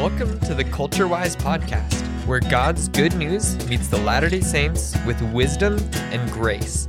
Welcome 0.00 0.40
to 0.40 0.54
the 0.54 0.64
Culture 0.64 1.06
Wise 1.06 1.36
podcast, 1.36 2.06
where 2.26 2.40
God's 2.40 2.88
good 2.88 3.14
news 3.16 3.62
meets 3.68 3.88
the 3.88 3.98
Latter 3.98 4.30
day 4.30 4.40
Saints 4.40 4.96
with 5.04 5.20
wisdom 5.30 5.78
and 5.94 6.32
grace. 6.32 6.88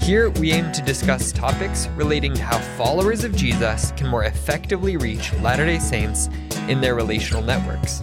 Here, 0.00 0.30
we 0.30 0.50
aim 0.50 0.72
to 0.72 0.82
discuss 0.82 1.30
topics 1.30 1.86
relating 1.94 2.34
to 2.34 2.42
how 2.42 2.58
followers 2.76 3.22
of 3.22 3.36
Jesus 3.36 3.92
can 3.92 4.08
more 4.08 4.24
effectively 4.24 4.96
reach 4.96 5.32
Latter 5.34 5.66
day 5.66 5.78
Saints 5.78 6.30
in 6.66 6.80
their 6.80 6.96
relational 6.96 7.42
networks. 7.42 8.02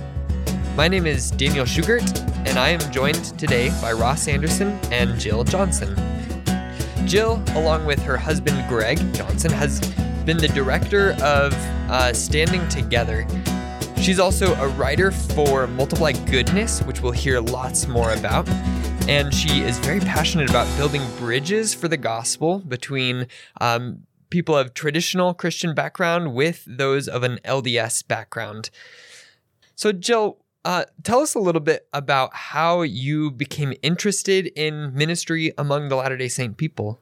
My 0.78 0.88
name 0.88 1.06
is 1.06 1.32
Daniel 1.32 1.66
Schugert, 1.66 2.18
and 2.48 2.58
I 2.58 2.70
am 2.70 2.80
joined 2.94 3.38
today 3.38 3.78
by 3.82 3.92
Ross 3.92 4.30
Anderson 4.30 4.80
and 4.90 5.20
Jill 5.20 5.44
Johnson. 5.44 5.94
Jill, 7.06 7.44
along 7.56 7.86
with 7.86 8.02
her 8.04 8.16
husband 8.16 8.64
Greg 8.70 9.00
Johnson, 9.14 9.52
has 9.52 9.82
been 10.24 10.38
the 10.38 10.48
director 10.48 11.12
of 11.22 11.54
uh, 11.92 12.14
Standing 12.14 12.66
Together. 12.70 13.28
She's 14.06 14.20
also 14.20 14.54
a 14.58 14.68
writer 14.68 15.10
for 15.10 15.66
Multiply 15.66 16.12
Goodness, 16.12 16.80
which 16.84 17.02
we'll 17.02 17.12
hear 17.12 17.40
lots 17.40 17.88
more 17.88 18.12
about. 18.14 18.48
And 19.10 19.34
she 19.34 19.62
is 19.62 19.80
very 19.80 20.00
passionate 20.00 20.48
about 20.48 20.68
building 20.78 21.02
bridges 21.18 21.74
for 21.74 21.88
the 21.88 21.98
gospel 21.98 22.60
between 22.60 23.26
um, 23.60 24.04
people 24.30 24.56
of 24.56 24.76
traditional 24.76 25.34
Christian 25.34 25.74
background 25.74 26.36
with 26.36 26.64
those 26.68 27.08
of 27.08 27.24
an 27.24 27.40
LDS 27.44 28.08
background. 28.08 28.70
So, 29.74 29.92
Jill, 29.92 30.38
uh, 30.64 30.86
tell 31.02 31.22
us 31.22 31.34
a 31.34 31.40
little 31.40 31.60
bit 31.60 31.88
about 31.92 32.32
how 32.36 32.84
you 32.84 33.32
became 33.32 33.74
interested 33.82 34.46
in 34.56 34.94
ministry 34.94 35.52
among 35.58 35.90
the 35.90 35.96
Latter 35.96 36.18
day 36.18 36.28
Saint 36.28 36.58
people. 36.58 37.02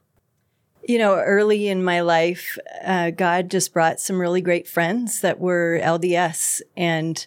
You 0.86 0.98
know, 0.98 1.16
early 1.16 1.70
in 1.70 1.84
my 1.84 2.02
life, 2.02 2.58
uh, 2.84 3.12
God 3.12 3.50
just 3.50 3.74
brought 3.74 4.00
some 4.00 4.20
really 4.20 4.42
great 4.42 4.68
friends 4.68 5.22
that 5.22 5.40
were 5.40 5.80
LDS. 5.82 6.62
And 6.76 7.26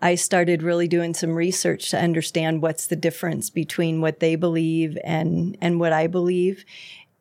I 0.00 0.14
started 0.14 0.62
really 0.62 0.88
doing 0.88 1.14
some 1.14 1.34
research 1.34 1.90
to 1.90 1.98
understand 1.98 2.62
what's 2.62 2.86
the 2.86 2.96
difference 2.96 3.50
between 3.50 4.00
what 4.00 4.20
they 4.20 4.36
believe 4.36 4.98
and, 5.02 5.56
and 5.60 5.80
what 5.80 5.92
I 5.92 6.06
believe. 6.06 6.64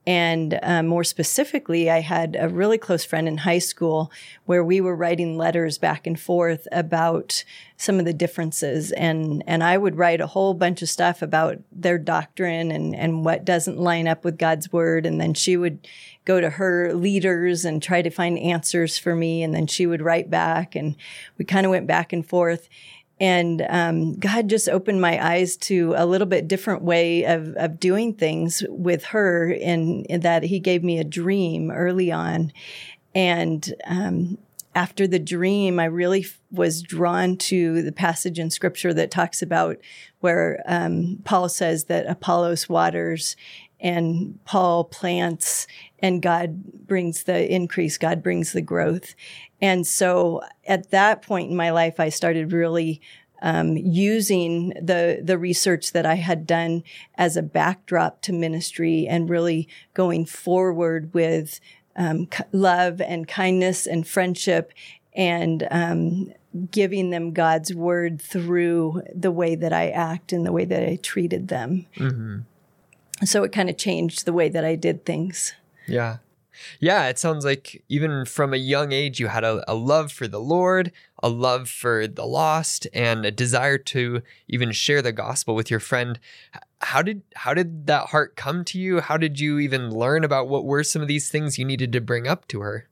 And 0.08 0.58
uh, 0.64 0.84
more 0.84 1.04
specifically, 1.04 1.90
I 1.92 2.00
had 2.00 2.38
a 2.40 2.48
really 2.48 2.78
close 2.78 3.04
friend 3.04 3.28
in 3.28 3.40
high 3.40 3.60
school 3.60 4.10
where 4.46 4.64
we 4.64 4.80
were 4.80 4.96
writing 4.96 5.38
letters 5.38 5.78
back 5.78 6.08
and 6.08 6.18
forth 6.18 6.66
about 6.72 7.44
some 7.76 8.00
of 8.00 8.06
the 8.06 8.14
differences. 8.14 8.94
And, 8.94 9.44
and 9.46 9.62
I 9.62 9.78
would 9.78 9.98
write 9.98 10.22
a 10.22 10.28
whole 10.28 10.54
bunch 10.54 10.82
of 10.82 10.88
stuff 10.88 11.22
about 11.22 11.58
their 11.74 11.98
doctrine 11.98 12.72
and, 12.72 12.96
and 12.96 13.26
what 13.26 13.44
doesn't 13.44 13.78
line 13.78 14.08
up 14.08 14.24
with 14.24 14.38
God's 14.38 14.72
word. 14.72 15.06
And 15.06 15.20
then 15.20 15.34
she 15.34 15.58
would 15.58 15.86
go 16.24 16.40
to 16.40 16.52
her 16.52 16.94
leaders 16.94 17.66
and 17.66 17.84
try 17.84 18.02
to 18.02 18.10
find 18.10 18.40
answers 18.40 18.98
for 18.98 19.14
me. 19.14 19.44
And 19.44 19.54
then 19.54 19.68
she 19.68 19.86
would 19.86 20.02
write 20.02 20.30
back. 20.30 20.74
And 20.74 20.96
we 21.38 21.44
kind 21.44 21.66
of 21.66 21.70
went 21.70 21.86
back 21.86 22.14
and 22.14 22.26
forth. 22.26 22.70
And 23.20 23.66
um, 23.70 24.14
God 24.16 24.48
just 24.48 24.70
opened 24.70 25.02
my 25.02 25.24
eyes 25.26 25.58
to 25.58 25.96
a 25.98 26.06
little 26.06 26.28
bit 26.28 26.48
different 26.48 26.84
way 26.84 27.24
of, 27.24 27.56
of 27.56 27.80
doing 27.80 28.14
things 28.14 28.64
with 28.70 29.06
her, 29.06 29.50
in, 29.50 30.06
in 30.06 30.22
that 30.22 30.44
He 30.44 30.60
gave 30.60 30.84
me 30.84 31.00
a 31.00 31.04
dream 31.04 31.72
early 31.72 32.12
on. 32.12 32.52
And 33.16 33.74
um, 33.86 34.38
after 34.76 35.08
the 35.08 35.18
dream, 35.18 35.80
I 35.80 35.86
really 35.86 36.22
f- 36.22 36.40
was 36.52 36.84
drawn 36.84 37.36
to 37.38 37.82
the 37.82 37.92
passage 37.92 38.38
in 38.38 38.52
Scripture 38.52 38.94
that 38.94 39.10
talks 39.10 39.42
about 39.42 39.78
where 40.20 40.62
um, 40.68 41.20
Paul 41.24 41.50
says 41.50 41.86
that 41.86 42.06
Apollos 42.06 42.70
waters 42.70 43.36
and 43.80 44.40
Paul 44.46 44.86
plants 44.86 45.68
and 46.00 46.22
God 46.22 46.64
brings 46.88 47.24
the 47.24 47.52
increase, 47.54 47.98
God 47.98 48.24
brings 48.24 48.54
the 48.54 48.62
growth. 48.62 49.16
And 49.62 49.86
so 49.86 50.42
at 50.66 50.92
that 50.92 51.22
point 51.22 51.50
in 51.50 51.58
my 51.58 51.72
life, 51.72 52.00
I 52.00 52.10
started 52.10 52.54
really 52.54 53.02
um, 53.42 53.78
using 53.78 54.70
the 54.82 55.22
the 55.24 55.38
research 55.38 55.92
that 55.92 56.06
I 56.08 56.16
had 56.16 56.48
done 56.48 56.84
as 57.16 57.38
a 57.38 57.44
backdrop 57.44 58.22
to 58.24 58.34
ministry 58.34 59.06
and 59.08 59.30
really 59.30 59.68
going 59.94 60.26
forward 60.26 61.14
with 61.14 61.60
um, 61.96 62.28
love 62.52 63.00
and 63.00 63.28
kindness 63.28 63.86
and 63.86 64.08
friendship 64.08 64.74
and 65.16 65.68
um, 65.70 66.32
giving 66.72 67.10
them 67.10 67.34
God's 67.34 67.74
word 67.74 68.22
through 68.22 69.04
the 69.14 69.32
way 69.32 69.56
that 69.56 69.74
I 69.74 69.90
act 69.90 70.32
and 70.32 70.46
the 70.46 70.52
way 70.52 70.66
that 70.66 70.88
I 70.88 70.96
treated 70.98 71.48
them. 71.48 71.86
Mm-hmm. 71.96 72.40
So 73.26 73.44
it 73.44 73.52
kind 73.52 73.70
of 73.70 73.78
changed 73.78 74.26
the 74.26 74.34
way 74.34 74.50
that 74.50 74.64
I 74.64 74.76
did 74.76 75.06
things. 75.06 75.54
Yeah. 75.88 76.18
Yeah, 76.80 77.08
it 77.08 77.20
sounds 77.20 77.46
like 77.46 77.84
even 77.88 78.26
from 78.26 78.54
a 78.54 78.58
young 78.58 78.92
age, 78.92 79.20
you 79.20 79.28
had 79.28 79.44
a, 79.44 79.64
a, 79.72 79.76
love 79.76 80.12
for 80.12 80.28
the 80.28 80.40
Lord, 80.40 80.92
a 81.22 81.30
love 81.30 81.70
for 81.70 82.08
the 82.08 82.26
lost, 82.26 82.88
and 82.94 83.26
a 83.26 83.32
desire 83.32 83.78
to 83.78 84.22
even 84.48 84.72
share 84.72 85.02
the 85.02 85.12
gospel 85.12 85.56
with 85.56 85.70
your 85.70 85.80
friend. 85.80 86.20
How 86.82 87.02
did 87.02 87.22
how 87.36 87.54
did 87.54 87.88
that 87.88 88.08
heart 88.08 88.36
come 88.36 88.64
to 88.66 88.80
you? 88.80 89.02
How 89.02 89.18
did 89.18 89.40
you 89.40 89.60
even 89.60 89.92
learn 89.92 90.24
about 90.24 90.48
what 90.48 90.66
were 90.66 90.84
some 90.84 91.02
of 91.02 91.08
these 91.08 91.30
things 91.30 91.58
you 91.58 91.66
needed 91.66 91.92
to 91.94 92.02
bring 92.02 92.28
up 92.28 92.48
to 92.50 92.62
her? 92.62 92.88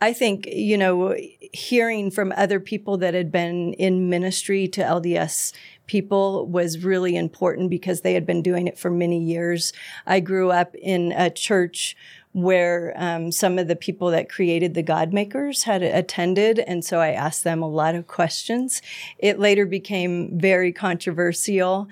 I 0.00 0.12
think, 0.12 0.46
you 0.46 0.76
know, 0.76 1.16
hearing 1.52 2.10
from 2.10 2.32
other 2.36 2.60
people 2.60 2.96
that 2.98 3.14
had 3.14 3.30
been 3.30 3.72
in 3.74 4.10
ministry 4.10 4.68
to 4.68 4.82
LDS 4.82 5.52
people 5.86 6.46
was 6.46 6.84
really 6.84 7.16
important 7.16 7.70
because 7.70 8.00
they 8.00 8.14
had 8.14 8.26
been 8.26 8.42
doing 8.42 8.66
it 8.66 8.78
for 8.78 8.90
many 8.90 9.22
years. 9.22 9.72
I 10.06 10.20
grew 10.20 10.50
up 10.50 10.74
in 10.76 11.12
a 11.12 11.30
church 11.30 11.96
where 12.32 12.92
um, 12.96 13.30
some 13.30 13.58
of 13.58 13.68
the 13.68 13.76
people 13.76 14.10
that 14.10 14.28
created 14.28 14.74
the 14.74 14.82
God 14.82 15.12
Makers 15.12 15.62
had 15.62 15.82
attended. 15.82 16.58
And 16.58 16.84
so 16.84 16.98
I 16.98 17.10
asked 17.10 17.44
them 17.44 17.62
a 17.62 17.68
lot 17.68 17.94
of 17.94 18.08
questions. 18.08 18.82
It 19.18 19.38
later 19.38 19.66
became 19.66 20.36
very 20.38 20.72
controversial. 20.72 21.86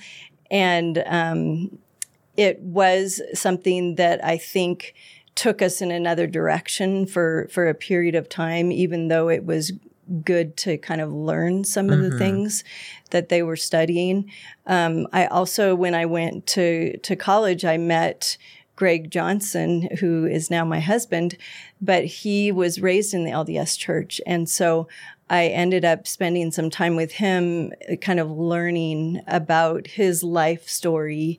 And 0.50 1.02
um, 1.06 1.78
it 2.36 2.60
was 2.60 3.22
something 3.34 3.94
that 3.97 4.25
I 4.25 4.36
think 4.36 4.94
took 5.36 5.62
us 5.62 5.81
in 5.81 5.92
another 5.92 6.26
direction 6.26 7.06
for, 7.06 7.48
for 7.52 7.69
a 7.69 7.75
period 7.75 8.16
of 8.16 8.28
time, 8.28 8.72
even 8.72 9.08
though 9.08 9.28
it 9.28 9.44
was 9.47 9.72
good 10.25 10.56
to 10.58 10.76
kind 10.76 11.00
of 11.00 11.12
learn 11.12 11.64
some 11.64 11.86
mm-hmm. 11.86 11.94
of 11.94 12.00
the 12.00 12.08
mm-hmm. 12.08 12.19
things 12.19 12.64
that 13.12 13.28
they 13.30 13.42
were 13.42 13.56
studying. 13.56 14.30
Um, 14.66 15.06
I 15.12 15.26
also, 15.26 15.74
when 15.74 15.94
I 15.94 16.04
went 16.04 16.46
to, 16.48 16.98
to 16.98 17.16
college, 17.16 17.64
I 17.64 17.78
met 17.78 18.36
Greg 18.74 19.10
Johnson, 19.10 19.88
who 20.00 20.26
is 20.26 20.50
now 20.50 20.64
my 20.64 20.80
husband, 20.80 21.36
but 21.80 22.04
he 22.04 22.50
was 22.50 22.80
raised 22.80 23.14
in 23.14 23.24
the 23.24 23.30
LDS 23.30 23.78
church. 23.78 24.20
And 24.26 24.48
so 24.48 24.88
I 25.30 25.46
ended 25.46 25.84
up 25.84 26.06
spending 26.06 26.50
some 26.50 26.68
time 26.68 26.96
with 26.96 27.12
him, 27.12 27.72
kind 28.00 28.18
of 28.18 28.30
learning 28.30 29.20
about 29.26 29.86
his 29.86 30.22
life 30.22 30.68
story. 30.68 31.38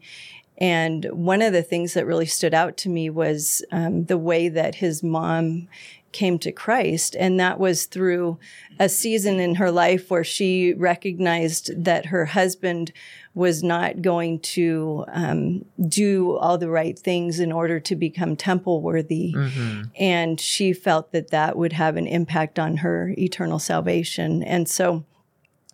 And 0.58 1.06
one 1.12 1.42
of 1.42 1.54
the 1.54 1.64
things 1.64 1.94
that 1.94 2.06
really 2.06 2.26
stood 2.26 2.54
out 2.54 2.78
to 2.78 2.90
me 2.90 3.10
was 3.10 3.64
um, 3.72 4.06
the 4.06 4.18
way 4.18 4.50
that 4.50 4.76
his 4.76 5.04
mom 5.04 5.68
came 6.14 6.40
to 6.40 6.52
Christ. 6.52 7.16
And 7.20 7.40
that 7.40 7.60
was 7.60 7.86
through 7.86 8.40
a 8.80 8.88
season 8.88 9.40
in 9.40 9.56
her 9.56 9.72
life 9.72 10.10
where 10.10 10.24
she 10.24 10.74
recognized 10.74 11.84
that 11.84 12.08
her 12.08 12.26
husband 12.26 12.94
was 13.36 13.64
not 13.64 14.02
going 14.02 14.40
to 14.40 15.06
um, 15.12 15.66
do 15.88 16.38
all 16.38 16.58
the 16.58 16.70
right 16.70 16.98
things 16.98 17.40
in 17.40 17.52
order 17.52 17.80
to 17.80 17.96
become 17.96 18.36
temple 18.36 18.82
worthy. 18.82 19.34
Mm-hmm. 19.34 19.82
And 20.00 20.40
she 20.40 20.72
felt 20.72 21.12
that 21.12 21.32
that 21.32 21.58
would 21.58 21.74
have 21.74 21.98
an 21.98 22.08
impact 22.08 22.60
on 22.60 22.78
her 22.78 23.14
eternal 23.18 23.60
salvation. 23.60 24.44
And 24.44 24.70
so 24.70 25.04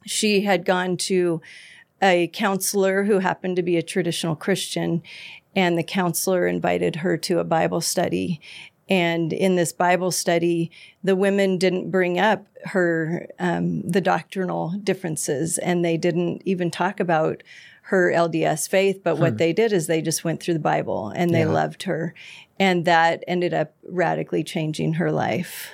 she 0.05 0.41
had 0.41 0.65
gone 0.65 0.95
to 0.97 1.41
a 2.01 2.27
counselor 2.27 3.03
who 3.03 3.19
happened 3.19 3.57
to 3.57 3.63
be 3.63 3.75
a 3.75 3.83
traditional 3.83 4.35
Christian. 4.35 5.03
And 5.55 5.77
the 5.77 5.83
counselor 5.83 6.47
invited 6.47 6.97
her 6.97 7.17
to 7.17 7.39
a 7.39 7.43
Bible 7.43 7.81
study. 7.81 8.39
And 8.89 9.31
in 9.31 9.55
this 9.55 9.71
Bible 9.71 10.11
study, 10.11 10.71
the 11.03 11.15
women 11.15 11.57
didn't 11.57 11.91
bring 11.91 12.19
up 12.19 12.47
her, 12.65 13.27
um, 13.37 13.81
the 13.83 14.01
doctrinal 14.01 14.69
differences, 14.83 15.57
and 15.59 15.85
they 15.85 15.95
didn't 15.95 16.41
even 16.45 16.71
talk 16.71 16.99
about 16.99 17.43
her 17.83 18.11
LDS 18.11 18.67
faith. 18.67 19.01
But 19.03 19.15
hmm. 19.15 19.21
what 19.21 19.37
they 19.37 19.53
did 19.53 19.71
is 19.71 19.87
they 19.87 20.01
just 20.01 20.23
went 20.23 20.41
through 20.41 20.55
the 20.55 20.59
Bible 20.59 21.09
and 21.09 21.33
they 21.33 21.39
yeah. 21.39 21.49
loved 21.49 21.83
her. 21.83 22.13
And 22.59 22.85
that 22.85 23.23
ended 23.27 23.53
up 23.53 23.75
radically 23.87 24.43
changing 24.43 24.93
her 24.93 25.11
life. 25.11 25.71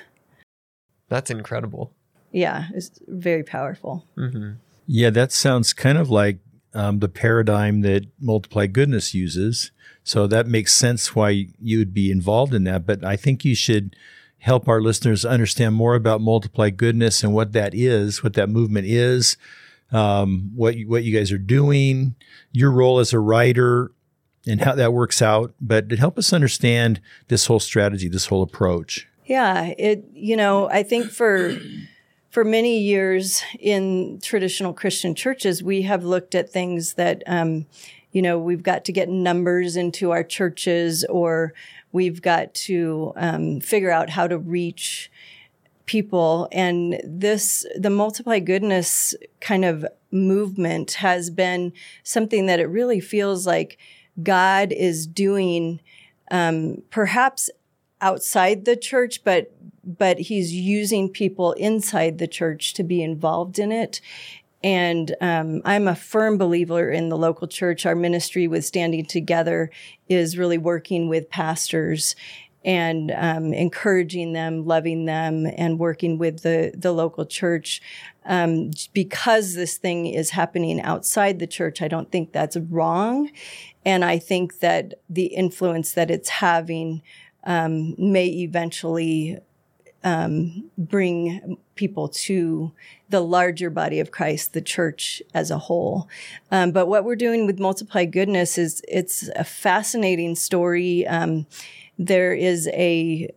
That's 1.08 1.30
incredible. 1.30 1.92
Yeah, 2.32 2.66
it's 2.74 2.90
very 3.06 3.42
powerful. 3.42 4.04
Mm-hmm. 4.16 4.52
Yeah, 4.86 5.10
that 5.10 5.32
sounds 5.32 5.72
kind 5.72 5.98
of 5.98 6.10
like 6.10 6.38
um, 6.76 6.98
the 6.98 7.08
paradigm 7.08 7.80
that 7.80 8.06
Multiply 8.20 8.66
Goodness 8.66 9.14
uses. 9.14 9.70
So 10.04 10.26
that 10.26 10.46
makes 10.46 10.74
sense 10.74 11.14
why 11.14 11.48
you 11.60 11.78
would 11.78 11.92
be 11.92 12.10
involved 12.10 12.54
in 12.54 12.64
that. 12.64 12.86
But 12.86 13.04
I 13.04 13.16
think 13.16 13.44
you 13.44 13.54
should 13.54 13.96
help 14.38 14.68
our 14.68 14.80
listeners 14.80 15.24
understand 15.24 15.74
more 15.74 15.94
about 15.94 16.20
Multiply 16.20 16.70
Goodness 16.70 17.24
and 17.24 17.34
what 17.34 17.52
that 17.52 17.74
is, 17.74 18.22
what 18.22 18.34
that 18.34 18.48
movement 18.48 18.86
is, 18.86 19.36
um, 19.90 20.52
what 20.54 20.76
you, 20.76 20.88
what 20.88 21.02
you 21.02 21.16
guys 21.16 21.32
are 21.32 21.38
doing, 21.38 22.14
your 22.52 22.70
role 22.70 22.98
as 22.98 23.12
a 23.12 23.18
writer, 23.18 23.90
and 24.46 24.60
how 24.60 24.74
that 24.74 24.92
works 24.92 25.20
out. 25.20 25.54
But 25.60 25.88
to 25.88 25.96
help 25.96 26.18
us 26.18 26.32
understand 26.32 27.00
this 27.28 27.46
whole 27.46 27.58
strategy, 27.58 28.08
this 28.08 28.26
whole 28.26 28.42
approach. 28.42 29.08
Yeah, 29.24 29.72
it 29.76 30.04
you 30.12 30.36
know 30.36 30.68
I 30.68 30.84
think 30.84 31.10
for 31.10 31.58
for 32.36 32.44
many 32.44 32.80
years 32.80 33.42
in 33.58 34.20
traditional 34.22 34.74
Christian 34.74 35.14
churches, 35.14 35.62
we 35.62 35.80
have 35.80 36.04
looked 36.04 36.34
at 36.34 36.50
things 36.50 36.92
that, 36.92 37.22
um, 37.26 37.64
you 38.12 38.20
know, 38.20 38.38
we've 38.38 38.62
got 38.62 38.84
to 38.84 38.92
get 38.92 39.08
numbers 39.08 39.74
into 39.74 40.10
our 40.10 40.22
churches 40.22 41.02
or 41.04 41.54
we've 41.92 42.20
got 42.20 42.52
to 42.52 43.14
um, 43.16 43.58
figure 43.60 43.90
out 43.90 44.10
how 44.10 44.28
to 44.28 44.36
reach 44.36 45.10
people. 45.86 46.46
And 46.52 47.00
this, 47.02 47.64
the 47.74 47.88
multiply 47.88 48.38
goodness 48.38 49.14
kind 49.40 49.64
of 49.64 49.86
movement 50.10 50.92
has 50.92 51.30
been 51.30 51.72
something 52.02 52.44
that 52.44 52.60
it 52.60 52.66
really 52.66 53.00
feels 53.00 53.46
like 53.46 53.78
God 54.22 54.72
is 54.72 55.06
doing, 55.06 55.80
um, 56.30 56.82
perhaps 56.90 57.48
outside 58.00 58.64
the 58.64 58.76
church, 58.76 59.24
but 59.24 59.52
but 59.84 60.18
he's 60.18 60.52
using 60.52 61.08
people 61.08 61.52
inside 61.52 62.18
the 62.18 62.26
church 62.26 62.74
to 62.74 62.82
be 62.82 63.02
involved 63.02 63.58
in 63.58 63.70
it. 63.70 64.00
And 64.64 65.14
um, 65.20 65.62
I'm 65.64 65.86
a 65.86 65.94
firm 65.94 66.38
believer 66.38 66.90
in 66.90 67.08
the 67.08 67.16
local 67.16 67.46
church. 67.46 67.86
Our 67.86 67.94
ministry 67.94 68.48
with 68.48 68.64
Standing 68.64 69.06
Together 69.06 69.70
is 70.08 70.36
really 70.36 70.58
working 70.58 71.08
with 71.08 71.30
pastors 71.30 72.16
and 72.64 73.12
um, 73.12 73.54
encouraging 73.54 74.32
them, 74.32 74.66
loving 74.66 75.04
them, 75.04 75.46
and 75.56 75.78
working 75.78 76.18
with 76.18 76.42
the 76.42 76.72
the 76.76 76.90
local 76.92 77.24
church. 77.24 77.80
Um, 78.24 78.72
because 78.92 79.54
this 79.54 79.76
thing 79.76 80.06
is 80.06 80.30
happening 80.30 80.82
outside 80.82 81.38
the 81.38 81.46
church, 81.46 81.80
I 81.80 81.86
don't 81.86 82.10
think 82.10 82.32
that's 82.32 82.56
wrong, 82.56 83.30
and 83.84 84.04
I 84.04 84.18
think 84.18 84.58
that 84.58 84.94
the 85.08 85.26
influence 85.26 85.92
that 85.92 86.10
it's 86.10 86.28
having 86.28 87.02
um, 87.46 87.94
may 87.96 88.26
eventually 88.26 89.38
um, 90.04 90.70
bring 90.76 91.56
people 91.74 92.08
to 92.08 92.72
the 93.08 93.20
larger 93.20 93.70
body 93.70 94.00
of 94.00 94.10
Christ, 94.10 94.52
the 94.52 94.60
church 94.60 95.22
as 95.32 95.50
a 95.50 95.58
whole. 95.58 96.08
Um, 96.50 96.72
but 96.72 96.86
what 96.86 97.04
we're 97.04 97.16
doing 97.16 97.46
with 97.46 97.58
Multiply 97.58 98.04
Goodness 98.04 98.58
is 98.58 98.82
it's 98.86 99.28
a 99.34 99.44
fascinating 99.44 100.34
story. 100.34 101.06
Um, 101.06 101.46
there 101.98 102.34
is 102.34 102.68
a 102.68 103.30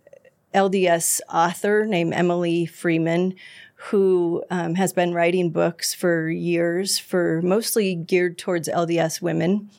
LDS 0.54 1.22
author 1.32 1.86
named 1.86 2.14
Emily 2.14 2.66
Freeman 2.66 3.36
who 3.76 4.44
um, 4.50 4.76
has 4.76 4.92
been 4.92 5.14
writing 5.14 5.52
books 5.52 5.94
for 5.94 6.30
years, 6.30 7.00
for 7.00 7.42
mostly 7.42 7.96
geared 7.96 8.38
towards 8.38 8.68
LDS 8.68 9.22
women. 9.22 9.70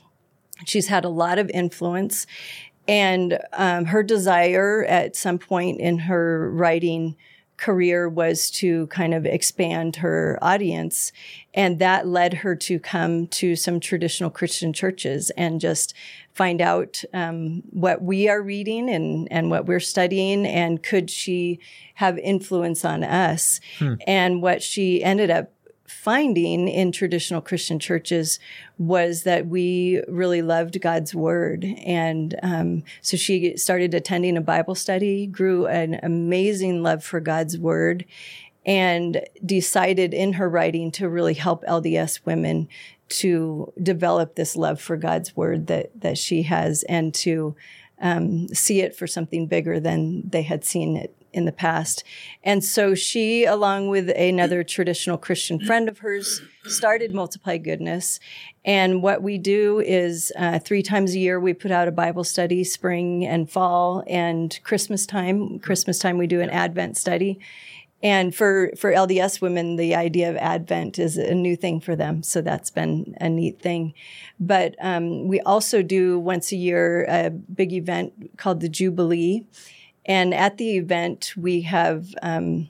She's 0.65 0.89
had 0.89 1.05
a 1.05 1.11
lot 1.11 1.39
of 1.39 1.51
influence, 1.51 2.27
and 2.89 3.39
um, 3.53 3.87
her 3.87 4.03
desire 4.03 4.85
at 4.89 5.17
some 5.17 5.39
point 5.39 5.81
in 5.81 5.99
her 5.99 6.51
writing 6.51 7.17
career 7.57 8.09
was 8.09 8.51
to 8.51 8.87
kind 8.87 9.13
of 9.13 9.27
expand 9.27 9.97
her 9.97 10.39
audience. 10.41 11.13
And 11.53 11.79
that 11.79 12.07
led 12.07 12.35
her 12.35 12.57
to 12.57 12.79
come 12.79 13.27
to 13.29 13.55
some 13.55 13.81
traditional 13.81 14.31
Christian 14.31 14.73
churches 14.73 15.31
and 15.37 15.61
just 15.61 15.93
find 16.33 16.63
out 16.63 17.05
um, 17.13 17.63
what 17.69 18.03
we 18.03 18.29
are 18.31 18.41
reading 18.41 18.89
and, 18.89 19.29
and 19.31 19.51
what 19.51 19.67
we're 19.67 19.79
studying, 19.79 20.47
and 20.47 20.83
could 20.83 21.11
she 21.11 21.61
have 21.95 22.17
influence 22.19 22.83
on 22.83 23.05
us? 23.05 23.61
Hmm. 23.79 23.95
And 24.07 24.41
what 24.41 24.63
she 24.63 25.05
ended 25.05 25.31
up 25.31 25.53
finding 25.91 26.69
in 26.69 26.93
traditional 26.93 27.41
Christian 27.41 27.79
churches 27.79 28.39
was 28.79 29.25
that 29.25 29.47
we 29.47 30.01
really 30.09 30.41
loved 30.41 30.81
God's 30.81 31.15
word. 31.15 31.65
And 31.85 32.39
um, 32.43 32.85
so 33.03 33.17
she 33.17 33.57
started 33.57 33.93
attending 33.93 34.37
a 34.37 34.41
Bible 34.41 34.75
study, 34.75 35.27
grew 35.27 35.67
an 35.67 35.99
amazing 36.03 36.83
love 36.83 37.03
for 37.03 37.21
God's 37.21 37.59
word, 37.59 38.05
and 38.65 39.21
decided 39.45 40.15
in 40.15 40.35
her 40.35 40.49
writing 40.49 40.91
to 40.93 41.09
really 41.09 41.35
help 41.35 41.65
LDS 41.65 42.25
women 42.25 42.69
to 43.09 43.73
develop 43.83 44.37
this 44.37 44.55
love 44.55 44.81
for 44.81 44.97
God's 44.97 45.35
word 45.37 45.67
that 45.67 45.91
that 46.01 46.17
she 46.17 46.43
has, 46.43 46.85
and 46.85 47.13
to 47.15 47.57
um, 48.01 48.47
see 48.49 48.81
it 48.81 48.95
for 48.95 49.07
something 49.07 49.47
bigger 49.47 49.81
than 49.81 50.23
they 50.29 50.43
had 50.43 50.65
seen 50.65 50.97
it 50.97 51.15
in 51.33 51.45
the 51.45 51.53
past. 51.53 52.05
And 52.43 52.65
so 52.65 52.95
she, 52.95 53.45
along 53.45 53.89
with 53.89 54.11
another 54.11 54.63
traditional 54.65 55.19
Christian 55.19 55.61
friend 55.61 55.89
of 55.89 55.99
hers, 55.99 56.43
started 56.65 57.13
Multiply 57.13 57.59
Goodness. 57.59 58.21
And 58.65 59.03
what 59.03 59.23
we 59.23 59.39
do 59.39 59.81
is 59.81 60.33
uh, 60.37 60.59
three 60.59 60.83
times 60.83 61.15
a 61.15 61.19
year 61.19 61.41
we 61.41 61.55
put 61.55 61.71
out 61.71 61.89
a 61.89 61.93
Bible 61.93 62.25
study, 62.25 62.65
spring 62.65 63.25
and 63.27 63.51
fall, 63.51 64.05
and 64.07 64.59
Christmas 64.65 65.07
time. 65.07 65.59
Christmas 65.59 65.99
time 65.99 66.19
we 66.19 66.27
do 66.27 66.41
an 66.41 66.51
Advent 66.51 66.97
study. 66.97 67.39
And 68.03 68.35
for, 68.35 68.71
for 68.79 68.93
LDS 68.93 69.43
women, 69.43 69.77
the 69.77 69.95
idea 69.95 70.31
of 70.31 70.37
Advent 70.37 70.99
is 70.99 71.19
a 71.19 71.35
new 71.35 71.55
thing 71.55 71.81
for 71.81 71.95
them. 71.95 72.23
So 72.23 72.41
that's 72.41 72.71
been 72.71 73.15
a 73.21 73.29
neat 73.29 73.61
thing. 73.61 73.93
But 74.39 74.75
um, 74.81 75.29
we 75.29 75.41
also 75.41 75.83
do 75.83 76.19
once 76.19 76.51
a 76.51 76.57
year 76.57 77.05
a 77.09 77.29
big 77.31 77.73
event 77.73 78.39
called 78.39 78.61
the 78.61 78.71
Jubilee. 78.71 79.47
And 80.11 80.35
at 80.35 80.59
the 80.59 80.77
event, 80.77 81.35
we 81.37 81.61
have 81.61 82.17
um, 82.21 82.69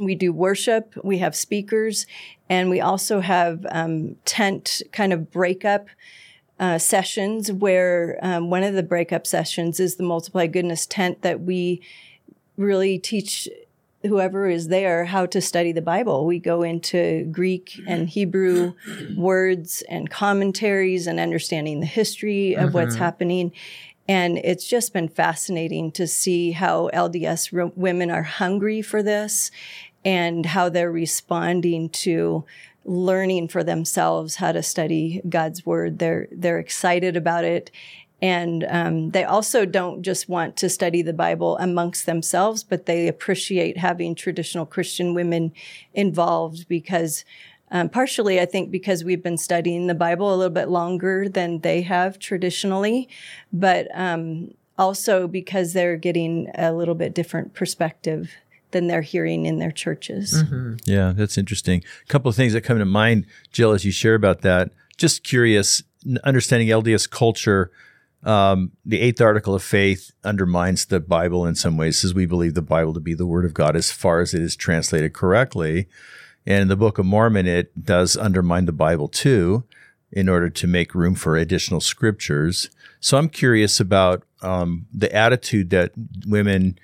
we 0.00 0.16
do 0.16 0.32
worship, 0.32 0.92
we 1.04 1.18
have 1.18 1.36
speakers, 1.36 2.04
and 2.50 2.68
we 2.68 2.80
also 2.80 3.20
have 3.20 3.64
um, 3.70 4.16
tent 4.24 4.82
kind 4.90 5.12
of 5.12 5.30
breakup 5.30 5.86
uh, 6.58 6.78
sessions 6.78 7.52
where 7.52 8.18
um, 8.22 8.50
one 8.50 8.64
of 8.64 8.74
the 8.74 8.82
breakup 8.82 9.24
sessions 9.24 9.78
is 9.78 9.96
the 9.96 10.02
multiply 10.02 10.48
goodness 10.48 10.84
tent 10.84 11.22
that 11.22 11.42
we 11.42 11.80
really 12.56 12.98
teach 12.98 13.48
whoever 14.02 14.48
is 14.48 14.68
there 14.68 15.04
how 15.04 15.26
to 15.26 15.40
study 15.40 15.72
the 15.72 15.82
Bible. 15.82 16.26
We 16.26 16.38
go 16.38 16.62
into 16.62 17.24
Greek 17.30 17.80
and 17.86 18.08
Hebrew 18.08 18.74
words 19.16 19.82
and 19.88 20.08
commentaries 20.08 21.06
and 21.06 21.18
understanding 21.18 21.80
the 21.80 21.86
history 21.86 22.54
of 22.54 22.66
mm-hmm. 22.66 22.72
what's 22.72 22.94
happening. 22.94 23.52
And 24.08 24.38
it's 24.38 24.66
just 24.66 24.92
been 24.92 25.08
fascinating 25.08 25.92
to 25.92 26.06
see 26.06 26.52
how 26.52 26.88
LDS 26.94 27.76
women 27.76 28.10
are 28.10 28.22
hungry 28.22 28.80
for 28.80 29.02
this 29.02 29.50
and 30.04 30.46
how 30.46 30.68
they're 30.68 30.90
responding 30.90 31.90
to 31.90 32.44
learning 32.84 33.48
for 33.48 33.62
themselves 33.62 34.36
how 34.36 34.52
to 34.52 34.62
study 34.62 35.20
God's 35.28 35.66
word. 35.66 35.98
They're, 35.98 36.26
they're 36.32 36.58
excited 36.58 37.16
about 37.16 37.44
it 37.44 37.70
and 38.20 38.66
um, 38.68 39.10
they 39.10 39.24
also 39.24 39.64
don't 39.64 40.02
just 40.02 40.28
want 40.28 40.56
to 40.56 40.68
study 40.68 41.02
the 41.02 41.12
Bible 41.12 41.56
amongst 41.58 42.06
themselves, 42.06 42.64
but 42.64 42.86
they 42.86 43.06
appreciate 43.06 43.78
having 43.78 44.14
traditional 44.14 44.66
Christian 44.66 45.14
women 45.14 45.52
involved 45.94 46.66
because, 46.68 47.24
um, 47.70 47.88
partially, 47.88 48.40
I 48.40 48.46
think, 48.46 48.70
because 48.70 49.04
we've 49.04 49.22
been 49.22 49.36
studying 49.36 49.86
the 49.86 49.94
Bible 49.94 50.34
a 50.34 50.36
little 50.36 50.52
bit 50.52 50.68
longer 50.68 51.28
than 51.28 51.60
they 51.60 51.82
have 51.82 52.18
traditionally, 52.18 53.08
but 53.52 53.88
um, 53.94 54.52
also 54.76 55.28
because 55.28 55.72
they're 55.72 55.96
getting 55.96 56.50
a 56.54 56.72
little 56.72 56.94
bit 56.94 57.14
different 57.14 57.54
perspective 57.54 58.30
than 58.70 58.86
they're 58.86 59.02
hearing 59.02 59.46
in 59.46 59.58
their 59.58 59.70
churches. 59.70 60.42
Mm-hmm. 60.42 60.74
Yeah, 60.84 61.12
that's 61.14 61.38
interesting. 61.38 61.82
A 62.02 62.06
couple 62.06 62.28
of 62.28 62.36
things 62.36 62.52
that 62.52 62.62
come 62.62 62.78
to 62.78 62.84
mind, 62.84 63.26
Jill, 63.52 63.72
as 63.72 63.84
you 63.84 63.92
share 63.92 64.14
about 64.14 64.42
that. 64.42 64.70
Just 64.96 65.24
curious, 65.24 65.82
understanding 66.24 66.68
LDS 66.68 67.08
culture 67.08 67.70
um, 68.22 68.72
the 68.84 69.00
eighth 69.00 69.20
article 69.20 69.54
of 69.54 69.62
faith 69.62 70.10
undermines 70.24 70.86
the 70.86 71.00
Bible 71.00 71.46
in 71.46 71.54
some 71.54 71.76
ways, 71.76 71.98
says 71.98 72.14
we 72.14 72.26
believe 72.26 72.54
the 72.54 72.62
Bible 72.62 72.92
to 72.94 73.00
be 73.00 73.14
the 73.14 73.26
Word 73.26 73.44
of 73.44 73.54
God 73.54 73.76
as 73.76 73.92
far 73.92 74.20
as 74.20 74.34
it 74.34 74.42
is 74.42 74.56
translated 74.56 75.12
correctly. 75.12 75.88
And 76.48 76.62
in 76.62 76.68
the 76.68 76.76
Book 76.76 76.96
of 76.96 77.04
Mormon, 77.04 77.46
it 77.46 77.84
does 77.84 78.16
undermine 78.16 78.64
the 78.64 78.72
Bible 78.72 79.06
too, 79.06 79.64
in 80.10 80.30
order 80.30 80.48
to 80.48 80.66
make 80.66 80.94
room 80.94 81.14
for 81.14 81.36
additional 81.36 81.82
scriptures. 81.82 82.70
So 83.00 83.18
I'm 83.18 83.28
curious 83.28 83.80
about 83.80 84.22
um, 84.40 84.86
the 84.90 85.14
attitude 85.14 85.68
that 85.70 85.92
women 86.26 86.78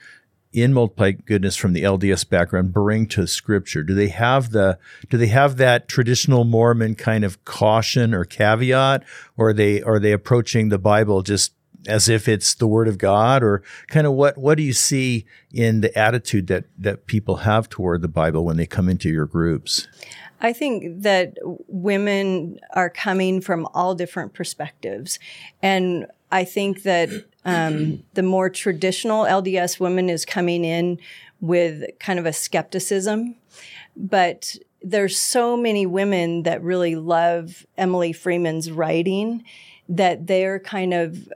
in 0.52 0.74
multiply 0.74 1.12
goodness 1.12 1.56
from 1.56 1.72
the 1.72 1.82
LDS 1.82 2.28
background 2.28 2.74
bring 2.74 3.06
to 3.08 3.26
scripture? 3.26 3.82
Do 3.82 3.94
they 3.94 4.08
have 4.08 4.50
the 4.50 4.78
do 5.08 5.16
they 5.16 5.28
have 5.28 5.56
that 5.56 5.88
traditional 5.88 6.44
Mormon 6.44 6.94
kind 6.94 7.24
of 7.24 7.42
caution 7.46 8.14
or 8.14 8.24
caveat 8.24 9.02
or 9.36 9.48
are 9.48 9.52
they 9.52 9.82
are 9.82 9.98
they 9.98 10.12
approaching 10.12 10.68
the 10.68 10.78
Bible 10.78 11.22
just 11.22 11.54
as 11.86 12.08
if 12.08 12.28
it's 12.28 12.54
the 12.54 12.66
word 12.66 12.88
of 12.88 12.98
God 12.98 13.42
or 13.42 13.62
kind 13.88 14.06
of 14.06 14.14
what 14.14 14.38
what 14.38 14.56
do 14.56 14.62
you 14.62 14.72
see 14.72 15.26
in 15.52 15.80
the 15.80 15.96
attitude 15.98 16.46
that 16.48 16.64
that 16.78 17.06
people 17.06 17.36
have 17.36 17.68
toward 17.68 18.02
the 18.02 18.08
Bible 18.08 18.44
when 18.44 18.56
they 18.56 18.66
come 18.66 18.88
into 18.88 19.10
your 19.10 19.26
groups? 19.26 19.88
I 20.40 20.52
think 20.52 21.02
that 21.02 21.38
women 21.68 22.58
are 22.74 22.90
coming 22.90 23.40
from 23.40 23.66
all 23.72 23.94
different 23.94 24.34
perspectives. 24.34 25.18
And 25.62 26.06
I 26.30 26.44
think 26.44 26.82
that 26.82 27.08
um, 27.46 28.02
the 28.12 28.22
more 28.22 28.50
traditional 28.50 29.24
LDS 29.24 29.80
woman 29.80 30.10
is 30.10 30.26
coming 30.26 30.64
in 30.64 30.98
with 31.40 31.84
kind 31.98 32.18
of 32.18 32.26
a 32.26 32.32
skepticism, 32.32 33.36
but 33.96 34.56
there's 34.82 35.18
so 35.18 35.56
many 35.56 35.86
women 35.86 36.42
that 36.42 36.62
really 36.62 36.94
love 36.94 37.64
Emily 37.78 38.12
Freeman's 38.12 38.70
writing 38.70 39.44
that 39.88 40.26
they're 40.26 40.58
kind 40.58 40.92
of 40.92 41.32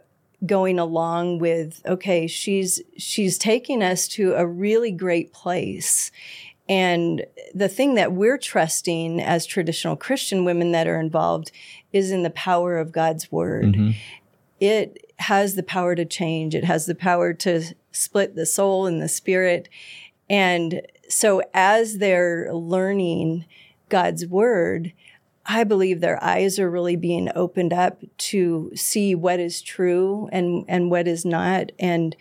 going 0.46 0.78
along 0.78 1.38
with 1.38 1.82
okay 1.84 2.26
she's 2.26 2.80
she's 2.96 3.36
taking 3.36 3.82
us 3.82 4.06
to 4.06 4.34
a 4.34 4.46
really 4.46 4.92
great 4.92 5.32
place 5.32 6.12
And 6.68 7.24
the 7.54 7.68
thing 7.68 7.94
that 7.94 8.12
we're 8.12 8.38
trusting 8.38 9.20
as 9.20 9.46
traditional 9.46 9.96
Christian 9.96 10.44
women 10.44 10.72
that 10.72 10.86
are 10.86 11.00
involved 11.00 11.50
is 11.92 12.10
in 12.10 12.22
the 12.22 12.30
power 12.30 12.76
of 12.76 12.92
God's 12.92 13.32
word. 13.32 13.74
Mm-hmm. 13.74 13.90
It 14.60 15.12
has 15.20 15.54
the 15.54 15.62
power 15.62 15.94
to 15.94 16.04
change, 16.04 16.54
it 16.54 16.64
has 16.64 16.86
the 16.86 16.94
power 16.94 17.32
to 17.34 17.74
split 17.90 18.36
the 18.36 18.46
soul 18.46 18.86
and 18.86 19.00
the 19.00 19.08
spirit. 19.08 19.68
And 20.28 20.82
so 21.08 21.42
as 21.54 21.98
they're 21.98 22.52
learning 22.52 23.46
God's 23.88 24.26
word, 24.26 24.92
I 25.50 25.64
believe 25.64 26.00
their 26.00 26.22
eyes 26.22 26.58
are 26.58 26.70
really 26.70 26.94
being 26.94 27.30
opened 27.34 27.72
up 27.72 28.02
to 28.18 28.70
see 28.74 29.14
what 29.14 29.40
is 29.40 29.62
true 29.62 30.28
and, 30.30 30.66
and 30.68 30.90
what 30.90 31.08
is 31.08 31.24
not. 31.24 31.72
And 31.78 32.14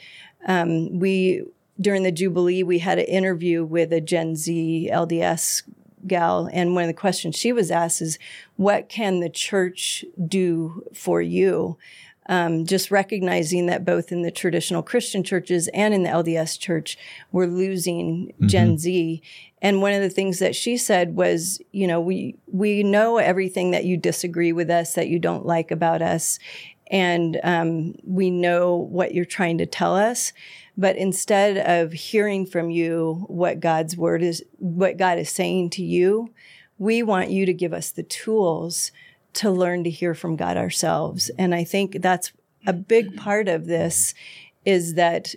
um, 0.47 0.97
we, 0.97 1.43
during 1.79 2.03
the 2.03 2.11
Jubilee, 2.11 2.63
we 2.63 2.79
had 2.79 2.99
an 2.99 3.05
interview 3.05 3.65
with 3.65 3.91
a 3.91 3.99
Gen 3.99 4.37
Z 4.37 4.89
LDS 4.91 5.63
gal. 6.07 6.49
And 6.53 6.73
one 6.73 6.85
of 6.85 6.87
the 6.87 6.93
questions 6.93 7.35
she 7.35 7.51
was 7.51 7.69
asked 7.69 8.01
is, 8.01 8.17
What 8.55 8.87
can 8.87 9.19
the 9.19 9.29
church 9.29 10.05
do 10.25 10.83
for 10.93 11.21
you? 11.21 11.77
Um, 12.29 12.65
just 12.65 12.91
recognizing 12.91 13.67
that 13.67 13.85
both 13.85 14.11
in 14.11 14.21
the 14.21 14.31
traditional 14.31 14.83
Christian 14.83 15.23
churches 15.23 15.69
and 15.73 15.93
in 15.93 16.03
the 16.03 16.09
LDS 16.09 16.59
church, 16.59 16.97
we're 17.31 17.45
losing 17.45 18.27
mm-hmm. 18.27 18.47
Gen 18.47 18.77
Z. 18.77 19.21
And 19.61 19.81
one 19.81 19.93
of 19.93 20.01
the 20.01 20.09
things 20.09 20.39
that 20.39 20.55
she 20.55 20.77
said 20.77 21.15
was, 21.15 21.59
you 21.71 21.87
know, 21.87 21.99
we 21.99 22.35
we 22.47 22.83
know 22.83 23.17
everything 23.17 23.71
that 23.71 23.85
you 23.85 23.97
disagree 23.97 24.53
with 24.53 24.69
us, 24.69 24.93
that 24.93 25.07
you 25.07 25.19
don't 25.19 25.45
like 25.45 25.71
about 25.71 26.01
us, 26.01 26.37
and 26.91 27.39
um, 27.43 27.95
we 28.03 28.29
know 28.29 28.75
what 28.75 29.13
you're 29.13 29.25
trying 29.25 29.57
to 29.57 29.65
tell 29.65 29.95
us. 29.95 30.31
But 30.77 30.95
instead 30.95 31.57
of 31.57 31.91
hearing 31.91 32.45
from 32.45 32.69
you 32.69 33.25
what 33.27 33.59
God's 33.59 33.97
word 33.97 34.21
is, 34.21 34.43
what 34.59 34.97
God 34.97 35.17
is 35.17 35.29
saying 35.29 35.71
to 35.71 35.83
you, 35.83 36.33
we 36.77 37.01
want 37.01 37.31
you 37.31 37.47
to 37.47 37.53
give 37.53 37.73
us 37.73 37.89
the 37.89 38.03
tools 38.03 38.91
to 39.33 39.49
learn 39.49 39.83
to 39.83 39.89
hear 39.89 40.13
from 40.13 40.35
God 40.35 40.55
ourselves. 40.55 41.29
And 41.37 41.55
I 41.55 41.63
think 41.63 42.01
that's 42.01 42.31
a 42.65 42.73
big 42.73 43.17
part 43.17 43.47
of 43.47 43.65
this 43.65 44.13
is 44.65 44.95
that 44.95 45.33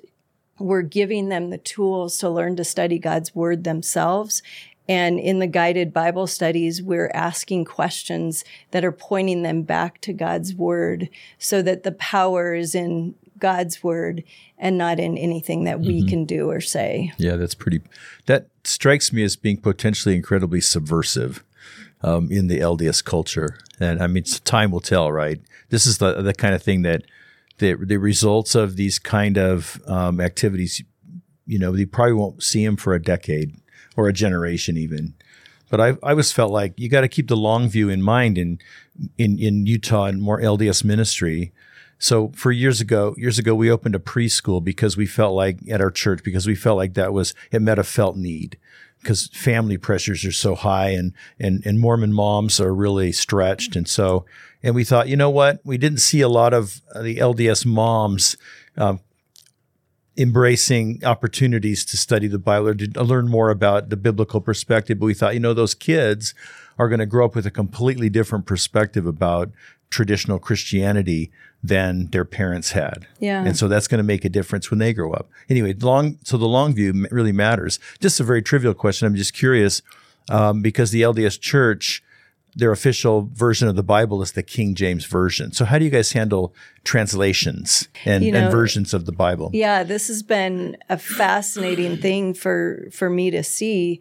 we're 0.61 0.83
giving 0.83 1.29
them 1.29 1.51
the 1.51 1.59
tools 1.59 2.19
to 2.19 2.29
learn 2.29 2.57
to 2.57 2.65
study 2.65 2.99
God's 2.99 3.35
word 3.35 3.65
themselves. 3.65 4.43
And 4.89 5.21
in 5.21 5.39
the 5.39 5.47
guided 5.47 5.93
Bible 5.93 6.27
studies, 6.27 6.83
we're 6.83 7.11
asking 7.15 7.65
questions 7.65 8.45
that 8.73 8.85
are 8.85 8.93
pointing 8.93 9.43
them 9.43 9.63
back 9.63 10.01
to 10.03 10.13
God's 10.13 10.55
word 10.55 11.09
so 11.39 11.63
that 11.63 11.85
the 11.85 11.93
power 11.93 12.55
is 12.55 12.75
in 12.75 13.15
God's 13.39 13.83
word 13.83 14.25
and 14.59 14.77
not 14.77 15.01
in 15.01 15.17
anything 15.17 15.65
that 15.65 15.81
we 15.81 16.01
mm-hmm. 16.01 16.09
can 16.09 16.25
do 16.25 16.51
or 16.51 16.61
say. 16.61 17.13
Yeah, 17.17 17.37
that's 17.37 17.55
pretty, 17.55 17.81
that 18.27 18.49
strikes 18.65 19.13
me 19.13 19.23
as 19.23 19.37
being 19.37 19.59
potentially 19.59 20.15
incredibly 20.15 20.61
subversive. 20.61 21.45
Um, 22.03 22.33
in 22.33 22.47
the 22.47 22.61
LDS 22.61 23.05
culture, 23.05 23.59
and 23.79 24.03
I 24.03 24.07
mean, 24.07 24.25
time 24.25 24.71
will 24.71 24.81
tell, 24.81 25.13
right? 25.13 25.39
This 25.69 25.85
is 25.85 25.99
the 25.99 26.23
the 26.23 26.33
kind 26.33 26.55
of 26.55 26.63
thing 26.63 26.81
that 26.81 27.03
the 27.61 27.75
the 27.75 27.97
results 27.99 28.55
of 28.55 28.77
these 28.77 28.99
kind 28.99 29.39
of 29.39 29.81
um, 29.87 30.21
activities, 30.21 30.83
you 31.47 31.59
know, 31.59 31.73
you 31.75 31.87
probably 31.87 32.15
won't 32.15 32.43
see 32.43 32.65
them 32.65 32.77
for 32.77 32.95
a 32.95 33.03
decade 33.03 33.57
or 33.97 34.09
a 34.09 34.13
generation 34.13 34.77
even. 34.77 35.15
But 35.71 35.81
I 35.81 35.89
I 36.03 36.11
always 36.11 36.33
felt 36.33 36.51
like 36.51 36.75
you 36.77 36.89
got 36.89 37.03
to 37.03 37.09
keep 37.09 37.29
the 37.29 37.37
long 37.37 37.69
view 37.69 37.89
in 37.89 38.03
mind 38.03 38.37
in 38.37 38.59
in 39.17 39.39
in 39.39 39.67
Utah 39.67 40.07
and 40.07 40.21
more 40.21 40.41
LDS 40.41 40.83
ministry 40.83 41.53
so 42.03 42.33
for 42.35 42.51
years 42.51 42.81
ago, 42.81 43.15
years 43.19 43.39
ago, 43.39 43.55
we 43.55 43.71
opened 43.71 43.95
a 43.95 43.99
preschool 43.99 44.65
because 44.65 44.97
we 44.97 45.05
felt 45.05 45.35
like 45.35 45.59
at 45.71 45.83
our 45.83 45.91
church 45.91 46.25
because 46.25 46.47
we 46.47 46.55
felt 46.55 46.79
like 46.79 46.95
that 46.95 47.13
was 47.13 47.35
it 47.53 47.61
met 47.61 47.79
a 47.79 47.85
felt 47.85 48.17
need 48.17 48.57
because 49.01 49.29
family 49.29 49.77
pressures 49.77 50.25
are 50.25 50.33
so 50.33 50.55
high 50.55 50.91
and 50.91 51.13
and 51.39 51.65
and 51.65 51.81
Mormon 51.81 52.13
moms 52.13 52.61
are 52.61 52.75
really 52.75 53.13
stretched. 53.13 53.77
And 53.77 53.89
so 53.89 54.25
and 54.63 54.75
we 54.75 54.85
thought 54.85 55.09
you 55.09 55.17
know 55.17 55.31
what? 55.31 55.61
We 55.65 55.79
didn't 55.79 55.99
see 55.99 56.21
a 56.21 56.29
lot 56.29 56.53
of 56.53 56.81
the 57.01 57.17
LDS 57.17 57.65
moms 57.67 58.37
um, 58.77 59.01
embracing 60.17 61.03
opportunities 61.05 61.85
to 61.87 61.97
study 61.97 62.27
the 62.27 62.39
Bible 62.39 62.69
or 62.69 62.75
to 62.75 63.03
learn 63.03 63.29
more 63.29 63.51
about 63.51 63.89
the 63.89 63.97
biblical 63.97 64.41
perspective. 64.41 64.99
But 64.99 65.07
we 65.07 65.15
thought 65.15 65.35
you 65.35 65.41
know 65.41 65.55
those 65.55 65.75
kids 65.75 66.35
are 66.79 66.89
going 66.89 67.01
to 67.01 67.07
grow 67.07 67.27
up 67.27 67.35
with 67.35 67.47
a 67.47 67.51
completely 67.51 68.09
different 68.09 68.47
perspective 68.47 69.07
about 69.07 69.51
traditional 69.91 70.39
Christianity 70.39 71.31
than 71.63 72.07
their 72.07 72.25
parents 72.25 72.73
had. 72.73 73.07
Yeah. 73.19 73.45
And 73.45 73.57
so 73.57 73.69
that's 73.69 73.87
going 73.87 73.99
to 73.99 74.05
make 74.05 74.25
a 74.25 74.29
difference 74.29 74.71
when 74.71 74.79
they 74.79 74.93
grow 74.93 75.13
up. 75.13 75.29
Anyway, 75.49 75.75
long 75.75 76.19
so 76.25 76.37
the 76.37 76.47
long 76.47 76.75
view 76.75 77.07
really 77.11 77.33
matters. 77.33 77.79
Just 78.01 78.21
a 78.21 78.25
very 78.25 78.43
trivial 78.43 78.75
question. 78.75 79.07
I'm 79.07 79.15
just 79.15 79.35
curious 79.35 79.83
um, 80.31 80.63
because 80.63 80.91
the 80.91 81.03
LDS 81.03 81.39
Church, 81.39 82.03
their 82.55 82.73
official 82.73 83.29
version 83.33 83.69
of 83.69 83.77
the 83.77 83.83
Bible 83.83 84.23
is 84.23 84.33
the 84.33 84.43
King 84.43 84.75
James 84.75 85.05
version. 85.05 85.53
So 85.53 85.65
how 85.65 85.79
do 85.79 85.85
you 85.85 85.91
guys 85.91 86.13
handle 86.13 86.55
translations 86.83 87.89
and, 88.05 88.25
you 88.25 88.33
know, 88.33 88.45
and 88.45 88.51
versions 88.51 88.95
of 88.95 89.05
the 89.05 89.13
Bible? 89.13 89.51
Yeah, 89.53 89.83
this 89.83 90.09
has 90.09 90.23
been 90.23 90.77
a 90.89 90.97
fascinating 90.97 91.99
thing 91.99 92.33
for 92.35 92.89
for 92.91 93.11
me 93.11 93.31
to 93.31 93.43
see 93.43 94.01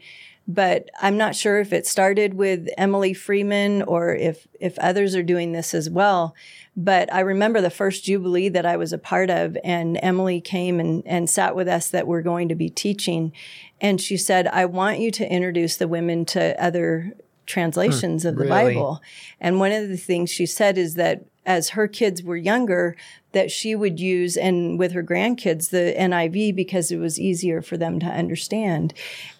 but 0.49 0.89
I'm 0.99 1.15
not 1.15 1.35
sure 1.35 1.59
if 1.59 1.71
it 1.71 1.85
started 1.85 2.33
with 2.33 2.67
Emily 2.75 3.13
Freeman 3.13 3.83
or 3.83 4.15
if 4.15 4.47
if 4.59 4.79
others 4.79 5.13
are 5.13 5.21
doing 5.21 5.51
this 5.51 5.75
as 5.75 5.91
well. 5.91 6.35
But 6.75 7.13
I 7.13 7.19
remember 7.19 7.61
the 7.61 7.69
first 7.69 8.03
Jubilee 8.05 8.49
that 8.49 8.65
I 8.65 8.75
was 8.75 8.91
a 8.91 8.97
part 8.97 9.29
of, 9.29 9.55
and 9.63 9.99
Emily 10.01 10.41
came 10.41 10.79
and, 10.79 11.03
and 11.05 11.29
sat 11.29 11.55
with 11.55 11.67
us 11.67 11.91
that 11.91 12.07
we're 12.07 12.23
going 12.23 12.49
to 12.49 12.55
be 12.55 12.69
teaching. 12.69 13.31
And 13.79 14.01
she 14.01 14.17
said, 14.17 14.47
I 14.47 14.65
want 14.65 14.99
you 14.99 15.11
to 15.11 15.31
introduce 15.31 15.77
the 15.77 15.87
women 15.87 16.25
to 16.27 16.59
other 16.61 17.13
translations 17.45 18.23
hmm, 18.23 18.29
of 18.29 18.37
the 18.37 18.45
really? 18.45 18.73
Bible. 18.73 19.01
And 19.39 19.59
one 19.59 19.71
of 19.71 19.87
the 19.87 19.97
things 19.97 20.31
she 20.31 20.47
said 20.47 20.79
is 20.79 20.95
that 20.95 21.25
as 21.45 21.69
her 21.69 21.87
kids 21.87 22.21
were 22.21 22.37
younger, 22.37 22.95
that 23.31 23.49
she 23.51 23.75
would 23.75 23.99
use 23.99 24.37
and 24.37 24.77
with 24.77 24.91
her 24.91 25.03
grandkids 25.03 25.71
the 25.71 25.95
NIV 25.97 26.55
because 26.55 26.91
it 26.91 26.97
was 26.97 27.19
easier 27.19 27.61
for 27.61 27.75
them 27.75 27.99
to 27.99 28.05
understand. 28.05 28.93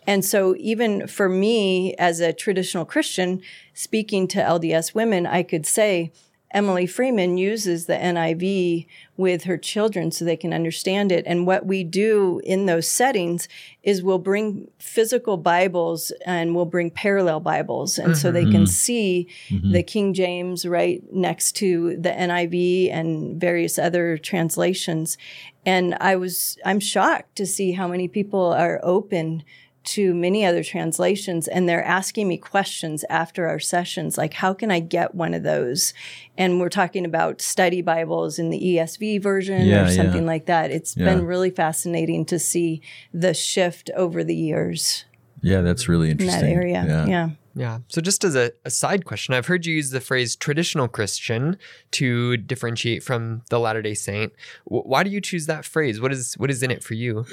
And 0.09 0.25
so 0.25 0.55
even 0.57 1.05
for 1.05 1.29
me 1.29 1.93
as 1.99 2.19
a 2.19 2.33
traditional 2.33 2.83
Christian 2.83 3.43
speaking 3.75 4.27
to 4.29 4.39
LDS 4.39 4.95
women, 4.95 5.27
I 5.27 5.43
could 5.43 5.67
say, 5.67 6.11
Emily 6.51 6.87
Freeman 6.87 7.37
uses 7.37 7.85
the 7.85 7.93
NIV 7.93 8.87
with 9.17 9.43
her 9.43 9.55
children 9.55 10.09
so 10.09 10.25
they 10.25 10.35
can 10.35 10.51
understand 10.51 11.11
it. 11.11 11.25
And 11.27 11.45
what 11.45 11.67
we 11.67 11.83
do 11.83 12.41
in 12.43 12.65
those 12.65 12.87
settings 12.87 13.47
is 13.83 14.01
we'll 14.01 14.17
bring 14.17 14.71
physical 14.79 15.37
Bibles 15.37 16.11
and 16.25 16.55
we'll 16.55 16.65
bring 16.65 16.89
parallel 16.89 17.39
Bibles. 17.39 17.99
And 17.99 18.13
mm-hmm. 18.13 18.19
so 18.19 18.31
they 18.31 18.45
can 18.45 18.63
mm-hmm. 18.63 18.65
see 18.65 19.27
mm-hmm. 19.49 19.73
the 19.73 19.83
King 19.83 20.15
James 20.15 20.65
right 20.65 21.03
next 21.13 21.51
to 21.57 21.97
the 21.97 22.09
NIV 22.09 22.91
and 22.91 23.39
various 23.39 23.77
other 23.77 24.17
translations. 24.17 25.19
And 25.67 25.93
I 26.01 26.15
was, 26.15 26.57
I'm 26.65 26.79
shocked 26.79 27.35
to 27.35 27.45
see 27.45 27.73
how 27.73 27.87
many 27.87 28.07
people 28.07 28.53
are 28.53 28.79
open 28.81 29.43
to 29.89 30.13
many 30.13 30.45
other 30.45 30.63
translations 30.63 31.47
and 31.47 31.67
they're 31.67 31.83
asking 31.83 32.27
me 32.27 32.37
questions 32.37 33.03
after 33.09 33.47
our 33.47 33.57
sessions 33.57 34.19
like 34.19 34.35
how 34.35 34.53
can 34.53 34.69
i 34.69 34.79
get 34.79 35.15
one 35.15 35.33
of 35.33 35.41
those 35.41 35.95
and 36.37 36.59
we're 36.59 36.69
talking 36.69 37.05
about 37.05 37.41
study 37.41 37.81
bibles 37.81 38.37
in 38.37 38.51
the 38.51 38.75
esv 38.75 39.21
version 39.23 39.65
yeah, 39.65 39.87
or 39.87 39.91
something 39.91 40.21
yeah. 40.21 40.27
like 40.27 40.45
that 40.45 40.69
It's 40.69 40.95
yeah. 40.95 41.05
been 41.05 41.25
really 41.25 41.49
fascinating 41.49 42.23
to 42.25 42.37
see 42.37 42.83
the 43.11 43.33
shift 43.33 43.89
over 43.95 44.23
the 44.23 44.35
years 44.35 45.05
yeah 45.41 45.61
that's 45.61 45.87
really 45.87 46.11
interesting 46.11 46.39
in 46.39 46.45
that 46.45 46.53
area 46.53 46.85
yeah, 46.87 47.05
yeah. 47.07 47.29
Yeah. 47.55 47.79
So, 47.89 47.99
just 47.99 48.23
as 48.23 48.35
a, 48.35 48.53
a, 48.63 48.69
side 48.69 49.03
question, 49.03 49.33
I've 49.33 49.47
heard 49.47 49.65
you 49.65 49.75
use 49.75 49.89
the 49.89 49.99
phrase 49.99 50.35
traditional 50.35 50.87
Christian 50.87 51.57
to 51.91 52.37
differentiate 52.37 53.03
from 53.03 53.41
the 53.49 53.59
Latter 53.59 53.81
day 53.81 53.95
Saint. 53.95 54.31
W- 54.65 54.83
why 54.83 55.03
do 55.03 55.09
you 55.09 55.19
choose 55.19 55.47
that 55.47 55.65
phrase? 55.65 55.99
What 55.99 56.13
is 56.13 56.35
what 56.35 56.49
is 56.49 56.63
in 56.63 56.71
it 56.71 56.83
for 56.83 56.93
you? 56.93 57.25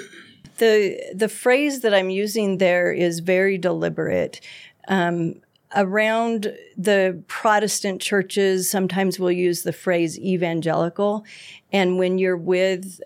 The 0.59 1.01
the 1.15 1.29
phrase 1.29 1.81
that 1.81 1.95
I'm 1.95 2.11
using 2.11 2.59
there 2.59 2.93
is 2.93 3.21
very 3.21 3.59
deliberate. 3.59 4.41
Um, 4.89 5.37
around 5.75 6.57
the 6.77 7.23
Protestant 7.27 8.01
churches, 8.01 8.71
sometimes 8.71 9.19
we'll 9.19 9.33
use 9.33 9.63
the 9.63 9.73
phrase 9.73 10.19
evangelical, 10.19 11.25
and 11.73 11.99
when 11.99 12.19
you're 12.19 12.37
with 12.37 13.01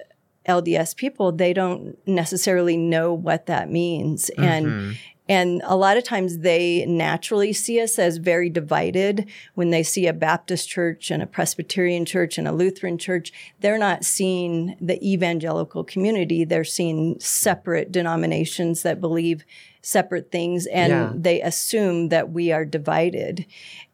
LDS 0.49 0.97
people, 0.97 1.33
they 1.33 1.53
don't 1.53 1.97
necessarily 2.07 2.77
know 2.77 3.13
what 3.13 3.47
that 3.47 3.71
means, 3.71 4.31
mm-hmm. 4.37 4.45
and 4.45 4.97
and 5.31 5.63
a 5.65 5.77
lot 5.77 5.97
of 5.97 6.03
times 6.03 6.39
they 6.39 6.85
naturally 6.87 7.53
see 7.53 7.81
us 7.81 8.01
as 8.01 8.17
very 8.17 8.51
divided. 8.51 9.31
When 9.55 9.71
they 9.71 9.85
see 9.85 10.09
a 10.09 10.13
Baptist 10.13 10.69
church 10.69 11.09
and 11.09 11.23
a 11.23 11.27
Presbyterian 11.27 12.05
church 12.05 12.37
and 12.37 12.49
a 12.49 12.53
Lutheran 12.53 12.99
church, 12.99 13.33
they're 13.61 13.79
not 13.79 14.05
seeing 14.05 14.77
the 14.81 15.01
evangelical 15.09 15.85
community. 15.85 16.43
They're 16.43 16.65
seeing 16.65 17.21
separate 17.21 17.93
denominations 17.93 18.83
that 18.83 19.01
believe 19.01 19.45
separate 19.83 20.33
things 20.33 20.67
and 20.67 20.91
yeah. 20.91 21.13
they 21.15 21.41
assume 21.41 22.09
that 22.09 22.31
we 22.31 22.51
are 22.51 22.65
divided. 22.65 23.47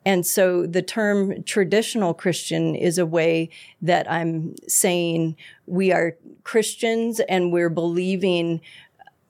And 0.07 0.25
so 0.25 0.67
the 0.67 0.83
term 0.83 1.43
traditional 1.45 2.15
Christian 2.15 2.75
is 2.75 2.97
a 2.97 3.07
way 3.07 3.51
that 3.83 4.11
I'm 4.11 4.55
saying 4.67 5.37
we 5.67 5.93
are 5.93 6.17
Christians 6.45 7.21
and 7.21 7.53
we're 7.53 7.69
believing 7.69 8.61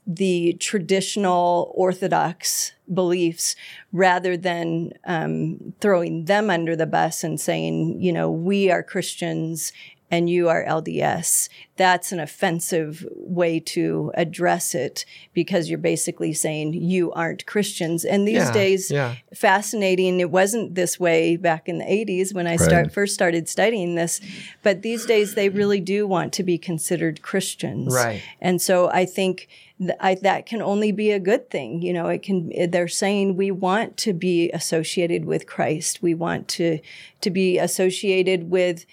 the 0.07 0.55
traditional 0.61 1.73
Orthodox 1.75 2.73
beliefs 2.93 3.57
rather 3.93 4.37
than 4.37 4.93
um, 5.05 5.75
throwing 5.81 6.27
them 6.27 6.49
under 6.51 6.77
the 6.77 6.87
bus 6.87 7.25
and 7.25 7.41
saying, 7.41 8.01
you 8.01 8.13
know, 8.13 8.31
we 8.31 8.71
are 8.71 8.83
Christians 8.83 9.73
and 10.11 10.31
you 10.31 10.49
are 10.49 10.65
LDS. 10.65 11.49
That's 11.77 12.13
an 12.13 12.21
offensive 12.21 13.05
way 13.15 13.61
to 13.61 14.13
address 14.15 14.75
it 14.75 15.05
because 15.35 15.69
you're 15.69 15.79
basically 15.79 16.33
saying 16.33 16.75
you 16.75 17.13
aren't 17.13 17.45
Christians. 17.45 18.05
And 18.05 18.27
these 18.27 18.37
Yeah, 18.37 18.53
days, 18.53 18.91
yeah. 18.91 19.17
fascinating. 19.35 20.21
It 20.21 20.31
wasn't 20.31 20.75
this 20.75 20.99
way 21.01 21.37
back 21.37 21.69
in 21.69 21.79
the 21.79 21.85
80s 21.85 22.33
when 22.35 22.47
I 22.47 22.57
start, 22.57 22.93
first 22.93 23.15
started 23.15 23.49
studying 23.49 23.95
this, 23.95 24.21
but 24.63 24.83
these 24.83 25.07
days 25.07 25.35
they 25.35 25.49
really 25.49 25.81
do 25.81 26.07
want 26.07 26.33
to 26.35 26.43
be 26.43 26.57
considered 26.57 27.21
Christians. 27.21 27.93
Right. 27.95 28.23
And 28.41 28.63
so 28.63 28.89
I 28.91 29.05
think 29.05 29.49
th- 29.79 29.91
I, 30.01 30.15
that 30.23 30.47
can 30.47 30.63
only 30.63 30.93
be 30.93 31.11
a 31.11 31.19
good 31.21 31.51
thing. 31.51 31.83
You 31.83 31.93
know, 31.93 32.07
it 32.09 32.23
can. 32.23 32.51
They're 32.71 32.89
saying 32.89 33.37
we 33.37 33.51
want 33.51 33.97
to 33.99 34.13
be 34.13 34.51
associated 34.53 35.25
with 35.25 35.47
Christ. 35.47 36.01
We 36.01 36.15
want 36.15 36.49
to 36.49 36.79
to 37.21 37.31
be 37.31 37.59
associated 37.59 38.51
with 38.51 38.87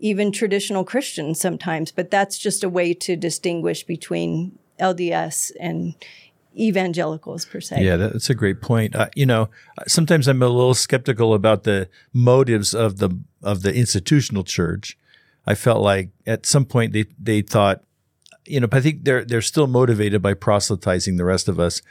even 0.00 0.32
traditional 0.32 0.84
Christians 0.84 1.40
sometimes. 1.40 1.92
But 1.92 2.10
that's 2.10 2.38
just 2.38 2.64
a 2.64 2.68
way 2.68 2.94
to 2.94 3.16
distinguish 3.16 3.84
between 3.84 4.58
LDS 4.80 5.52
and 5.60 5.94
evangelicals 6.58 7.44
per 7.44 7.60
se. 7.60 7.84
Yeah, 7.84 7.96
that's 7.96 8.30
a 8.30 8.34
great 8.34 8.60
point. 8.60 8.96
Uh, 8.96 9.08
you 9.14 9.26
know, 9.26 9.50
sometimes 9.86 10.26
I'm 10.26 10.42
a 10.42 10.48
little 10.48 10.74
skeptical 10.74 11.34
about 11.34 11.64
the 11.64 11.88
motives 12.12 12.74
of 12.74 12.98
the 12.98 13.10
of 13.42 13.62
the 13.62 13.74
institutional 13.74 14.42
church. 14.42 14.98
I 15.46 15.54
felt 15.54 15.82
like 15.82 16.10
at 16.26 16.46
some 16.46 16.64
point 16.64 16.92
they 16.92 17.06
they 17.18 17.42
thought, 17.42 17.84
you 18.46 18.60
know, 18.60 18.68
I 18.72 18.80
think 18.80 19.04
they're 19.04 19.24
they're 19.24 19.42
still 19.42 19.66
motivated 19.66 20.22
by 20.22 20.34
proselytizing 20.34 21.16
the 21.16 21.24
rest 21.24 21.48
of 21.48 21.60
us. 21.60 21.82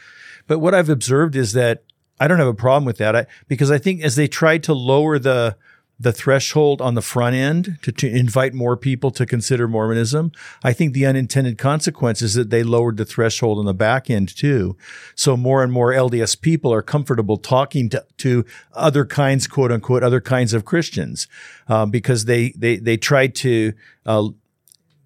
But 0.48 0.60
what 0.60 0.74
I've 0.74 0.90
observed 0.90 1.36
is 1.36 1.54
that 1.54 1.84
I 2.20 2.28
don't 2.28 2.40
have 2.40 2.48
a 2.48 2.54
problem 2.54 2.86
with 2.86 2.98
that 2.98 3.16
I, 3.16 3.28
because 3.48 3.72
I 3.72 3.78
think 3.78 4.02
as 4.02 4.16
they 4.16 4.28
tried 4.28 4.64
to 4.64 4.74
lower 4.74 5.20
the 5.20 5.56
the 6.00 6.14
threshold 6.14 6.80
on 6.82 6.96
the 6.96 7.02
front 7.02 7.36
end 7.36 7.78
to, 7.82 7.92
to 7.92 8.08
invite 8.08 8.54
more 8.54 8.78
people 8.78 9.12
to 9.12 9.26
consider 9.26 9.68
Mormonism, 9.68 10.32
I 10.64 10.72
think 10.72 10.94
the 10.94 11.06
unintended 11.06 11.58
consequence 11.58 12.22
is 12.22 12.36
that 12.36 12.50
they 12.50 12.64
lowered 12.64 12.98
the 12.98 13.06
threshold 13.06 13.60
on 13.60 13.66
the 13.66 13.74
back 13.74 14.10
end 14.10 14.36
too. 14.36 14.78
So 15.14 15.36
more 15.36 15.62
and 15.62 15.74
more 15.74 15.92
LDS 15.92 16.40
people 16.40 16.74
are 16.74 16.82
comfortable 16.82 17.36
talking 17.38 17.90
to, 17.90 18.06
to 18.20 18.46
other 18.74 19.06
kinds, 19.06 19.46
quote 19.48 19.72
unquote, 19.72 20.04
other 20.04 20.22
kinds 20.22 20.54
of 20.54 20.64
Christians, 20.64 21.28
um, 21.68 21.92
because 21.92 22.26
they 22.26 22.54
they 22.56 22.78
they 22.78 22.96
tried 22.96 23.36
to 23.36 23.74
uh, 24.06 24.30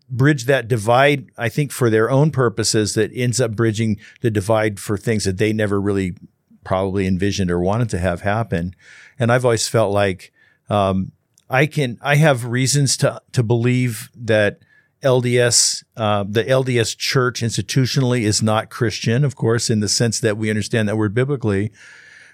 bridge 0.09 0.45
that 0.45 0.67
divide, 0.67 1.31
I 1.37 1.49
think, 1.49 1.71
for 1.71 1.89
their 1.89 2.11
own 2.11 2.29
purposes, 2.29 2.93
that 2.93 3.11
ends 3.15 3.41
up 3.41 3.55
bridging 3.55 3.99
the 4.21 4.29
divide 4.29 4.79
for 4.79 4.97
things 4.97 5.23
that 5.23 5.37
they 5.37 5.53
never 5.53 5.81
really 5.81 6.15
probably 6.63 7.07
envisioned 7.07 7.49
or 7.49 7.59
wanted 7.59 7.89
to 7.89 7.99
have 7.99 8.21
happen. 8.21 8.75
And 9.17 9.31
I've 9.31 9.45
always 9.45 9.67
felt 9.67 9.91
like 9.91 10.32
um, 10.69 11.11
I 11.49 11.65
can, 11.65 11.99
I 12.01 12.15
have 12.15 12.45
reasons 12.45 12.97
to 12.97 13.21
to 13.33 13.43
believe 13.43 14.09
that 14.15 14.59
LDS, 15.03 15.83
uh, 15.97 16.23
the 16.27 16.43
LDS 16.45 16.97
church 16.97 17.41
institutionally 17.41 18.21
is 18.21 18.41
not 18.41 18.69
Christian, 18.69 19.23
of 19.23 19.35
course, 19.35 19.69
in 19.69 19.81
the 19.81 19.89
sense 19.89 20.19
that 20.21 20.37
we 20.37 20.49
understand 20.49 20.87
that 20.87 20.97
word 20.97 21.13
biblically. 21.13 21.71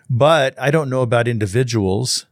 But 0.10 0.60
I 0.60 0.72
don't 0.72 0.90
know 0.90 1.02
about 1.02 1.28
individuals. 1.28 2.28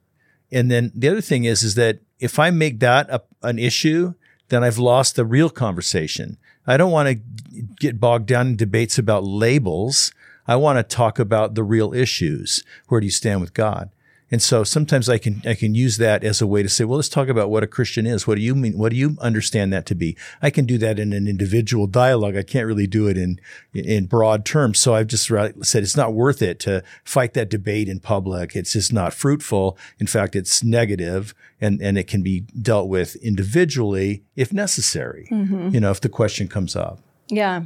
And 0.51 0.71
then 0.71 0.91
the 0.95 1.09
other 1.09 1.21
thing 1.21 1.43
is, 1.43 1.63
is 1.63 1.75
that 1.75 1.99
if 2.19 2.39
I 2.39 2.51
make 2.51 2.79
that 2.79 3.09
a, 3.09 3.21
an 3.43 3.59
issue, 3.59 4.13
then 4.49 4.63
I've 4.63 4.77
lost 4.77 5.15
the 5.15 5.25
real 5.25 5.49
conversation. 5.49 6.37
I 6.65 6.77
don't 6.77 6.91
want 6.91 7.09
to 7.09 7.61
get 7.79 7.99
bogged 7.99 8.27
down 8.27 8.47
in 8.47 8.55
debates 8.55 8.97
about 8.97 9.23
labels. 9.23 10.13
I 10.47 10.55
want 10.55 10.77
to 10.77 10.95
talk 10.95 11.19
about 11.19 11.55
the 11.55 11.63
real 11.63 11.93
issues. 11.93 12.63
Where 12.87 13.01
do 13.01 13.05
you 13.05 13.11
stand 13.11 13.41
with 13.41 13.53
God? 13.53 13.89
And 14.29 14.41
so 14.41 14.63
sometimes 14.63 15.07
I 15.07 15.17
can 15.17 15.41
I 15.45 15.53
can 15.53 15.73
use 15.73 15.97
that 15.97 16.23
as 16.23 16.41
a 16.41 16.47
way 16.47 16.61
to 16.61 16.69
say, 16.69 16.83
well, 16.83 16.97
let's 16.97 17.09
talk 17.09 17.29
about 17.29 17.49
what 17.49 17.63
a 17.63 17.67
Christian 17.67 18.05
is. 18.05 18.27
What 18.27 18.35
do 18.35 18.41
you 18.41 18.55
mean? 18.55 18.77
What 18.77 18.91
do 18.91 18.97
you 18.97 19.17
understand 19.21 19.71
that 19.71 19.85
to 19.87 19.95
be? 19.95 20.17
I 20.41 20.49
can 20.49 20.65
do 20.65 20.77
that 20.79 20.99
in 20.99 21.13
an 21.13 21.27
individual 21.27 21.87
dialogue. 21.87 22.35
I 22.35 22.43
can't 22.43 22.67
really 22.67 22.87
do 22.87 23.07
it 23.07 23.17
in 23.17 23.39
in 23.73 24.05
broad 24.05 24.45
terms. 24.45 24.79
So 24.79 24.95
I've 24.95 25.07
just 25.07 25.27
said 25.27 25.83
it's 25.83 25.97
not 25.97 26.13
worth 26.13 26.41
it 26.41 26.59
to 26.61 26.83
fight 27.03 27.33
that 27.35 27.49
debate 27.49 27.87
in 27.87 27.99
public. 27.99 28.55
It's 28.55 28.73
just 28.73 28.91
not 28.91 29.13
fruitful. 29.13 29.77
In 29.99 30.07
fact, 30.07 30.35
it's 30.35 30.63
negative, 30.63 31.33
and 31.61 31.81
and 31.81 31.97
it 31.97 32.07
can 32.07 32.21
be 32.21 32.41
dealt 32.41 32.89
with 32.89 33.15
individually 33.17 34.23
if 34.35 34.51
necessary. 34.51 35.27
Mm-hmm. 35.31 35.69
You 35.69 35.79
know, 35.79 35.91
if 35.91 36.01
the 36.01 36.09
question 36.09 36.47
comes 36.47 36.75
up. 36.75 36.99
Yeah. 37.29 37.63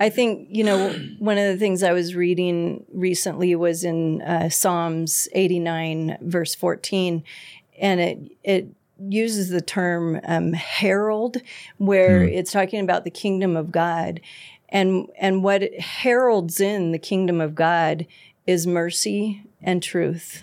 I 0.00 0.10
think, 0.10 0.48
you 0.50 0.64
know, 0.64 0.92
one 1.18 1.38
of 1.38 1.46
the 1.46 1.58
things 1.58 1.82
I 1.82 1.92
was 1.92 2.14
reading 2.14 2.84
recently 2.92 3.54
was 3.54 3.84
in 3.84 4.22
uh, 4.22 4.48
Psalms 4.48 5.28
89, 5.32 6.18
verse 6.20 6.54
14, 6.54 7.24
and 7.80 8.00
it, 8.00 8.18
it 8.44 8.68
uses 8.98 9.48
the 9.48 9.60
term 9.60 10.20
um, 10.24 10.52
herald, 10.52 11.38
where 11.78 12.24
it's 12.24 12.50
talking 12.52 12.80
about 12.80 13.04
the 13.04 13.10
kingdom 13.10 13.56
of 13.56 13.70
God. 13.70 14.20
And, 14.70 15.06
and 15.18 15.42
what 15.42 15.62
heralds 15.78 16.60
in 16.60 16.92
the 16.92 16.98
kingdom 16.98 17.40
of 17.40 17.54
God 17.54 18.06
is 18.46 18.66
mercy 18.66 19.42
and 19.62 19.82
truth. 19.82 20.42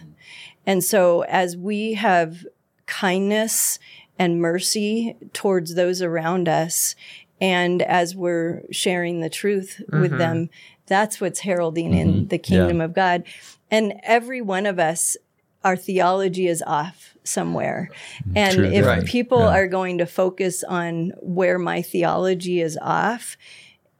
And 0.65 0.83
so 0.83 1.21
as 1.23 1.55
we 1.55 1.93
have 1.93 2.45
kindness 2.87 3.77
and 4.17 4.41
mercy 4.41 5.15
towards 5.33 5.75
those 5.75 6.01
around 6.01 6.47
us, 6.47 6.95
and 7.41 7.81
as 7.81 8.15
we're 8.15 8.63
sharing 8.71 9.19
the 9.21 9.29
truth 9.29 9.81
with 9.89 10.11
mm-hmm. 10.11 10.17
them, 10.17 10.49
that's 10.87 11.19
what's 11.19 11.39
heralding 11.39 11.93
in 11.93 12.13
mm-hmm. 12.13 12.27
the 12.27 12.37
kingdom 12.37 12.81
of 12.81 12.93
God. 12.93 13.23
And 13.71 13.99
every 14.03 14.41
one 14.41 14.65
of 14.65 14.79
us, 14.79 15.17
our 15.63 15.75
theology 15.75 16.47
is 16.47 16.63
off 16.65 17.15
somewhere. 17.23 17.89
Mm-hmm. 17.91 18.37
And 18.37 18.55
True. 18.55 18.65
if 18.65 18.85
Right. 18.85 19.05
people 19.05 19.39
Yeah. 19.39 19.57
are 19.57 19.67
going 19.67 19.97
to 19.97 20.05
focus 20.05 20.63
on 20.63 21.11
where 21.21 21.57
my 21.59 21.81
theology 21.81 22.61
is 22.61 22.77
off, 22.81 23.35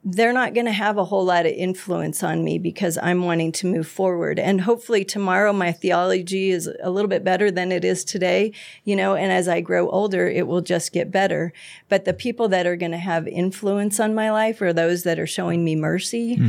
they're 0.08 0.34
not 0.34 0.54
going 0.54 0.68
to 0.68 0.72
have 0.72 1.00
a 1.00 1.04
whole 1.06 1.26
lot 1.26 1.48
of 1.48 1.52
influence 1.54 2.22
on 2.22 2.44
me 2.44 2.60
because 2.60 2.96
I'm 3.02 3.24
wanting 3.24 3.52
to 3.54 3.66
move 3.66 3.88
forward. 3.88 4.38
And 4.38 4.62
hopefully 4.62 5.04
tomorrow 5.04 5.52
my 5.52 5.72
theology 5.72 6.52
is 6.52 6.70
a 6.84 6.92
little 6.92 7.10
bit 7.10 7.24
better 7.24 7.50
than 7.50 7.72
it 7.72 7.84
is 7.84 8.06
today, 8.06 8.52
you 8.84 8.96
know, 8.96 9.16
and 9.16 9.32
as 9.32 9.48
I 9.48 9.62
grow 9.62 9.90
older, 9.90 10.28
it 10.30 10.46
will 10.46 10.62
just 10.62 10.94
get 10.94 11.10
better. 11.10 11.52
But 11.90 12.06
the 12.06 12.14
people 12.14 12.48
that 12.50 12.68
are 12.68 12.76
going 12.76 12.92
to 12.92 13.00
have 13.00 13.28
influence 13.28 14.00
on 14.00 14.14
my 14.14 14.30
life 14.30 14.62
are 14.62 14.74
those 14.74 15.02
that 15.04 15.18
are 15.18 15.26
showing 15.26 15.64
me 15.66 15.76
mercy 15.76 16.40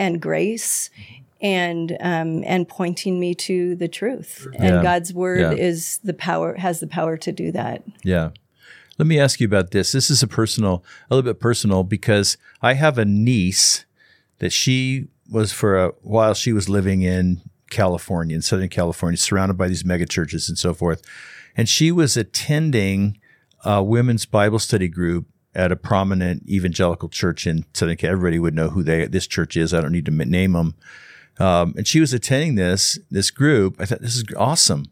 and 0.00 0.20
grace 0.20 0.90
and 1.40 1.96
um, 2.00 2.42
and 2.44 2.66
pointing 2.66 3.20
me 3.20 3.34
to 3.36 3.76
the 3.76 3.88
truth. 3.88 4.48
Yeah. 4.54 4.64
And 4.64 4.82
God's 4.82 5.12
word 5.14 5.40
Yeah. 5.40 5.52
is 5.52 5.98
the 6.02 6.14
power 6.14 6.54
has 6.56 6.80
the 6.80 6.86
power 6.88 7.16
to 7.18 7.30
do 7.30 7.52
that. 7.52 7.84
Yeah. 8.02 8.30
Let 8.98 9.06
me 9.06 9.18
ask 9.18 9.40
you 9.40 9.46
about 9.46 9.72
this. 9.72 9.92
This 9.92 10.10
is 10.10 10.22
a 10.22 10.26
personal, 10.26 10.82
a 11.10 11.14
little 11.14 11.30
bit 11.30 11.40
personal 11.40 11.84
because 11.84 12.36
I 12.62 12.74
have 12.74 12.98
a 12.98 13.04
niece 13.04 13.84
that 14.38 14.52
she 14.52 15.08
was 15.30 15.52
for 15.52 15.76
a 15.76 15.88
while, 16.02 16.34
she 16.34 16.52
was 16.52 16.68
living 16.68 17.02
in 17.02 17.42
California, 17.70 18.36
in 18.36 18.42
Southern 18.42 18.68
California, 18.68 19.18
surrounded 19.18 19.58
by 19.58 19.68
these 19.68 19.84
mega 19.84 20.06
churches 20.06 20.48
and 20.48 20.58
so 20.58 20.72
forth. 20.72 21.02
And 21.56 21.68
she 21.68 21.90
was 21.90 22.16
attending 22.16 23.18
a 23.64 23.82
women's 23.82 24.26
Bible 24.26 24.58
study 24.58 24.88
group 24.88 25.26
at 25.54 25.72
a 25.72 25.76
prominent 25.76 26.48
evangelical 26.48 27.08
church 27.08 27.46
in 27.46 27.64
Southern 27.74 27.96
California. 27.96 28.12
Everybody 28.12 28.38
would 28.38 28.54
know 28.54 28.70
who 28.70 28.82
they, 28.82 29.06
this 29.06 29.26
church 29.26 29.56
is. 29.56 29.74
I 29.74 29.80
don't 29.80 29.92
need 29.92 30.06
to 30.06 30.12
name 30.12 30.52
them. 30.52 30.74
Um, 31.38 31.74
and 31.76 31.86
she 31.86 32.00
was 32.00 32.14
attending 32.14 32.54
this, 32.54 32.98
this 33.10 33.30
group. 33.30 33.76
I 33.78 33.84
thought 33.84 34.00
this 34.00 34.16
is 34.16 34.24
awesome. 34.36 34.86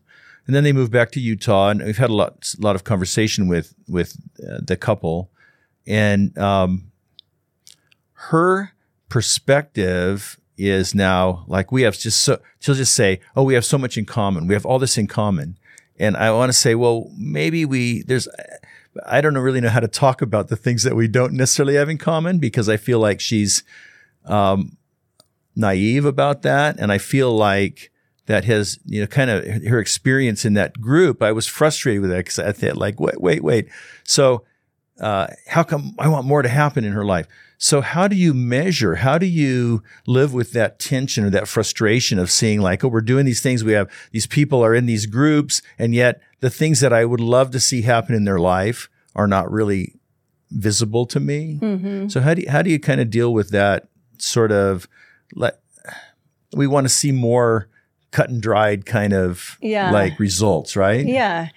And 0.47 0.55
then 0.55 0.65
they 0.65 0.73
moved 0.73 0.93
back 0.93 1.11
to 1.13 1.21
Utah, 1.21 1.71
and 1.71 1.83
we've 1.83 1.97
had 1.97 2.11
a 2.11 2.15
lot, 2.15 2.55
lot 2.59 2.77
of 2.77 2.85
conversation 2.85 3.49
with 3.49 3.75
with 3.89 4.17
uh, 4.41 4.59
the 4.63 4.77
couple, 4.77 5.31
and 5.87 6.37
um, 6.37 6.93
her 8.13 8.73
perspective 9.09 10.39
is 10.57 10.95
now 10.95 11.45
like 11.47 11.73
we 11.73 11.83
have 11.83 11.99
just 11.99 12.23
so. 12.23 12.41
She'll 12.61 12.75
just 12.75 12.93
say, 12.95 13.21
"Oh, 13.35 13.43
we 13.43 13.55
have 13.55 13.65
so 13.65 13.79
much 13.79 13.97
in 13.97 14.05
common. 14.05 14.47
We 14.47 14.55
have 14.55 14.67
all 14.67 14.79
this 14.79 14.99
in 14.99 15.07
common," 15.07 15.59
and 15.99 16.17
I 16.17 16.31
want 16.31 16.51
to 16.51 16.59
say, 16.59 16.75
"Well, 16.75 17.11
maybe 17.17 17.65
we 17.65 18.03
there's." 18.03 18.29
I 19.07 19.21
don't 19.21 19.37
really 19.37 19.61
know 19.61 19.71
how 19.71 19.81
to 19.81 19.89
talk 19.89 20.23
about 20.23 20.49
the 20.49 20.57
things 20.57 20.85
that 20.85 20.95
we 20.95 21.09
don't 21.09 21.33
necessarily 21.33 21.75
have 21.75 21.89
in 21.89 21.99
common 21.99 22.39
because 22.39 22.69
I 22.69 22.77
feel 22.77 23.01
like 23.01 23.21
she's 23.21 23.65
um, 24.25 24.77
naive 25.57 26.05
about 26.05 26.43
that, 26.43 26.79
and 26.79 26.93
I 26.93 26.99
feel 26.99 27.35
like 27.37 27.91
that 28.27 28.45
has 28.45 28.79
you 28.85 29.01
know 29.01 29.07
kind 29.07 29.31
of 29.31 29.45
her 29.65 29.79
experience 29.79 30.45
in 30.45 30.55
that 30.55 30.81
group. 30.81 31.23
I 31.23 31.33
was 31.33 31.47
frustrated 31.47 32.03
with 32.03 32.11
that 32.11 32.19
because 32.19 32.39
I 32.39 32.53
thought 32.53 32.77
like 32.77 33.01
wait 33.01 33.21
wait 33.21 33.43
wait. 33.43 33.69
So 34.05 34.45
uh, 35.01 35.29
how 35.49 35.63
come 35.63 35.95
I 35.99 36.09
want 36.09 36.27
more 36.27 36.43
to 36.43 36.49
happen 36.49 36.85
in 36.85 36.93
her 36.93 37.05
life? 37.05 37.27
So 37.59 37.81
how 37.81 38.09
do 38.09 38.17
you 38.17 38.35
measure? 38.35 38.97
How 38.97 39.17
do 39.19 39.27
you 39.27 39.83
live 40.07 40.35
with 40.35 40.53
that 40.53 40.79
tension 40.79 41.25
or 41.25 41.31
that 41.31 41.49
frustration 41.49 42.19
of 42.19 42.31
seeing 42.31 42.61
like 42.61 42.85
oh 42.85 42.89
we're 42.89 43.01
doing 43.01 43.25
these 43.27 43.41
things 43.41 43.65
we 43.65 43.73
have 43.73 43.91
these 44.13 44.27
people 44.27 44.65
are 44.65 44.75
in 44.75 44.87
these 44.87 45.07
groups 45.07 45.63
and 45.79 45.95
yet 45.95 46.21
the 46.41 46.51
things 46.51 46.81
that 46.81 46.93
I 46.93 47.05
would 47.05 47.21
love 47.21 47.51
to 47.53 47.61
see 47.61 47.83
happen 47.83 48.15
in 48.15 48.25
their 48.25 48.39
life 48.39 48.89
are 49.15 49.27
not 49.27 49.51
really 49.51 49.95
visible 50.51 51.07
to 51.07 51.21
me. 51.21 51.59
So 52.09 52.21
how 52.21 52.35
do 52.35 52.43
you, 52.43 52.51
how 52.51 52.63
do 52.63 52.71
you 52.71 52.79
kind 52.79 53.01
of 53.01 53.11
deal 53.11 53.33
with 53.33 53.51
that 53.51 53.89
sort 54.19 54.53
of 54.53 54.89
let 55.35 55.61
we 56.55 56.67
want 56.67 56.85
to 56.85 56.89
see 56.93 57.11
more 57.13 57.69
cut 58.15 58.31
and 58.31 58.41
dried 58.41 58.87
kind 58.87 59.13
of 59.13 59.59
Yeah. 59.61 59.91
like 59.91 60.19
results, 60.21 60.77
right? 60.77 61.05
Yeah. 61.05 61.49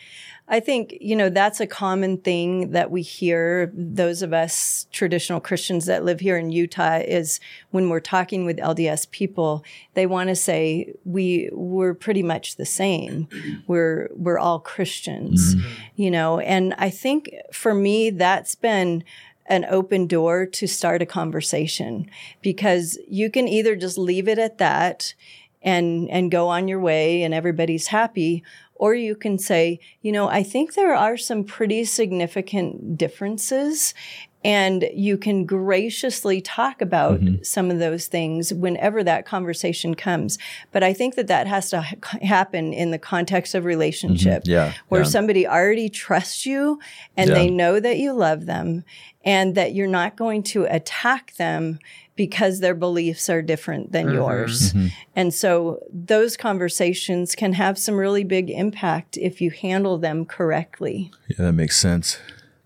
I 0.50 0.62
think, 0.62 0.98
you 1.02 1.16
know, 1.16 1.30
that's 1.30 1.60
a 1.60 1.68
common 1.68 2.18
thing 2.20 2.72
that 2.72 2.90
we 2.90 3.02
hear, 3.02 3.70
those 3.76 4.22
of 4.22 4.32
us 4.32 4.88
traditional 4.94 5.42
Christians 5.42 5.86
that 5.88 6.06
live 6.06 6.22
here 6.22 6.38
in 6.38 6.52
Utah, 6.52 7.00
is 7.00 7.42
when 7.72 7.90
we're 7.90 8.00
talking 8.00 8.46
with 8.46 8.58
LDS 8.58 9.12
people, 9.12 9.64
they 9.94 10.06
want 10.06 10.30
to 10.30 10.36
say 10.36 10.94
we 11.04 11.50
we're 11.52 11.94
pretty 11.94 12.24
much 12.24 12.56
the 12.56 12.66
same. 12.66 13.28
We're 13.68 14.10
we're 14.16 14.40
all 14.40 14.60
Christians, 14.60 15.56
mm-hmm. 15.56 15.68
you 15.98 16.10
know. 16.10 16.40
And 16.40 16.74
I 16.78 16.92
think 16.92 17.30
for 17.52 17.74
me, 17.74 18.10
that's 18.10 18.56
been 18.56 19.04
an 19.48 19.66
open 19.70 20.08
door 20.08 20.46
to 20.46 20.66
start 20.68 21.02
a 21.02 21.06
conversation 21.06 22.10
because 22.42 22.98
you 23.08 23.30
can 23.30 23.48
either 23.50 23.76
just 23.76 23.98
leave 23.98 24.30
it 24.30 24.40
at 24.40 24.58
that 24.60 25.14
and 25.62 26.10
and 26.10 26.32
go 26.32 26.48
on 26.50 26.68
your 26.68 26.80
way 26.80 27.24
and 27.24 27.34
everybody's 27.34 27.88
happy. 27.88 28.44
Or 28.76 28.94
you 28.94 29.16
can 29.16 29.40
say 29.40 29.80
you 30.02 30.12
know 30.12 30.28
i 30.30 30.44
think 30.44 30.76
there 30.76 30.94
are 30.94 31.18
some 31.18 31.44
pretty 31.44 31.84
significant 31.84 32.96
differences 32.96 33.96
and 34.44 34.88
you 34.94 35.18
can 35.18 35.46
graciously 35.46 36.40
talk 36.42 36.82
about 36.82 37.20
mm-hmm. 37.20 37.42
some 37.44 37.72
of 37.72 37.80
those 37.80 38.08
things 38.08 38.54
whenever 38.54 39.04
that 39.04 39.26
conversation 39.26 39.96
comes 39.96 40.38
but 40.72 40.84
i 40.84 40.94
think 40.94 41.16
that 41.16 41.28
that 41.28 41.48
has 41.48 41.70
to 41.70 41.82
ha- 41.82 41.96
happen 42.22 42.74
in 42.74 42.92
the 42.92 43.00
context 43.00 43.56
of 43.56 43.66
relationship 43.66 44.44
mm-hmm. 44.44 44.52
Yeah, 44.52 44.74
where 44.88 45.02
yeah. 45.02 45.08
somebody 45.08 45.48
already 45.48 45.90
trusts 45.90 46.46
you 46.46 46.80
and 47.16 47.30
Yeah. 47.30 47.36
they 47.36 47.50
know 47.50 47.80
that 47.80 47.98
you 47.98 48.14
love 48.14 48.46
them 48.46 48.84
and 49.26 49.56
that 49.56 49.74
you're 49.74 49.88
not 49.88 50.16
going 50.16 50.42
to 50.44 50.64
attack 50.66 51.36
them 51.36 51.80
because 52.16 52.60
their 52.60 52.74
beliefs 52.74 53.30
are 53.30 53.42
different 53.42 53.92
than 53.92 54.08
mm-hmm. 54.08 54.16
yours. 54.16 54.74
Mm-hmm. 54.74 54.88
And 55.16 55.34
so 55.34 55.80
those 55.92 56.36
conversations 56.36 57.36
can 57.36 57.54
have 57.54 57.78
some 57.78 57.96
really 57.96 58.24
big 58.24 58.50
impact 58.50 59.18
if 59.18 59.40
you 59.40 59.52
handle 59.52 59.98
them 59.98 60.26
correctly. 60.26 61.12
Yeah, 61.28 61.46
that 61.46 61.54
makes 61.54 61.78
sense. 61.78 62.20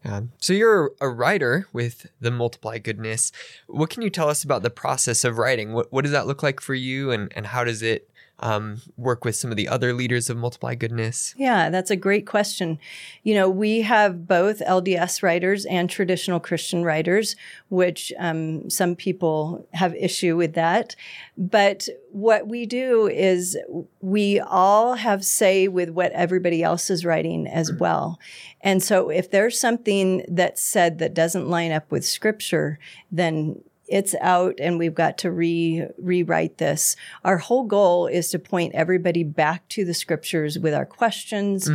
Yeah. 0.03 0.21
So 0.39 0.53
you're 0.53 0.91
a 0.99 1.09
writer 1.09 1.67
with 1.73 2.07
the 2.19 2.31
Multiply 2.31 2.79
Goodness. 2.79 3.31
What 3.67 3.89
can 3.89 4.01
you 4.01 4.09
tell 4.09 4.29
us 4.29 4.43
about 4.43 4.63
the 4.63 4.71
process 4.71 5.23
of 5.23 5.37
writing? 5.37 5.73
What, 5.73 5.91
what 5.91 6.03
does 6.03 6.11
that 6.11 6.25
look 6.25 6.41
like 6.41 6.59
for 6.59 6.73
you, 6.73 7.11
and, 7.11 7.31
and 7.35 7.47
how 7.47 7.63
does 7.63 7.83
it 7.83 8.09
um, 8.41 8.81
work 8.97 9.25
with 9.25 9.35
some 9.35 9.51
of 9.51 9.57
the 9.57 9.67
other 9.67 9.93
leaders 9.93 10.29
of 10.29 10.37
Multiply 10.37 10.75
Goodness? 10.75 11.33
Yeah, 11.37 11.69
that's 11.69 11.91
a 11.91 11.95
great 11.95 12.25
question. 12.25 12.79
You 13.23 13.35
know, 13.35 13.49
we 13.49 13.81
have 13.81 14.27
both 14.27 14.59
LDS 14.59 15.23
writers 15.23 15.65
and 15.65 15.89
traditional 15.89 16.39
Christian 16.39 16.83
writers, 16.83 17.35
which 17.69 18.11
um, 18.19 18.69
some 18.69 18.95
people 18.95 19.67
have 19.73 19.95
issue 19.95 20.35
with 20.35 20.53
that. 20.53 20.95
But 21.37 21.87
what 22.11 22.47
we 22.47 22.65
do 22.65 23.07
is 23.07 23.57
we 24.01 24.39
all 24.39 24.95
have 24.95 25.23
say 25.23 25.67
with 25.67 25.89
what 25.89 26.11
everybody 26.11 26.63
else 26.63 26.89
is 26.89 27.05
writing 27.05 27.47
as 27.47 27.71
well. 27.71 28.19
And 28.61 28.83
so 28.83 29.09
if 29.09 29.31
there's 29.31 29.59
something 29.59 30.25
that's 30.27 30.61
said 30.61 30.99
that 30.99 31.13
doesn't 31.13 31.49
line 31.49 31.71
up 31.71 31.91
with 31.91 32.05
scripture, 32.05 32.79
then 33.11 33.61
it's 33.91 34.15
out 34.21 34.55
and 34.59 34.79
we've 34.79 34.95
got 34.95 35.17
to 35.19 35.31
re 35.31 35.85
rewrite 35.97 36.57
this. 36.57 36.95
Our 37.23 37.37
whole 37.37 37.65
goal 37.65 38.07
is 38.07 38.29
to 38.31 38.39
point 38.39 38.73
everybody 38.73 39.23
back 39.23 39.67
to 39.69 39.85
the 39.85 39.93
scriptures 39.93 40.57
with 40.57 40.73
our 40.73 40.85
questions 40.85 41.67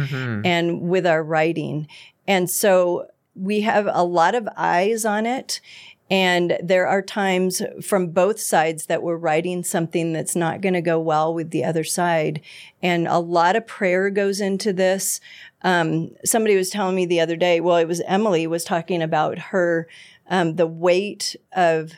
and 0.44 0.81
with 0.83 1.07
our 1.07 1.22
writing. 1.22 1.87
And 2.26 2.50
so 2.50 3.07
we 3.35 3.61
have 3.61 3.87
a 3.92 4.02
lot 4.02 4.35
of 4.35 4.48
eyes 4.57 5.05
on 5.05 5.26
it. 5.26 5.61
And 6.09 6.57
there 6.62 6.87
are 6.87 7.02
times 7.02 7.61
from 7.83 8.09
both 8.09 8.38
sides 8.38 8.87
that 8.87 9.02
we're 9.02 9.16
writing 9.16 9.64
something 9.64 10.12
that's 10.12 10.37
not 10.37 10.61
going 10.61 10.74
to 10.74 10.81
go 10.81 11.00
well 11.00 11.35
with 11.35 11.50
the 11.50 11.64
other 11.64 11.83
side. 11.83 12.40
And 12.81 13.09
a 13.09 13.18
lot 13.18 13.57
of 13.57 13.66
prayer 13.66 14.09
goes 14.11 14.40
into 14.40 14.72
this. 14.72 15.20
Um, 15.62 16.11
somebody 16.24 16.55
was 16.55 16.70
telling 16.70 16.94
me 16.94 17.07
the 17.07 17.20
other 17.20 17.35
day, 17.35 17.61
well, 17.61 17.76
it 17.76 17.88
was 17.88 18.00
Emily 18.02 18.46
was 18.46 18.62
talking 18.62 19.02
about 19.02 19.38
her, 19.38 19.88
um, 20.28 20.56
the 20.56 20.66
weight 20.66 21.36
of 21.54 21.92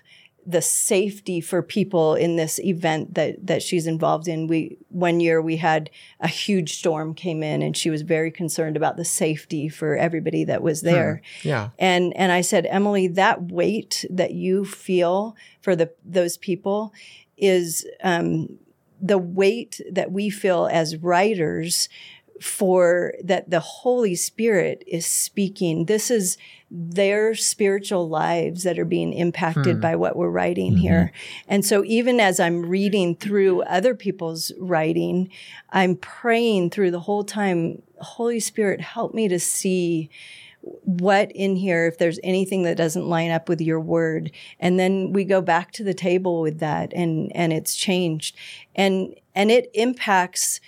the 0.48 0.62
safety 0.62 1.42
for 1.42 1.60
people 1.60 2.14
in 2.14 2.36
this 2.36 2.58
event 2.60 3.14
that 3.14 3.46
that 3.46 3.62
she's 3.62 3.86
involved 3.86 4.26
in. 4.26 4.46
We 4.46 4.78
one 4.88 5.20
year 5.20 5.42
we 5.42 5.58
had 5.58 5.90
a 6.20 6.28
huge 6.28 6.78
storm 6.78 7.14
came 7.14 7.42
in 7.42 7.60
and 7.60 7.76
she 7.76 7.90
was 7.90 8.00
very 8.00 8.30
concerned 8.30 8.74
about 8.74 8.96
the 8.96 9.04
safety 9.04 9.68
for 9.68 9.94
everybody 9.94 10.44
that 10.44 10.62
was 10.62 10.80
there. 10.80 11.20
Yeah. 11.42 11.68
And 11.78 12.16
and 12.16 12.32
I 12.32 12.40
said, 12.40 12.64
Emily, 12.64 13.08
that 13.08 13.52
weight 13.52 14.06
that 14.08 14.32
you 14.32 14.64
feel 14.64 15.36
for 15.60 15.76
the 15.76 15.92
those 16.02 16.38
people 16.38 16.94
is 17.36 17.86
um, 18.02 18.58
the 19.02 19.18
weight 19.18 19.82
that 19.90 20.10
we 20.12 20.30
feel 20.30 20.66
as 20.72 20.96
writers 20.96 21.90
for 22.40 23.14
that 23.22 23.50
the 23.50 23.60
Holy 23.60 24.14
Spirit 24.14 24.84
is 24.86 25.06
speaking. 25.06 25.86
This 25.86 26.10
is 26.10 26.36
their 26.70 27.34
spiritual 27.34 28.08
lives 28.08 28.62
that 28.62 28.78
are 28.78 28.84
being 28.84 29.12
impacted 29.12 29.76
hmm. 29.76 29.80
by 29.80 29.96
what 29.96 30.16
we're 30.16 30.30
writing 30.30 30.72
mm-hmm. 30.72 30.80
here. 30.82 31.12
And 31.46 31.64
so 31.64 31.84
even 31.84 32.20
as 32.20 32.38
I'm 32.38 32.66
reading 32.66 33.16
through 33.16 33.62
other 33.62 33.94
people's 33.94 34.52
writing, 34.58 35.30
I'm 35.70 35.96
praying 35.96 36.70
through 36.70 36.90
the 36.90 37.00
whole 37.00 37.24
time, 37.24 37.82
Holy 38.00 38.40
Spirit, 38.40 38.80
help 38.80 39.14
me 39.14 39.28
to 39.28 39.40
see 39.40 40.10
what 40.60 41.30
in 41.32 41.56
here 41.56 41.86
if 41.86 41.98
there's 41.98 42.18
anything 42.22 42.62
that 42.64 42.76
doesn't 42.76 43.08
line 43.08 43.30
up 43.30 43.48
with 43.48 43.60
your 43.60 43.80
word 43.80 44.30
and 44.58 44.78
then 44.78 45.12
we 45.12 45.24
go 45.24 45.40
back 45.40 45.70
to 45.72 45.84
the 45.84 45.94
table 45.94 46.40
with 46.42 46.58
that 46.58 46.92
and 46.92 47.34
and 47.34 47.52
it's 47.52 47.76
changed 47.76 48.36
and 48.74 49.14
and 49.34 49.50
it 49.50 49.70
impacts 49.72 50.60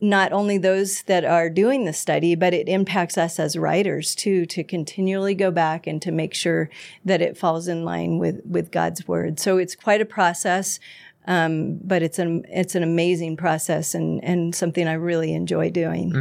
not 0.00 0.32
only 0.32 0.58
those 0.58 1.02
that 1.02 1.24
are 1.24 1.48
doing 1.48 1.84
the 1.84 1.92
study 1.92 2.34
but 2.34 2.52
it 2.52 2.68
impacts 2.68 3.16
us 3.16 3.38
as 3.38 3.56
writers 3.56 4.14
too 4.14 4.44
to 4.46 4.62
continually 4.64 5.34
go 5.34 5.50
back 5.50 5.86
and 5.86 6.02
to 6.02 6.10
make 6.10 6.34
sure 6.34 6.68
that 7.04 7.22
it 7.22 7.36
falls 7.36 7.68
in 7.68 7.84
line 7.84 8.18
with 8.18 8.40
with 8.44 8.70
God's 8.70 9.06
word 9.06 9.38
so 9.38 9.58
it's 9.58 9.74
quite 9.74 10.00
a 10.00 10.06
process 10.06 10.78
um, 11.26 11.78
but 11.82 12.02
it's 12.02 12.18
an 12.18 12.44
it's 12.48 12.74
an 12.74 12.82
amazing 12.82 13.36
process 13.36 13.94
and 13.94 14.22
and 14.22 14.54
something 14.54 14.86
I 14.86 14.92
really 14.92 15.32
enjoy 15.32 15.70
doing. 15.70 16.12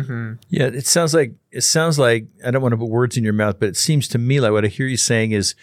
Yeah, 0.49 0.67
it 0.67 0.85
sounds 0.85 1.13
like 1.13 1.33
it 1.51 1.61
sounds 1.61 1.99
like 1.99 2.27
I 2.45 2.51
don't 2.51 2.61
want 2.61 2.71
to 2.71 2.77
put 2.77 2.89
words 2.89 3.17
in 3.17 3.23
your 3.23 3.33
mouth, 3.33 3.59
but 3.59 3.69
it 3.69 3.77
seems 3.77 4.07
to 4.09 4.17
me 4.17 4.39
like 4.39 4.51
what 4.53 4.63
I 4.63 4.69
hear 4.69 4.87
you 4.87 4.97
saying 4.97 5.31
is 5.31 5.55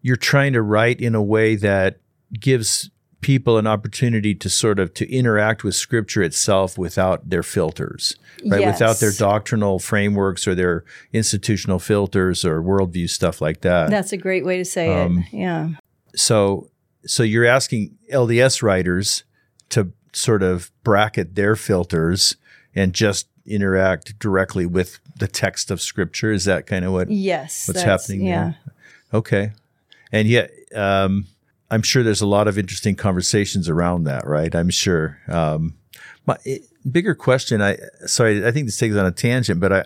you're 0.00 0.16
trying 0.16 0.54
to 0.54 0.62
write 0.62 1.00
in 1.00 1.14
a 1.14 1.22
way 1.22 1.54
that 1.56 2.00
gives 2.32 2.90
people 3.20 3.58
an 3.58 3.66
opportunity 3.66 4.34
to 4.34 4.48
sort 4.48 4.78
of 4.78 4.94
to 4.94 5.10
interact 5.12 5.64
with 5.64 5.74
scripture 5.74 6.22
itself 6.22 6.78
without 6.78 7.28
their 7.28 7.42
filters 7.42 8.14
right 8.46 8.64
without 8.64 9.00
their 9.00 9.10
doctrinal 9.10 9.78
frameworks 9.80 10.46
or 10.46 10.54
their 10.54 10.84
institutional 11.12 11.78
filters 11.80 12.44
or 12.44 12.62
worldview 12.62 13.10
stuff 13.10 13.40
like 13.40 13.60
that 13.62 13.90
That's 13.90 14.12
a 14.12 14.16
great 14.16 14.44
way 14.44 14.58
to 14.58 14.64
say 14.64 14.88
Um, 15.02 15.18
it. 15.18 15.36
Yeah. 15.36 15.70
so 16.14 16.70
so 17.06 17.22
you're 17.24 17.44
asking 17.46 17.96
LDS 18.12 18.62
writers 18.62 19.24
to 19.70 19.90
sort 20.12 20.42
of 20.42 20.70
bracket 20.84 21.34
their 21.34 21.56
filters 21.56 22.36
and 22.74 22.92
just 22.92 23.26
interact 23.46 24.18
directly 24.18 24.66
with 24.66 25.00
the 25.18 25.26
text 25.26 25.70
of 25.72 25.80
scripture 25.80 26.30
is 26.30 26.44
that 26.44 26.66
kind 26.66 26.84
of 26.84 26.92
what 26.92 27.10
Yes. 27.10 27.66
what's 27.66 27.82
happening 27.82 28.22
Yeah. 28.26 28.52
there 28.64 28.74
okay 29.12 29.52
and 30.12 30.28
yet 30.28 30.50
um, 30.74 31.26
i'm 31.70 31.82
sure 31.82 32.02
there's 32.02 32.20
a 32.20 32.26
lot 32.26 32.48
of 32.48 32.58
interesting 32.58 32.96
conversations 32.96 33.68
around 33.68 34.04
that 34.04 34.26
right? 34.26 34.54
I'm 34.54 34.70
sure 34.70 35.18
um, 35.28 35.74
my 36.26 36.36
it, 36.44 36.62
bigger 36.90 37.14
question 37.14 37.60
i 37.60 37.76
sorry 38.06 38.46
i 38.46 38.50
think 38.50 38.66
this 38.66 38.78
takes 38.78 38.96
on 38.96 39.04
a 39.04 39.12
tangent 39.12 39.60
but 39.60 39.72
i 39.72 39.84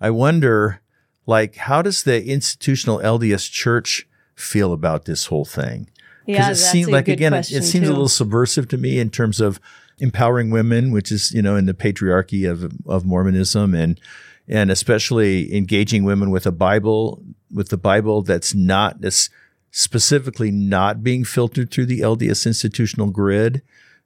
i 0.00 0.10
wonder 0.10 0.80
like 1.24 1.56
how 1.56 1.80
does 1.82 2.02
the 2.02 2.24
institutional 2.26 2.98
lds 2.98 3.50
church 3.50 4.06
feel 4.34 4.72
about 4.72 5.04
this 5.04 5.26
whole 5.26 5.44
thing? 5.44 5.88
Yeah, 6.26 6.50
it 6.50 6.56
seems 6.56 6.88
like 6.88 7.08
again, 7.08 7.34
it, 7.34 7.50
it 7.50 7.64
seems 7.64 7.88
a 7.88 7.92
little 7.92 8.08
subversive 8.08 8.68
to 8.68 8.78
me 8.78 9.00
in 9.00 9.10
terms 9.10 9.40
of 9.40 9.60
empowering 9.98 10.50
women, 10.50 10.92
which 10.92 11.10
is 11.10 11.32
you 11.32 11.42
know 11.42 11.56
in 11.56 11.66
the 11.66 11.74
patriarchy 11.74 12.48
of 12.48 12.72
of 12.86 13.04
Mormonism, 13.04 13.74
and 13.74 14.00
and 14.46 14.70
especially 14.70 15.54
engaging 15.54 16.04
women 16.04 16.30
with 16.30 16.46
a 16.46 16.52
Bible 16.52 17.22
with 17.52 17.70
the 17.70 17.76
Bible 17.76 18.22
that's 18.22 18.54
not 18.54 19.00
that's 19.00 19.30
specifically 19.72 20.50
not 20.50 21.02
being 21.02 21.24
filtered 21.24 21.70
through 21.70 21.86
the 21.86 22.00
LDS 22.00 22.46
institutional 22.46 23.10
grid. 23.10 23.62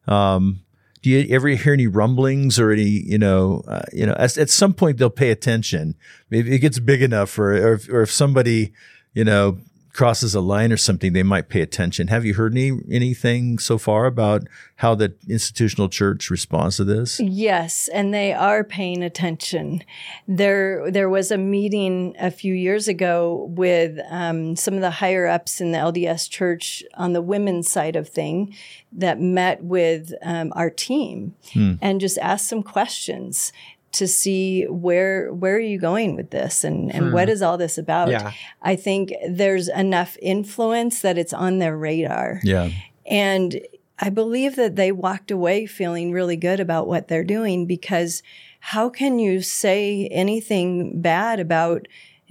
Um, 0.07 0.61
do 1.02 1.11
you 1.11 1.26
ever 1.35 1.48
hear 1.48 1.72
any 1.74 1.87
rumblings 1.87 2.59
or 2.59 2.70
any, 2.70 2.85
you 2.85 3.18
know, 3.18 3.62
uh, 3.68 3.83
you 3.92 4.07
know, 4.07 4.14
at, 4.18 4.38
at 4.38 4.48
some 4.48 4.72
point 4.72 4.96
they'll 4.96 5.11
pay 5.11 5.31
attention. 5.31 5.94
Maybe 6.31 6.55
it 6.55 6.61
gets 6.61 6.79
big 6.79 7.02
enough, 7.02 7.38
or 7.38 7.52
or 7.52 7.74
if, 7.74 7.88
or 7.88 8.02
if 8.02 8.11
somebody, 8.11 8.72
you 9.12 9.24
know, 9.24 9.59
crosses 9.97 10.35
a 10.35 10.41
line 10.41 10.73
or 10.73 10.77
something, 10.77 11.15
they 11.15 11.23
might 11.23 11.49
pay 11.49 11.63
attention. 11.63 12.09
Have 12.09 12.25
you 12.25 12.35
heard 12.35 12.53
any 12.53 12.79
anything 12.91 13.59
so 13.59 13.79
far 13.79 14.05
about 14.05 14.47
how 14.77 14.95
the 14.95 15.15
institutional 15.29 15.89
church 15.89 16.31
responds 16.31 16.77
to 16.77 16.85
this? 16.85 17.19
Yes, 17.19 17.89
and 17.89 18.13
they 18.13 18.33
are 18.33 18.63
paying 18.63 19.03
attention. 19.03 19.83
There, 20.29 20.91
there 20.91 21.09
was 21.09 21.31
a 21.31 21.39
meeting 21.39 22.15
a 22.21 22.31
few 22.31 22.53
years 22.53 22.89
ago 22.89 23.47
with 23.51 23.99
um, 24.11 24.55
some 24.55 24.75
of 24.75 24.83
the 24.83 24.91
higher 24.91 25.27
ups 25.27 25.61
in 25.61 25.73
the 25.73 25.79
LDS 25.79 26.29
Church 26.29 26.85
on 26.95 27.15
the 27.15 27.23
women's 27.23 27.71
side 27.71 27.97
of 27.97 28.09
thing 28.09 28.55
that 28.93 29.21
met 29.21 29.65
with 29.65 30.13
um, 30.23 30.53
our 30.55 30.71
team 30.71 31.35
hmm. 31.53 31.75
and 31.81 32.01
just 32.01 32.19
asked 32.19 32.49
some 32.49 32.63
questions 32.63 33.53
to 33.92 34.07
see 34.07 34.64
where 34.64 35.33
where 35.33 35.57
are 35.57 35.61
you 35.61 35.79
going 35.79 36.16
with 36.16 36.31
this 36.31 36.64
and 36.64 36.92
and 36.94 37.07
hmm. 37.07 37.12
what 37.12 37.29
is 37.29 37.42
all 37.42 37.57
this 37.57 37.79
about 37.79 38.11
yeah. 38.11 38.33
i 38.62 38.77
think 38.77 39.12
there's 39.29 39.68
enough 39.68 40.16
influence 40.20 41.01
that 41.01 41.16
it's 41.16 41.33
on 41.33 41.59
their 41.59 41.77
radar 41.77 42.40
yeah 42.42 42.70
and 43.07 43.61
i 43.99 44.11
believe 44.11 44.57
that 44.57 44.77
they 44.77 44.92
walked 44.92 45.31
away 45.31 45.66
feeling 45.66 46.12
really 46.12 46.37
good 46.37 46.61
about 46.61 46.87
what 46.87 47.09
they're 47.09 47.25
doing 47.25 47.66
because 47.66 48.22
how 48.61 48.88
can 48.88 49.18
you 49.18 49.40
say 49.40 50.09
anything 50.11 51.01
bad 51.01 51.40
about 51.40 51.88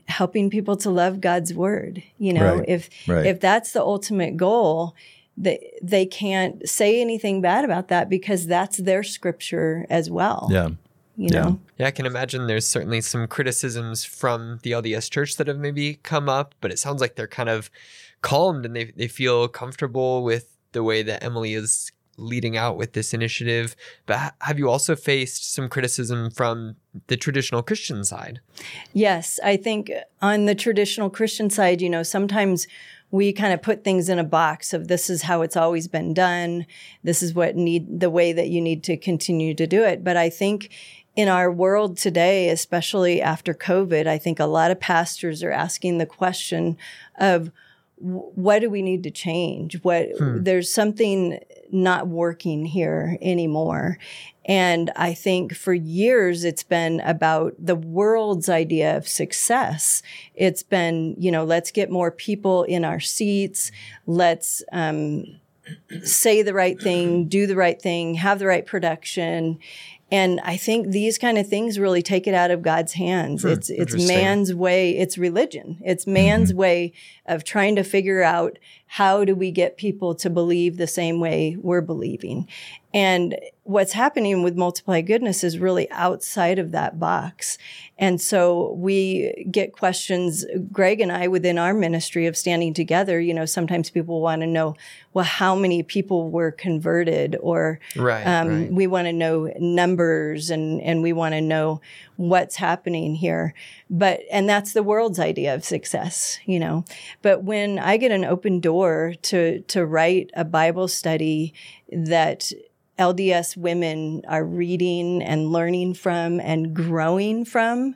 helping 0.08 0.50
people 0.50 0.78
to 0.78 0.90
love 0.90 1.20
god's 1.20 1.54
word 1.54 2.04
you 2.20 2.32
know 2.32 2.58
right. 2.58 2.70
if 2.70 2.90
right. 3.08 3.26
if 3.26 3.40
that's 3.40 3.72
the 3.72 3.82
ultimate 3.82 4.38
goal 4.38 4.96
they 5.38 5.74
they 5.82 6.06
can't 6.06 6.68
say 6.70 7.02
anything 7.02 7.42
bad 7.42 7.66
about 7.66 7.88
that 7.88 8.08
because 8.08 8.46
that's 8.46 8.78
their 8.78 9.04
scripture 9.04 9.86
as 9.90 10.10
well. 10.10 10.48
Yeah 10.50 10.70
you 11.16 11.30
yeah. 11.32 11.42
know? 11.42 11.60
Yeah, 11.78 11.88
I 11.88 11.92
can 11.92 12.06
imagine 12.06 12.48
there's 12.48 12.68
certainly 12.68 13.02
some 13.02 13.28
criticisms 13.28 14.04
from 14.04 14.60
the 14.64 14.72
LDS 14.72 15.10
church 15.10 15.38
that 15.38 15.48
have 15.48 15.58
maybe 15.58 15.96
come 15.96 16.30
up, 16.30 16.56
but 16.62 16.72
it 16.72 16.80
sounds 16.80 17.02
like 17.02 17.16
they're 17.16 17.28
kind 17.28 17.50
of 17.50 17.70
calmed 18.22 18.66
and 18.66 18.76
they, 18.76 18.86
they 18.96 19.08
feel 19.08 19.48
comfortable 19.48 20.24
with 20.24 20.58
the 20.72 20.84
way 20.84 21.04
that 21.04 21.24
Emily 21.24 21.54
is 21.54 21.92
leading 22.18 22.58
out 22.58 22.78
with 22.78 22.94
this 22.94 23.14
initiative. 23.14 23.76
But 24.06 24.34
have 24.42 24.60
you 24.60 24.70
also 24.70 24.96
faced 24.96 25.54
some 25.54 25.70
criticism 25.70 26.32
from 26.32 26.76
the 27.08 27.18
traditional 27.18 27.62
Christian 27.62 28.04
side? 28.04 28.40
Yes, 28.94 29.40
I 29.44 29.58
think 29.58 29.92
on 30.22 30.46
the 30.46 30.56
traditional 30.56 31.10
Christian 31.10 31.50
side, 31.50 31.82
you 31.82 31.90
know, 31.90 32.04
sometimes 32.04 32.68
we 33.12 33.32
kind 33.32 33.54
of 33.54 33.62
put 33.62 33.84
things 33.84 34.10
in 34.10 34.20
a 34.20 34.24
box 34.24 34.74
of 34.74 34.88
this 34.88 35.10
is 35.10 35.24
how 35.24 35.42
it's 35.42 35.56
always 35.56 35.88
been 35.88 36.14
done. 36.14 36.66
This 37.04 37.22
is 37.22 37.34
what 37.34 37.56
need 37.56 38.00
the 38.00 38.10
way 38.10 38.34
that 38.34 38.50
you 38.50 38.62
need 38.62 38.84
to 38.86 38.98
continue 38.98 39.54
to 39.54 39.68
do 39.68 39.84
it. 39.84 40.04
But 40.04 40.18
I 40.18 40.30
think 40.30 40.72
in 41.16 41.30
our 41.30 41.52
world 41.52 41.98
today, 41.98 42.50
especially 42.50 43.22
after 43.22 43.54
COVID, 43.54 44.08
I 44.08 44.18
think 44.18 44.40
a 44.40 44.46
lot 44.46 44.72
of 44.72 44.80
pastors 44.80 45.44
are 45.44 45.52
asking 45.52 45.98
the 45.98 46.06
question 46.06 46.78
of 47.18 47.52
what 47.98 48.60
do 48.60 48.70
we 48.70 48.82
need 48.82 49.04
to 49.04 49.12
change? 49.12 49.82
What 49.84 50.10
hmm. 50.18 50.44
there's 50.44 50.70
something 50.70 51.40
not 51.72 52.08
working 52.08 52.66
here 52.66 53.18
anymore. 53.22 53.98
And 54.46 54.92
I 54.96 55.14
think 55.14 55.56
for 55.56 55.74
years 55.74 56.44
it's 56.44 56.64
been 56.64 57.00
about 57.02 57.56
the 57.58 57.76
world's 57.76 58.50
idea 58.50 58.96
of 58.96 59.08
success. 59.08 60.04
It's 60.36 60.62
been, 60.62 61.16
you 61.18 61.32
know, 61.32 61.44
let's 61.44 61.72
get 61.72 61.90
more 61.90 62.12
people 62.12 62.64
in 62.64 62.86
our 62.86 63.00
seats. 63.00 63.72
Let's 64.06 64.62
um, 64.72 65.40
say 66.04 66.44
the 66.44 66.54
right 66.54 66.80
thing, 66.80 67.28
do 67.28 67.48
the 67.48 67.56
right 67.56 67.82
thing, 67.82 68.16
have 68.16 68.40
the 68.40 68.46
right 68.46 68.66
production. 68.66 69.60
And 70.12 70.40
I 70.42 70.56
think 70.56 70.90
these 70.90 71.18
kind 71.18 71.38
of 71.38 71.48
things 71.48 71.80
really 71.80 72.04
take 72.04 72.28
it 72.28 72.36
out 72.36 72.52
of 72.52 72.62
God's 72.62 72.94
hands. 72.94 73.42
Hmm, 73.42 73.50
it's 73.50 73.70
it's 73.70 74.08
man's 74.08 74.54
way, 74.54 74.98
it's 74.98 75.18
religion. 75.18 75.80
It's 75.84 76.06
man's 76.06 76.52
mm-hmm. 76.52 76.60
way 76.60 76.94
of 77.26 77.44
trying 77.44 77.76
to 77.78 77.84
figure 77.84 78.22
out 78.22 78.60
how 78.86 79.26
do 79.26 79.36
we 79.36 79.52
get 79.52 79.78
people 79.78 80.14
to 80.16 80.30
believe 80.30 80.78
the 80.78 80.88
same 80.88 81.20
way 81.20 81.58
we're 81.60 81.82
believing. 81.82 82.48
And 82.96 83.38
what's 83.64 83.92
happening 83.92 84.42
with 84.42 84.56
multiply 84.56 85.02
goodness 85.02 85.44
is 85.44 85.60
really 85.60 85.92
outside 85.92 86.60
of 86.60 86.72
that 86.72 86.98
box. 86.98 87.58
And 87.98 88.22
so 88.22 88.72
we 88.78 89.50
get 89.52 89.74
questions, 89.74 90.46
Greg 90.72 91.02
and 91.02 91.12
I, 91.12 91.28
within 91.28 91.58
our 91.58 91.74
ministry 91.74 92.26
of 92.26 92.38
standing 92.38 92.74
together, 92.74 93.20
you 93.20 93.34
know, 93.34 93.44
sometimes 93.46 93.90
people 93.90 94.22
want 94.22 94.44
to 94.44 94.48
know, 94.48 94.76
well, 95.14 95.26
how 95.26 95.56
many 95.56 95.84
people 95.84 96.30
were 96.30 96.52
converted 96.52 97.36
or 97.42 97.82
right, 97.98 98.24
um, 98.24 98.48
right. 98.48 98.72
we 98.72 98.88
want 98.88 99.08
to 99.08 99.14
know 99.14 99.52
numbers 99.60 100.50
and, 100.50 100.80
and 100.82 101.04
we 101.04 101.12
want 101.12 101.34
to 101.34 101.42
know 101.42 101.82
what's 102.16 102.56
happening 102.56 103.16
here. 103.16 103.54
But, 103.90 104.22
and 104.32 104.48
that's 104.48 104.72
the 104.72 104.84
world's 104.84 105.20
idea 105.20 105.54
of 105.54 105.66
success, 105.66 106.40
you 106.46 106.62
know. 106.62 106.86
But 107.22 107.44
when 107.44 107.78
I 107.78 107.98
get 107.98 108.12
an 108.12 108.24
open 108.24 108.62
door 108.62 109.16
to, 109.24 109.60
to 109.64 109.86
write 109.86 110.32
a 110.34 110.46
Bible 110.46 110.88
study 110.88 111.54
that 111.92 112.54
LDS 112.98 113.58
women 113.58 114.24
are 114.28 114.44
reading 114.44 115.22
and 115.22 115.52
learning 115.52 115.94
from 115.94 116.40
and 116.40 116.74
growing 116.74 117.46
from, 117.46 117.96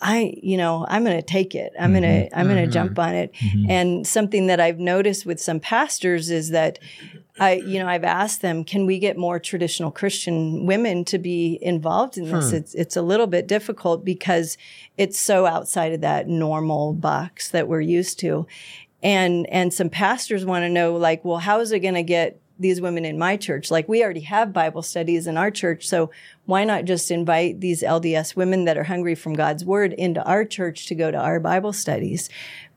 I, 0.00 0.34
you 0.42 0.56
know, 0.56 0.84
I'm 0.88 1.04
going 1.04 1.16
to 1.16 1.22
take 1.22 1.54
it. 1.54 1.72
I'm 1.78 1.92
mm-hmm. 1.92 2.02
going 2.02 2.28
to, 2.28 2.38
I'm 2.38 2.46
going 2.46 2.56
to 2.56 2.62
mm-hmm. 2.64 2.72
jump 2.72 2.98
on 2.98 3.14
it. 3.14 3.32
Mm-hmm. 3.34 3.70
And 3.70 4.06
something 4.06 4.48
that 4.48 4.60
I've 4.60 4.78
noticed 4.78 5.24
with 5.24 5.40
some 5.40 5.60
pastors 5.60 6.30
is 6.30 6.50
that 6.50 6.78
I, 7.38 7.54
you 7.54 7.78
know, 7.78 7.88
I've 7.88 8.04
asked 8.04 8.42
them, 8.42 8.64
can 8.64 8.86
we 8.86 8.98
get 8.98 9.16
more 9.16 9.40
traditional 9.40 9.90
Christian 9.90 10.66
women 10.66 11.04
to 11.06 11.18
be 11.18 11.58
involved 11.62 12.16
in 12.18 12.30
this? 12.30 12.50
Hmm. 12.50 12.56
It's, 12.56 12.74
it's 12.74 12.96
a 12.96 13.02
little 13.02 13.26
bit 13.26 13.48
difficult 13.48 14.04
because 14.04 14.56
it's 14.96 15.18
so 15.18 15.46
outside 15.46 15.92
of 15.92 16.02
that 16.02 16.28
normal 16.28 16.92
box 16.92 17.50
that 17.50 17.66
we're 17.66 17.80
used 17.80 18.20
to. 18.20 18.46
And, 19.02 19.46
and 19.50 19.72
some 19.72 19.90
pastors 19.90 20.44
want 20.44 20.62
to 20.62 20.68
know, 20.68 20.96
like, 20.96 21.24
well, 21.24 21.38
how 21.38 21.60
is 21.60 21.72
it 21.72 21.80
going 21.80 21.94
to 21.94 22.02
get 22.02 22.40
these 22.58 22.80
women 22.80 23.04
in 23.04 23.18
my 23.18 23.36
church. 23.36 23.70
Like 23.70 23.88
we 23.88 24.02
already 24.02 24.20
have 24.20 24.52
Bible 24.52 24.82
studies 24.82 25.26
in 25.26 25.36
our 25.36 25.50
church. 25.50 25.86
So 25.86 26.10
why 26.46 26.64
not 26.64 26.84
just 26.84 27.10
invite 27.10 27.60
these 27.60 27.82
LDS 27.82 28.36
women 28.36 28.64
that 28.64 28.78
are 28.78 28.84
hungry 28.84 29.14
from 29.14 29.34
God's 29.34 29.64
word 29.64 29.92
into 29.92 30.22
our 30.24 30.44
church 30.44 30.86
to 30.86 30.94
go 30.94 31.10
to 31.10 31.18
our 31.18 31.40
Bible 31.40 31.72
studies? 31.72 32.28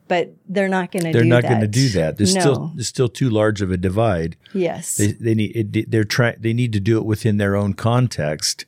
But 0.08 0.34
they're 0.48 0.68
not 0.68 0.90
going 0.90 1.04
to. 1.04 1.12
Do 1.12 1.18
that. 1.18 1.24
They're 1.24 1.42
not 1.42 1.48
going 1.48 1.60
to 1.60 1.66
do 1.66 1.88
that. 1.90 2.16
There's 2.16 2.34
no. 2.34 2.40
still 2.40 2.72
there's 2.74 2.88
still 2.88 3.10
too 3.10 3.28
large 3.28 3.60
of 3.60 3.70
a 3.70 3.76
divide. 3.76 4.36
Yes, 4.54 4.96
they, 4.96 5.12
they 5.12 5.34
need 5.34 5.76
it, 5.76 5.90
they're 5.90 6.04
trying 6.04 6.36
they 6.40 6.54
need 6.54 6.72
to 6.72 6.80
do 6.80 6.96
it 6.96 7.04
within 7.04 7.36
their 7.36 7.54
own 7.54 7.74
context, 7.74 8.64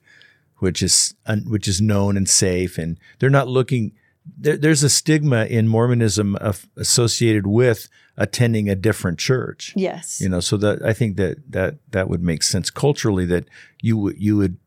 which 0.59 0.83
is 0.83 1.15
which 1.47 1.67
is 1.67 1.81
known 1.81 2.19
and 2.19 2.29
safe, 2.29 2.77
and 2.77 2.99
they're 3.19 3.31
not 3.31 3.49
looking. 3.49 3.93
There, 4.39 4.57
there's 4.57 4.83
a 4.83 4.89
stigma 4.89 5.45
in 5.47 5.69
Mormonism 5.69 6.37
of, 6.37 6.67
associated 6.77 7.47
with 7.47 7.89
attending 8.17 8.69
a 8.69 8.75
different 8.75 9.19
church. 9.19 9.73
Yes. 9.77 10.21
You 10.21 10.29
know, 10.29 10.41
so 10.41 10.57
that 10.59 10.83
I 10.83 10.93
think 10.93 11.17
that 11.17 11.39
that 11.51 11.77
that 11.91 12.09
would 12.09 12.23
make 12.23 12.43
sense 12.43 12.71
culturally 12.71 13.25
that 13.27 13.47
you 13.81 13.97
would 13.97 14.21
you 14.21 14.37
would 14.37 14.59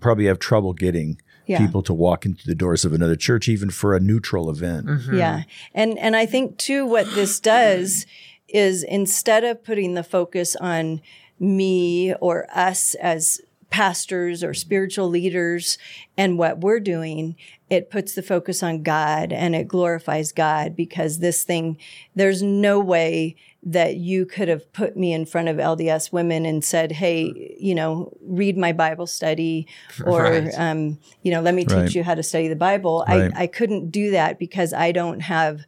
probably 0.00 0.26
have 0.26 0.38
trouble 0.38 0.72
getting 0.72 1.20
yeah. 1.46 1.58
people 1.58 1.82
to 1.82 1.94
walk 1.94 2.26
into 2.26 2.46
the 2.46 2.54
doors 2.54 2.84
of 2.84 2.92
another 2.92 3.16
church 3.16 3.48
even 3.48 3.70
for 3.70 3.94
a 3.94 4.00
neutral 4.00 4.50
event. 4.50 4.86
Mm-hmm. 4.86 5.16
Yeah. 5.16 5.42
And 5.74 5.98
and 5.98 6.16
I 6.16 6.26
think 6.26 6.58
too 6.58 6.86
what 6.86 7.06
this 7.14 7.40
does 7.40 8.06
is 8.48 8.82
instead 8.82 9.44
of 9.44 9.64
putting 9.64 9.94
the 9.94 10.04
focus 10.04 10.56
on 10.56 11.00
me 11.40 12.14
or 12.14 12.46
us 12.54 12.94
as 12.96 13.40
pastors 13.72 14.44
or 14.44 14.52
spiritual 14.52 15.08
leaders 15.08 15.78
and 16.18 16.38
what 16.38 16.60
we're 16.60 16.78
doing, 16.78 17.34
it 17.70 17.90
puts 17.90 18.14
the 18.14 18.22
focus 18.22 18.62
on 18.62 18.82
God 18.82 19.32
and 19.32 19.54
it 19.54 19.66
glorifies 19.66 20.30
God 20.30 20.76
because 20.76 21.18
this 21.18 21.42
thing, 21.42 21.78
there's 22.14 22.42
no 22.42 22.78
way 22.78 23.34
that 23.62 23.96
you 23.96 24.26
could 24.26 24.48
have 24.48 24.70
put 24.74 24.94
me 24.94 25.14
in 25.14 25.24
front 25.24 25.48
of 25.48 25.56
LDS 25.56 26.12
women 26.12 26.44
and 26.44 26.62
said, 26.62 26.92
Hey, 26.92 27.56
you 27.58 27.74
know, 27.74 28.14
read 28.20 28.58
my 28.58 28.72
Bible 28.72 29.06
study 29.06 29.66
or, 30.04 30.22
right. 30.22 30.50
um, 30.58 30.98
you 31.22 31.32
know, 31.32 31.40
let 31.40 31.54
me 31.54 31.64
teach 31.64 31.72
right. 31.72 31.94
you 31.94 32.04
how 32.04 32.14
to 32.14 32.22
study 32.22 32.48
the 32.48 32.56
Bible. 32.56 33.06
Right. 33.08 33.32
I, 33.34 33.44
I 33.44 33.46
couldn't 33.46 33.90
do 33.90 34.10
that 34.10 34.38
because 34.38 34.74
I 34.74 34.92
don't 34.92 35.20
have 35.20 35.62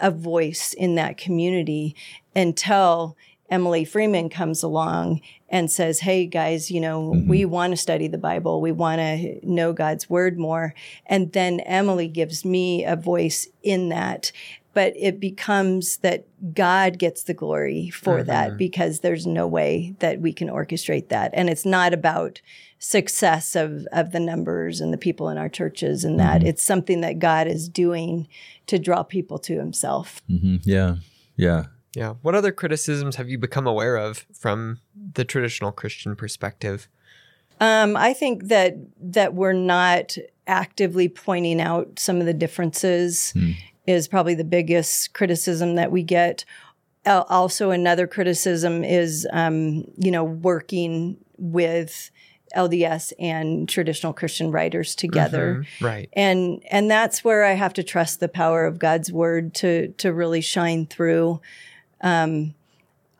a 0.00 0.10
voice 0.10 0.72
in 0.72 0.94
that 0.94 1.18
community 1.18 1.94
until 2.34 3.18
Emily 3.50 3.84
Freeman 3.84 4.30
comes 4.30 4.62
along 4.62 5.20
and 5.50 5.70
says, 5.70 6.00
Hey 6.00 6.26
guys, 6.26 6.70
you 6.70 6.80
know, 6.80 7.10
mm-hmm. 7.10 7.28
we 7.28 7.44
want 7.44 7.72
to 7.72 7.76
study 7.76 8.08
the 8.08 8.18
Bible. 8.18 8.60
We 8.60 8.72
want 8.72 9.00
to 9.00 9.40
know 9.42 9.72
God's 9.72 10.08
word 10.08 10.38
more. 10.38 10.74
And 11.06 11.32
then 11.32 11.60
Emily 11.60 12.08
gives 12.08 12.44
me 12.44 12.84
a 12.84 12.96
voice 12.96 13.48
in 13.62 13.88
that. 13.90 14.32
But 14.72 14.92
it 14.96 15.18
becomes 15.18 15.96
that 15.98 16.26
God 16.54 16.96
gets 16.96 17.24
the 17.24 17.34
glory 17.34 17.90
for 17.90 18.18
mm-hmm. 18.18 18.28
that 18.28 18.56
because 18.56 19.00
there's 19.00 19.26
no 19.26 19.48
way 19.48 19.96
that 19.98 20.20
we 20.20 20.32
can 20.32 20.48
orchestrate 20.48 21.08
that. 21.08 21.32
And 21.34 21.50
it's 21.50 21.66
not 21.66 21.92
about 21.92 22.40
success 22.78 23.56
of, 23.56 23.86
of 23.92 24.12
the 24.12 24.20
numbers 24.20 24.80
and 24.80 24.92
the 24.92 24.98
people 24.98 25.28
in 25.28 25.38
our 25.38 25.48
churches 25.48 26.04
and 26.04 26.20
that. 26.20 26.38
Mm-hmm. 26.38 26.48
It's 26.48 26.62
something 26.62 27.00
that 27.00 27.18
God 27.18 27.48
is 27.48 27.68
doing 27.68 28.28
to 28.68 28.78
draw 28.78 29.02
people 29.02 29.40
to 29.40 29.58
himself. 29.58 30.22
Mm-hmm. 30.30 30.58
Yeah. 30.62 30.96
Yeah. 31.36 31.64
Yeah. 31.94 32.14
What 32.22 32.34
other 32.34 32.52
criticisms 32.52 33.16
have 33.16 33.28
you 33.28 33.38
become 33.38 33.66
aware 33.66 33.96
of 33.96 34.26
from 34.32 34.80
the 35.14 35.24
traditional 35.24 35.72
Christian 35.72 36.14
perspective? 36.14 36.88
Um, 37.60 37.96
I 37.96 38.14
think 38.14 38.48
that 38.48 38.76
that 39.00 39.34
we're 39.34 39.52
not 39.52 40.16
actively 40.46 41.08
pointing 41.08 41.60
out 41.60 41.98
some 41.98 42.20
of 42.20 42.26
the 42.26 42.34
differences, 42.34 43.32
mm. 43.36 43.54
is 43.86 44.08
probably 44.08 44.34
the 44.34 44.44
biggest 44.44 45.12
criticism 45.12 45.74
that 45.74 45.92
we 45.92 46.02
get. 46.02 46.44
Uh, 47.06 47.24
also, 47.28 47.70
another 47.70 48.06
criticism 48.06 48.84
is, 48.84 49.26
um, 49.32 49.84
you 49.96 50.10
know, 50.10 50.24
working 50.24 51.16
with 51.38 52.10
LDS 52.54 53.12
and 53.18 53.68
traditional 53.68 54.12
Christian 54.12 54.50
writers 54.50 54.94
together. 54.94 55.64
Mhm. 55.64 55.84
Right. 55.84 56.08
And 56.14 56.62
and 56.70 56.90
that's 56.90 57.22
where 57.24 57.44
I 57.44 57.52
have 57.52 57.74
to 57.74 57.82
trust 57.82 58.20
the 58.20 58.28
power 58.28 58.64
of 58.64 58.78
God's 58.78 59.12
word 59.12 59.54
to 59.54 59.88
to 59.98 60.12
really 60.12 60.40
shine 60.40 60.86
through. 60.86 61.40
Um, 62.00 62.54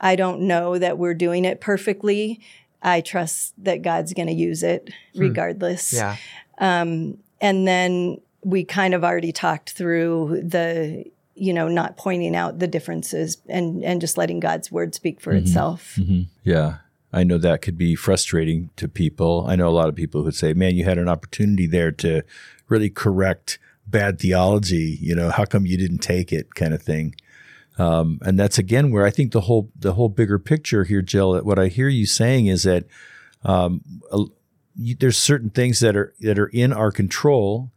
I 0.01 0.17
don't 0.17 0.43
know 0.43 0.79
that 0.79 0.99
we're 0.99 1.15
doing 1.15 1.45
it 1.45 1.61
perfectly. 1.61 2.41
I 2.83 3.03
trust 3.03 3.53
that 3.59 3.83
God's 3.83 4.15
going 4.15 4.29
to 4.29 4.35
use 4.35 4.63
it 4.63 4.91
regardless. 5.15 5.93
Yeah. 5.93 6.17
Um, 6.59 7.19
and 7.41 7.67
then 7.69 8.21
we 8.43 8.65
kind 8.65 8.95
of 8.95 9.05
already 9.05 9.33
talked 9.33 9.73
through 9.73 10.43
the 10.43 11.05
you 11.35 11.53
know 11.55 11.69
not 11.69 11.97
pointing 11.97 12.37
out 12.37 12.59
the 12.59 12.67
differences 12.67 13.39
and 13.49 13.85
and 13.85 14.01
just 14.01 14.17
letting 14.17 14.41
God's 14.41 14.71
word 14.71 14.95
speak 14.95 15.21
for 15.21 15.33
itself. 15.33 15.99
Yeah. 16.45 16.79
I 17.13 17.25
know 17.25 17.39
that 17.39 17.61
could 17.61 17.77
be 17.77 17.97
frustrating 17.97 18.71
to 18.77 18.89
people. 18.89 19.45
I 19.49 19.57
know 19.57 19.69
a 19.69 19.71
lot 19.71 19.89
of 19.89 19.97
people 19.97 20.21
who 20.21 20.27
would 20.27 20.37
say, 20.37 20.53
man, 20.53 20.77
you 20.77 20.85
had 20.85 20.97
an 20.99 21.09
opportunity 21.09 21.67
there 21.67 21.91
to 21.93 22.23
really 22.69 22.89
correct 22.89 23.59
bad 23.87 24.21
theology. 24.21 24.97
You 25.01 25.17
know, 25.17 25.31
how 25.31 25.45
come 25.45 25.67
you 25.67 25.77
didn't 25.77 25.99
take 25.99 26.33
it 26.33 26.55
kind 26.55 26.73
of 26.73 26.83
thing? 26.83 27.17
Um, 27.79 28.19
and 28.23 28.39
that's 28.39 28.59
again 28.59 28.91
where 28.91 29.07
I 29.07 29.11
think 29.11 29.33
the 29.33 29.43
whole 29.43 29.71
the 29.79 29.95
whole 29.95 30.09
bigger 30.09 30.39
picture 30.39 30.85
here, 30.85 31.03
Jill. 31.03 31.39
What 31.41 31.59
I 31.59 31.69
hear 31.69 31.89
you 31.89 32.05
saying 32.07 32.47
is 32.47 32.65
that 32.65 32.85
um, 33.45 33.83
you, 34.77 34.95
there's 34.95 35.17
certain 35.19 35.51
things 35.51 35.81
that 35.81 35.97
are 35.97 36.15
that 36.21 36.39
are 36.39 36.49
in 36.49 36.73
our 36.73 36.91
control, 36.91 37.71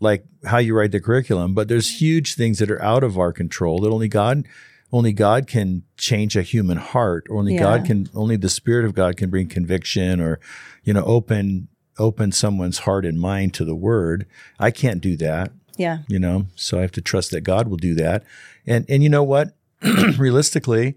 like 0.00 0.24
how 0.44 0.58
you 0.58 0.74
write 0.76 0.92
the 0.92 1.00
curriculum, 1.00 1.54
but 1.54 1.68
there's 1.68 2.00
huge 2.00 2.34
things 2.34 2.58
that 2.58 2.70
are 2.70 2.82
out 2.82 3.02
of 3.02 3.18
our 3.18 3.32
control 3.32 3.80
that 3.80 3.90
only 3.90 4.08
God 4.08 4.44
only 4.92 5.12
God 5.12 5.46
can 5.46 5.82
change 5.98 6.34
a 6.36 6.42
human 6.42 6.78
heart. 6.78 7.26
Or 7.28 7.38
only 7.38 7.56
God 7.56 7.84
can 7.84 8.08
only 8.14 8.36
the 8.36 8.48
Spirit 8.48 8.84
of 8.86 8.94
God 8.94 9.16
can 9.16 9.28
bring 9.30 9.48
conviction 9.48 10.20
or 10.20 10.38
you 10.84 10.92
know 10.94 11.04
open 11.04 11.68
open 11.98 12.30
someone's 12.30 12.80
heart 12.80 13.04
and 13.04 13.18
mind 13.20 13.54
to 13.54 13.64
the 13.64 13.74
Word. 13.74 14.24
I 14.58 14.70
can't 14.70 15.00
do 15.00 15.16
that 15.16 15.50
Yeah. 15.76 15.98
you 16.08 16.18
know 16.20 16.46
so 16.56 16.78
i 16.78 16.82
have 16.82 16.92
to 16.92 17.00
trust 17.00 17.30
that 17.32 17.40
god 17.42 17.68
will 17.68 17.76
do 17.76 17.94
that 17.96 18.22
and 18.68 18.84
and 18.88 19.02
you 19.02 19.08
know 19.08 19.24
what? 19.24 19.54
Realistically 20.18 20.96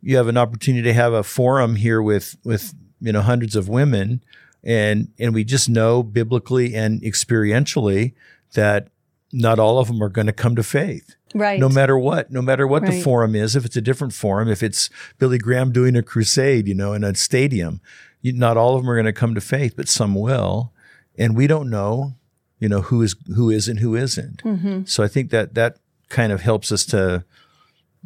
you 0.00 0.16
have 0.16 0.28
an 0.28 0.36
opportunity 0.36 0.82
to 0.82 0.92
have 0.92 1.12
a 1.12 1.22
forum 1.22 1.76
here 1.76 2.02
with 2.02 2.36
with 2.44 2.74
you 3.00 3.12
know 3.12 3.22
hundreds 3.22 3.56
of 3.56 3.68
women. 3.68 4.22
And 4.64 5.12
and 5.18 5.34
we 5.34 5.44
just 5.44 5.68
know 5.68 6.02
biblically 6.02 6.74
and 6.74 7.00
experientially 7.02 8.14
that 8.54 8.88
not 9.32 9.58
all 9.58 9.78
of 9.78 9.88
them 9.88 10.02
are 10.02 10.08
going 10.08 10.26
to 10.26 10.32
come 10.32 10.56
to 10.56 10.62
faith. 10.62 11.14
Right. 11.34 11.60
no 11.60 11.68
matter 11.68 11.98
what 11.98 12.32
no 12.32 12.40
matter 12.40 12.66
what 12.66 12.86
the 12.86 13.02
forum 13.02 13.34
is 13.34 13.54
if 13.54 13.66
it's 13.66 13.76
a 13.76 13.82
different 13.82 14.14
forum 14.14 14.48
if 14.48 14.62
it's 14.62 14.88
billy 15.18 15.36
graham 15.36 15.72
doing 15.72 15.94
a 15.94 16.02
crusade 16.02 16.66
you 16.66 16.74
know 16.74 16.94
in 16.94 17.04
a 17.04 17.14
stadium 17.14 17.82
you, 18.22 18.32
not 18.32 18.56
all 18.56 18.76
of 18.76 18.80
them 18.80 18.90
are 18.90 18.94
going 18.94 19.04
to 19.04 19.12
come 19.12 19.34
to 19.34 19.40
faith 19.42 19.74
but 19.76 19.88
some 19.88 20.14
will. 20.14 20.72
And 21.18 21.36
we 21.36 21.46
don't 21.46 21.68
know 21.68 22.14
you 22.58 22.68
know 22.68 22.80
who 22.80 23.02
is 23.02 23.14
who 23.36 23.50
is 23.50 23.68
and 23.68 23.80
who 23.80 23.94
isn't. 23.94 24.42
Mm-hmm. 24.42 24.84
so 24.86 25.02
i 25.04 25.08
think 25.08 25.30
that 25.30 25.54
that 25.54 25.76
kind 26.08 26.32
of 26.32 26.40
helps 26.40 26.72
us 26.72 26.84
to 26.86 27.24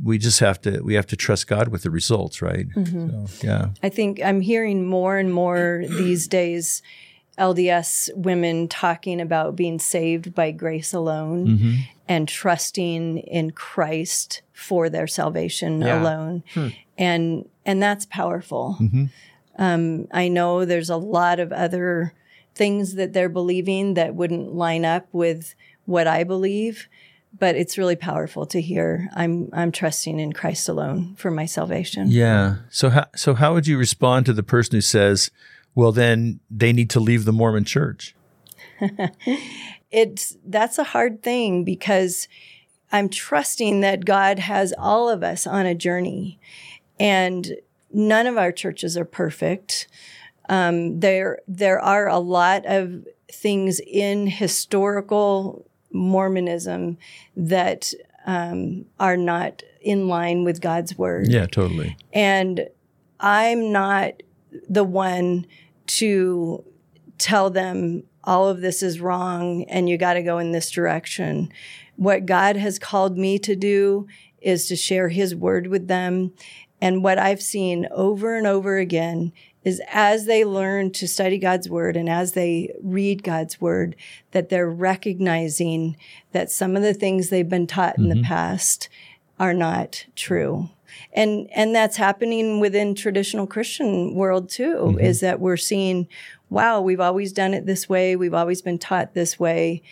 we 0.03 0.19
just 0.19 0.41
have 0.41 0.61
to 0.61 0.81
we 0.83 0.95
have 0.95 1.07
to 1.07 1.17
trust 1.17 1.47
god 1.47 1.69
with 1.69 1.83
the 1.83 1.91
results 1.91 2.41
right 2.43 2.67
Mm-hmm. 2.71 3.27
so, 3.27 3.47
yeah 3.47 3.69
I 3.83 3.89
think 3.91 4.21
I'm 4.23 4.41
hearing 4.41 4.87
more 4.87 5.19
and 5.19 5.33
more 5.33 5.83
these 5.87 6.27
days 6.29 6.83
LDS 7.39 8.15
women 8.15 8.69
talking 8.69 9.21
about 9.21 9.57
being 9.57 9.79
saved 9.79 10.35
by 10.35 10.51
grace 10.51 10.93
alone 10.93 11.47
Mm-hmm. 11.47 11.75
and 12.09 12.29
trusting 12.29 13.19
in 13.19 13.51
Christ 13.53 14.43
for 14.53 14.89
their 14.91 15.07
salvation 15.07 15.81
Yeah. 15.81 16.01
alone. 16.03 16.43
And 16.99 17.49
and 17.65 17.83
that's 17.83 18.07
powerful. 18.07 18.77
Mm-hmm. 18.81 19.05
Um, 19.59 20.09
I 20.13 20.29
know 20.29 20.65
there's 20.65 20.91
a 20.91 20.97
lot 20.97 21.41
of 21.41 21.53
other 21.53 22.13
things 22.55 22.95
that 22.97 23.13
they're 23.13 23.29
believing 23.29 23.95
that 23.95 24.15
wouldn't 24.15 24.55
line 24.55 24.85
up 24.85 25.07
with 25.13 25.55
what 25.87 26.07
I 26.07 26.25
believe, 26.25 26.89
but 27.39 27.57
it's 27.57 27.79
really 27.79 27.97
powerful 27.97 28.47
to 28.47 28.61
hear 28.61 29.09
I'm 29.15 29.49
I'm 29.53 29.73
trusting 29.73 30.19
in 30.21 30.33
Christ 30.33 30.69
alone 30.69 31.15
for 31.17 31.31
my 31.31 31.47
salvation. 31.47 32.09
yeah 32.11 32.57
so 32.71 32.91
how 32.91 33.07
so 33.17 33.35
how 33.35 33.55
would 33.55 33.67
you 33.67 33.79
respond 33.79 34.27
to 34.27 34.33
the 34.33 34.43
person 34.43 34.77
who 34.77 34.81
says 34.81 35.31
well 35.75 35.93
then 35.93 36.41
they 36.51 36.73
need 36.73 36.91
to 36.91 37.01
leave 37.01 37.25
the 37.25 37.33
mormon 37.33 37.65
church 37.65 38.15
it's 39.91 40.37
that's 40.45 40.79
a 40.79 40.85
hard 40.85 41.23
thing 41.23 41.65
because 41.65 42.29
I'm 42.93 43.09
trusting 43.09 43.81
that 43.81 44.05
God 44.05 44.39
has 44.39 44.75
all 44.79 45.09
of 45.09 45.23
us 45.23 45.47
on 45.47 45.65
a 45.65 45.75
journey, 45.75 46.39
and 47.01 47.57
none 47.91 48.27
of 48.27 48.37
our 48.37 48.53
churches 48.53 48.99
are 48.99 49.07
perfect. 49.07 49.89
Um, 50.49 51.01
there 51.01 51.39
there 51.49 51.81
are 51.81 52.07
a 52.07 52.19
lot 52.19 52.67
of 52.67 53.07
things 53.31 53.81
in 53.81 54.27
historical 54.27 55.65
Mormonism 55.93 56.99
that 57.37 57.93
um, 58.27 58.87
are 59.01 59.17
not 59.17 59.63
in 59.81 60.09
line 60.09 60.45
with 60.45 60.61
God's 60.61 60.97
word. 60.97 61.29
yeah 61.29 61.47
totally 61.47 61.97
And 62.13 62.69
I'm 63.21 63.73
not 63.73 64.23
the 64.69 64.85
one 64.85 65.47
to 65.87 66.65
tell 67.19 67.51
them 67.51 68.05
all 68.25 68.49
of 68.49 68.61
this 68.61 68.83
is 68.83 69.01
wrong 69.01 69.65
and 69.65 69.89
you 69.89 69.97
got 69.97 70.15
to 70.15 70.23
go 70.23 70.39
in 70.39 70.53
this 70.53 70.71
direction. 70.71 71.53
What 71.97 72.27
God 72.27 72.57
has 72.57 72.79
called 72.79 73.17
me 73.19 73.39
to 73.41 73.57
do 73.57 74.07
is 74.41 74.67
to 74.69 74.77
share 74.77 75.09
his 75.09 75.35
word 75.35 75.69
with 75.69 75.89
them. 75.89 76.33
And 76.81 77.05
what 77.05 77.19
I've 77.19 77.43
seen 77.43 77.87
over 77.91 78.37
and 78.37 78.47
over 78.47 78.79
again 78.79 79.33
is 79.65 79.81
as 79.91 80.27
they 80.27 80.45
learn 80.45 80.91
to 80.93 81.07
study 81.07 81.39
God's 81.39 81.69
word 81.69 81.97
and 81.97 82.09
as 82.09 82.33
they 82.33 82.75
read 82.83 83.23
God's 83.23 83.61
word, 83.61 83.97
that 84.33 84.49
they're 84.49 84.71
recognizing 84.71 85.97
that 86.33 86.51
some 86.51 86.77
of 86.77 86.83
the 86.83 86.95
things 86.95 87.29
they've 87.29 87.49
been 87.49 87.67
taught 87.67 87.99
in 87.99 88.09
the 88.09 88.17
mm-hmm. 88.17 88.25
past 88.25 88.89
are 89.39 89.55
not 89.55 90.07
true. 90.17 90.71
And 91.15 91.49
and 91.55 91.75
that's 91.75 91.97
happening 91.97 92.61
within 92.61 92.95
traditional 92.95 93.47
Christian 93.47 94.15
world 94.15 94.49
too, 94.49 94.77
mm-hmm. 94.77 95.01
is 95.01 95.21
that 95.21 95.41
we're 95.41 95.57
seeing, 95.57 96.07
wow, 96.51 96.81
we've 96.81 97.01
always 97.01 97.33
done 97.33 97.55
it 97.55 97.67
this 97.67 97.89
way, 97.89 98.15
we've 98.15 98.35
always 98.35 98.63
been 98.63 98.79
taught 98.79 99.15
this 99.15 99.39
way, 99.39 99.83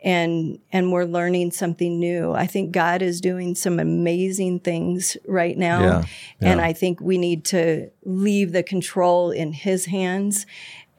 and 0.00 0.58
and 0.72 0.92
we're 0.92 1.04
learning 1.04 1.50
something 1.50 1.98
new. 1.98 2.32
I 2.32 2.46
think 2.46 2.72
God 2.72 3.02
is 3.02 3.20
doing 3.20 3.54
some 3.54 3.80
amazing 3.80 4.60
things 4.60 5.16
right 5.26 5.56
now. 5.56 5.80
Yeah, 5.80 6.04
And. 6.40 6.60
I 6.60 6.72
think 6.72 7.00
we 7.00 7.18
need 7.18 7.44
to 7.46 7.90
leave 8.04 8.52
the 8.52 8.62
control 8.62 9.30
in 9.30 9.52
his 9.52 9.86
hands 9.86 10.46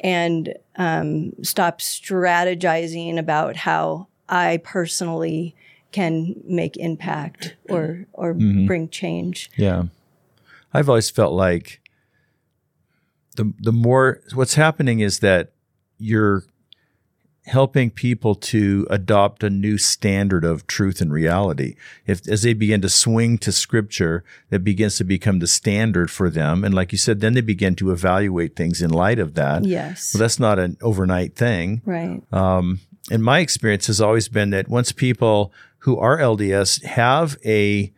and 0.02 0.54
um, 0.76 1.34
stop 1.44 1.80
strategizing 1.80 3.18
about 3.18 3.56
how 3.56 4.08
I 4.28 4.58
personally 4.64 5.56
can 5.92 6.36
make 6.46 6.78
impact 6.78 7.56
or 7.70 8.06
or 8.14 8.34
bring 8.34 8.90
change. 8.90 9.50
Yeah. 9.58 9.84
I've 10.74 10.88
always 10.88 11.10
felt 11.10 11.34
like 11.34 11.82
the 13.36 13.54
the 13.60 13.72
more 13.72 14.22
what's 14.34 14.56
happening 14.56 15.00
is 15.00 15.20
that 15.20 15.52
you're 15.98 16.44
helping 17.46 17.90
people 17.90 18.36
to 18.36 18.86
adopt 18.90 19.44
a 19.44 19.50
new 19.50 19.78
standard 19.78 20.46
of 20.46 20.68
truth 20.68 21.02
and 21.02 21.12
reality. 21.12 21.76
If 22.06 22.28
as 22.28 22.44
they 22.44 22.54
begin 22.54 22.82
to 22.82 22.90
swing 22.90 23.38
to 23.40 23.52
scripture, 23.52 24.24
that 24.50 24.64
begins 24.64 24.98
to 24.98 25.04
become 25.04 25.40
the 25.40 25.48
standard 25.48 26.12
for 26.12 26.30
them. 26.30 26.64
And 26.64 26.76
like 26.76 26.92
you 26.92 26.98
said, 26.98 27.22
then 27.22 27.34
they 27.34 27.42
begin 27.42 27.76
to 27.78 27.92
evaluate 27.92 28.56
things 28.56 28.82
in 28.82 28.92
light 28.92 29.20
of 29.20 29.34
that. 29.34 29.66
Yes. 29.66 30.14
Well, 30.14 30.20
that's 30.20 30.40
not 30.40 30.60
an 30.60 30.78
overnight 30.82 31.36
thing 31.36 31.82
right. 31.86 32.22
um, 32.32 32.80
and 33.12 33.24
my 33.24 33.40
experience 33.40 33.88
has 33.88 34.00
always 34.00 34.28
been 34.28 34.52
that 34.52 34.68
once 34.68 34.92
people 34.92 35.52
who 35.80 35.98
are 35.98 36.18
LDS 36.18 36.84
have 36.84 37.38
a, 37.46 37.92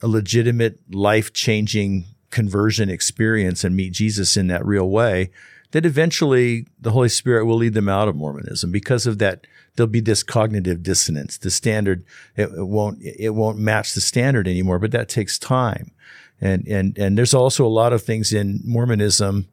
a 0.00 0.08
legitimate 0.08 0.78
life 0.92 1.32
changing 1.32 2.04
conversion 2.30 2.88
experience 2.88 3.64
and 3.64 3.76
meet 3.76 3.92
Jesus 3.92 4.36
in 4.36 4.46
that 4.48 4.64
real 4.64 4.88
way, 4.88 5.30
that 5.72 5.84
eventually 5.84 6.66
the 6.80 6.92
Holy 6.92 7.08
Spirit 7.08 7.44
will 7.44 7.56
lead 7.56 7.74
them 7.74 7.88
out 7.88 8.08
of 8.08 8.16
Mormonism 8.16 8.70
because 8.70 9.06
of 9.06 9.18
that. 9.18 9.46
There'll 9.74 9.88
be 9.88 10.00
this 10.00 10.22
cognitive 10.22 10.82
dissonance. 10.82 11.38
The 11.38 11.50
standard 11.50 12.04
it, 12.36 12.50
it 12.50 12.66
won't 12.66 13.02
it 13.02 13.30
won't 13.30 13.58
match 13.58 13.94
the 13.94 14.00
standard 14.00 14.46
anymore, 14.46 14.78
but 14.78 14.90
that 14.92 15.08
takes 15.08 15.38
time. 15.38 15.90
And 16.40 16.66
and 16.68 16.96
and 16.98 17.16
there's 17.16 17.34
also 17.34 17.66
a 17.66 17.68
lot 17.68 17.92
of 17.92 18.02
things 18.02 18.32
in 18.32 18.60
Mormonism 18.64 19.48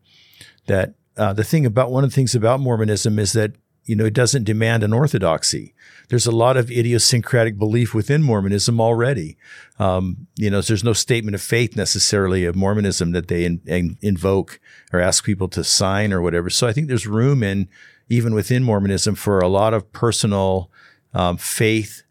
that 0.68 0.94
uh, 1.18 1.34
the 1.34 1.44
thing 1.44 1.66
about 1.66 1.92
one 1.92 2.04
of 2.04 2.10
the 2.10 2.16
things 2.16 2.36
about 2.36 2.60
Mormonism 2.60 3.18
is 3.18 3.34
that 3.34 3.54
you 3.90 3.96
know 3.96 4.06
it 4.06 4.14
doesn't 4.14 4.44
demand 4.44 4.84
an 4.84 4.94
orthodoxy. 4.94 5.74
There's 6.10 6.28
a 6.28 6.32
lot 6.32 6.58
of 6.58 6.70
idiosyncratic 6.70 7.58
belief 7.58 7.94
within 7.94 8.22
Mormonism 8.22 8.80
already. 8.80 9.38
Um, 9.80 10.28
you 10.36 10.50
know, 10.50 10.62
there's 10.62 10.84
no 10.84 10.94
statement 10.94 11.36
of 11.36 11.42
faith 11.42 11.76
necessarily 11.76 12.46
of 12.46 12.56
Mormonism 12.56 13.12
that 13.12 13.28
they 13.28 13.46
in, 13.46 13.62
in, 13.66 13.98
invoke 14.02 14.60
or 14.94 15.00
ask 15.00 15.24
people 15.24 15.48
to 15.50 15.64
sign 15.64 16.14
or 16.14 16.22
whatever. 16.22 16.50
So 16.50 16.68
I 16.68 16.74
think 16.74 16.88
there's 16.88 17.08
room 17.08 17.44
in 17.44 17.68
even 18.10 18.34
within 18.34 18.64
Mormonism 18.64 19.16
for 19.16 19.40
a 19.40 19.48
lot 19.48 19.74
of 19.74 19.92
personal 19.92 20.72
um, 21.14 21.38
faith 21.38 22.04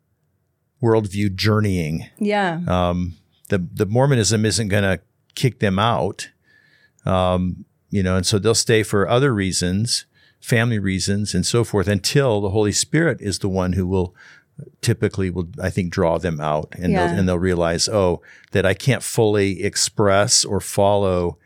worldview 0.82 1.34
journeying. 1.34 2.06
Yeah. 2.18 2.60
Um, 2.66 3.14
the 3.50 3.58
the 3.58 3.86
Mormonism 3.86 4.44
isn't 4.44 4.68
going 4.68 4.84
to 4.84 5.00
kick 5.36 5.60
them 5.60 5.78
out, 5.78 6.30
um, 7.04 7.64
you 7.90 8.02
know, 8.02 8.16
and 8.16 8.26
so 8.26 8.38
they'll 8.38 8.54
stay 8.54 8.82
for 8.82 9.08
other 9.08 9.32
reasons, 9.32 10.06
family 10.40 10.78
reasons, 10.78 11.34
and 11.34 11.44
so 11.46 11.64
forth, 11.64 11.88
until 11.88 12.40
the 12.40 12.50
Holy 12.50 12.72
Spirit 12.72 13.20
is 13.20 13.38
the 13.40 13.48
one 13.48 13.72
who 13.74 13.86
will 13.86 14.14
typically 14.82 15.30
will 15.30 15.48
I 15.62 15.70
think 15.70 15.92
draw 15.92 16.18
them 16.18 16.40
out, 16.40 16.68
and 16.78 16.92
Yeah. 16.92 17.06
they'll, 17.06 17.18
and 17.18 17.28
they'll 17.28 17.38
realize, 17.38 17.88
oh, 17.88 18.20
that 18.52 18.66
I 18.66 18.74
can't 18.74 19.02
fully 19.02 19.62
express 19.62 20.44
or 20.44 20.60
follow 20.60 21.38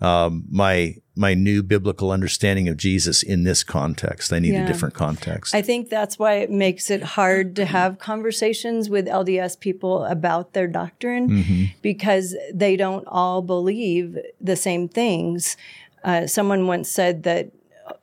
um, 0.00 0.44
my 0.50 0.96
my 1.16 1.34
new 1.34 1.64
biblical 1.64 2.12
understanding 2.12 2.68
of 2.68 2.76
Jesus 2.76 3.24
in 3.24 3.42
this 3.42 3.64
context. 3.64 4.32
I 4.32 4.38
need 4.38 4.52
Yeah. 4.52 4.62
a 4.62 4.66
different 4.68 4.94
context. 4.94 5.52
I 5.52 5.62
think 5.62 5.88
that's 5.88 6.16
why 6.16 6.34
it 6.34 6.48
makes 6.52 6.90
it 6.90 7.02
hard 7.02 7.56
to 7.56 7.64
have 7.64 7.98
conversations 7.98 8.88
with 8.88 9.08
LDS 9.08 9.58
people 9.58 10.04
about 10.04 10.52
their 10.52 10.68
doctrine 10.68 11.28
Mm-hmm. 11.28 11.64
because 11.82 12.36
they 12.54 12.76
don't 12.76 13.04
all 13.08 13.42
believe 13.42 14.16
the 14.40 14.54
same 14.54 14.86
things. 14.88 15.56
Uh, 16.04 16.28
someone 16.28 16.68
once 16.68 16.88
said 16.88 17.24
that 17.24 17.50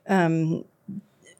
um, 0.08 0.64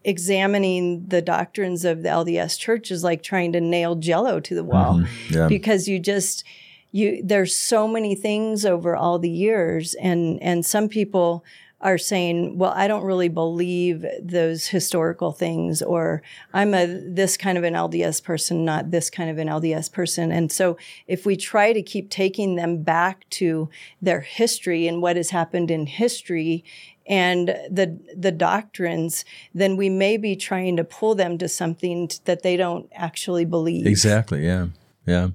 examining 0.05 1.07
the 1.09 1.20
doctrines 1.20 1.84
of 1.84 2.03
the 2.03 2.09
LDS 2.09 2.59
church 2.59 2.90
is 2.90 3.03
like 3.03 3.22
trying 3.22 3.53
to 3.53 3.61
nail 3.61 3.97
jello 3.97 4.40
to 4.40 4.55
the 4.55 4.64
wall. 4.64 5.05
Yeah. 5.30 5.49
because 5.49 5.88
you 5.88 5.99
just 5.99 6.44
you 6.92 7.20
there's 7.22 7.55
so 7.55 7.86
many 7.86 8.14
things 8.14 8.64
over 8.64 8.97
all 8.97 9.18
the 9.18 9.30
years 9.30 9.94
and 9.94 10.40
and 10.42 10.64
some 10.64 10.88
people 10.88 11.44
are 11.82 11.99
saying 11.99 12.57
well 12.57 12.72
i 12.74 12.88
don't 12.88 13.05
really 13.05 13.28
believe 13.28 14.05
those 14.22 14.68
historical 14.68 15.30
things 15.30 15.82
or 15.82 16.22
i'm 16.55 16.72
a 16.72 16.86
this 16.86 17.36
kind 17.36 17.59
of 17.59 17.64
an 17.64 17.74
lds 17.74 18.22
person 18.22 18.64
not 18.64 18.90
this 18.90 19.11
kind 19.11 19.28
of 19.28 19.36
an 19.36 19.49
lds 19.49 19.92
person. 19.92 20.32
And 20.32 20.51
so 20.51 20.78
if 21.07 21.26
we 21.26 21.36
try 21.36 21.72
to 21.72 21.82
keep 21.82 22.09
taking 22.09 22.57
them 22.57 22.82
back 22.82 23.28
to 23.30 23.68
their 24.01 24.20
history 24.20 24.88
and 24.88 25.03
what 25.03 25.16
has 25.16 25.30
happened 25.30 25.70
in 25.70 25.86
history 25.86 26.64
and 27.09 27.48
the 27.70 27.98
the 28.16 28.32
doctrines 28.32 29.24
then 29.54 29.76
we 29.76 29.88
may 29.88 30.16
be 30.16 30.34
trying 30.34 30.76
to 30.76 30.84
pull 30.84 31.14
them 31.14 31.38
to 31.38 31.48
something 31.48 32.11
that 32.24 32.42
they 32.42 32.57
don't 32.57 32.90
actually 32.94 33.44
believe 33.44 33.86
exactly. 33.86 34.44
Yeah. 34.44 34.68
Yeah. 35.07 35.28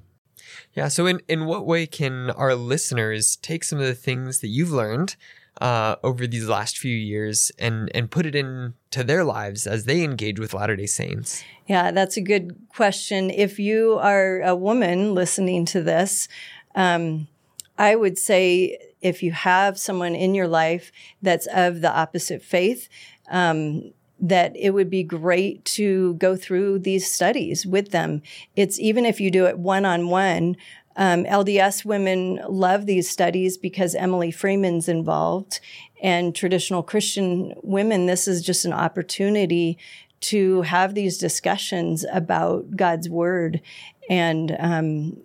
Yeah. 0.74 0.88
So, 0.88 1.06
in, 1.06 1.20
in 1.28 1.46
what 1.46 1.66
way 1.66 1.86
can 1.86 2.30
our 2.30 2.54
listeners 2.54 3.36
take 3.36 3.64
some 3.64 3.78
of 3.78 3.86
the 3.86 3.94
things 3.94 4.40
that 4.40 4.48
you've 4.48 4.70
learned 4.70 5.16
uh, 5.60 5.96
over 6.02 6.26
these 6.26 6.48
last 6.48 6.78
few 6.78 6.96
years 6.96 7.52
and, 7.58 7.90
and 7.94 8.10
put 8.10 8.26
it 8.26 8.34
into 8.34 9.04
their 9.04 9.24
lives 9.24 9.66
as 9.66 9.84
they 9.84 10.02
engage 10.02 10.38
with 10.38 10.54
Latter 10.54 10.76
day 10.76 10.86
Saints? 10.86 11.44
Yeah, 11.66 11.90
that's 11.90 12.16
a 12.16 12.22
good 12.22 12.56
question. 12.74 13.30
If 13.30 13.58
you 13.58 13.98
are 14.00 14.40
a 14.42 14.56
woman 14.56 15.14
listening 15.14 15.64
to 15.66 15.82
this, 15.82 16.28
um, 16.74 17.28
I 17.78 17.94
would 17.96 18.18
say 18.18 18.78
if 19.02 19.22
you 19.22 19.32
have 19.32 19.78
someone 19.78 20.14
in 20.14 20.34
your 20.34 20.48
life 20.48 20.92
that's 21.20 21.46
of 21.48 21.80
the 21.80 21.92
opposite 21.92 22.42
faith, 22.42 22.88
um, 23.30 23.92
that 24.20 24.56
it 24.56 24.70
would 24.70 24.88
be 24.88 25.02
great 25.02 25.64
to 25.64 26.14
go 26.14 26.36
through 26.36 26.78
these 26.78 27.10
studies 27.10 27.66
with 27.66 27.90
them. 27.90 28.22
It's 28.54 28.78
even 28.78 29.04
if 29.04 29.20
you 29.20 29.30
do 29.30 29.46
it 29.46 29.58
one 29.58 29.84
on 29.84 30.08
one. 30.08 30.56
Um, 30.94 31.24
LDS 31.24 31.84
women 31.84 32.40
love 32.48 32.86
these 32.86 33.08
studies 33.08 33.56
because 33.56 33.94
Emily 33.94 34.30
Freeman's 34.30 34.88
involved, 34.88 35.58
and 36.02 36.34
traditional 36.34 36.82
Christian 36.82 37.54
women. 37.62 38.06
This 38.06 38.28
is 38.28 38.42
just 38.42 38.64
an 38.64 38.72
opportunity 38.72 39.78
to 40.20 40.62
have 40.62 40.94
these 40.94 41.18
discussions 41.18 42.04
about 42.12 42.76
God's 42.76 43.08
word, 43.08 43.60
and 44.10 44.54
um, 44.58 45.16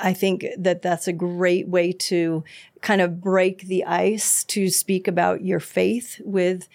I 0.00 0.12
think 0.12 0.46
that 0.58 0.82
that's 0.82 1.08
a 1.08 1.12
great 1.12 1.68
way 1.68 1.92
to 1.92 2.44
kind 2.82 3.00
of 3.00 3.20
break 3.20 3.62
the 3.62 3.84
ice 3.84 4.44
to 4.44 4.68
speak 4.68 5.08
about 5.08 5.44
your 5.44 5.60
faith 5.60 6.20
with 6.24 6.68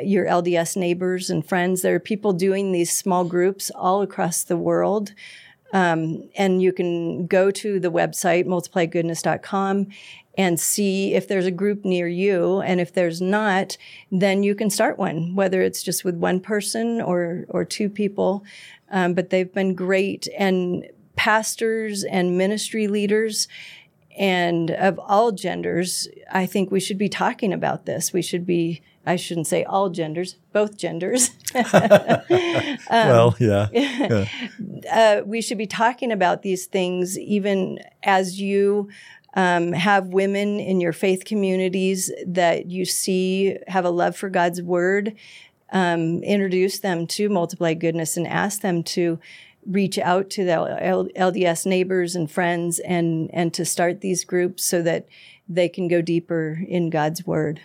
your 0.00 0.26
LDS 0.26 0.76
neighbors 0.76 1.30
and 1.30 1.46
friends. 1.46 1.82
There 1.82 1.94
are 1.94 2.00
people 2.00 2.32
doing 2.32 2.72
these 2.72 2.92
small 2.92 3.24
groups 3.24 3.70
all 3.74 4.02
across 4.02 4.42
the 4.42 4.56
world. 4.56 5.12
Um, 5.72 6.28
and 6.36 6.62
you 6.62 6.72
can 6.72 7.26
go 7.26 7.50
to 7.50 7.78
the 7.78 7.90
website, 7.90 8.46
multiplygoodness.com, 8.46 9.88
and 10.36 10.58
see 10.58 11.14
if 11.14 11.28
there's 11.28 11.46
a 11.46 11.50
group 11.50 11.84
near 11.84 12.08
you. 12.08 12.60
And 12.60 12.80
if 12.80 12.94
there's 12.94 13.20
not, 13.20 13.76
then 14.10 14.42
you 14.42 14.54
can 14.54 14.70
start 14.70 14.98
one, 14.98 15.34
whether 15.34 15.60
it's 15.60 15.82
just 15.82 16.04
with 16.04 16.14
one 16.14 16.40
person 16.40 17.00
or, 17.02 17.44
or 17.48 17.64
two 17.64 17.90
people. 17.90 18.44
Um, 18.90 19.14
but 19.14 19.30
they've 19.30 19.52
been 19.52 19.74
great. 19.74 20.28
And 20.38 20.86
pastors 21.18 22.04
and 22.04 22.38
ministry 22.38 22.86
leaders 22.86 23.48
and 24.16 24.70
of 24.70 24.98
all 24.98 25.32
genders, 25.32 26.08
I 26.30 26.46
think 26.46 26.70
we 26.70 26.80
should 26.80 26.98
be 26.98 27.08
talking 27.08 27.52
about 27.52 27.86
this. 27.86 28.12
We 28.12 28.22
should 28.22 28.46
be, 28.46 28.82
I 29.04 29.16
shouldn't 29.16 29.46
say 29.46 29.62
all 29.64 29.90
genders, 29.90 30.36
both 30.52 30.76
genders. 30.76 31.30
well, 31.54 33.36
yeah. 33.38 33.68
uh, 34.92 35.22
we 35.24 35.40
should 35.40 35.58
be 35.58 35.66
talking 35.66 36.10
about 36.10 36.42
these 36.42 36.66
things 36.66 37.18
even 37.18 37.78
as 38.02 38.40
you 38.40 38.88
um, 39.34 39.72
have 39.72 40.08
women 40.08 40.58
in 40.58 40.80
your 40.80 40.92
faith 40.92 41.24
communities 41.24 42.10
that 42.26 42.66
you 42.66 42.84
see 42.84 43.56
have 43.68 43.84
a 43.84 43.90
love 43.90 44.16
for 44.16 44.30
God's 44.30 44.62
word. 44.62 45.14
Um, 45.70 46.22
introduce 46.22 46.80
them 46.80 47.06
to 47.08 47.28
Multiply 47.28 47.74
Goodness 47.74 48.16
and 48.16 48.26
ask 48.26 48.62
them 48.62 48.82
to 48.84 49.20
reach 49.68 49.98
out 49.98 50.30
to 50.30 50.44
the 50.44 51.10
LDS 51.16 51.66
neighbors 51.66 52.16
and 52.16 52.30
friends 52.30 52.78
and 52.80 53.30
and 53.32 53.52
to 53.54 53.64
start 53.64 54.00
these 54.00 54.24
groups 54.24 54.64
so 54.64 54.82
that 54.82 55.06
they 55.48 55.68
can 55.68 55.88
go 55.88 56.00
deeper 56.00 56.60
in 56.66 56.90
God's 56.90 57.26
word. 57.26 57.60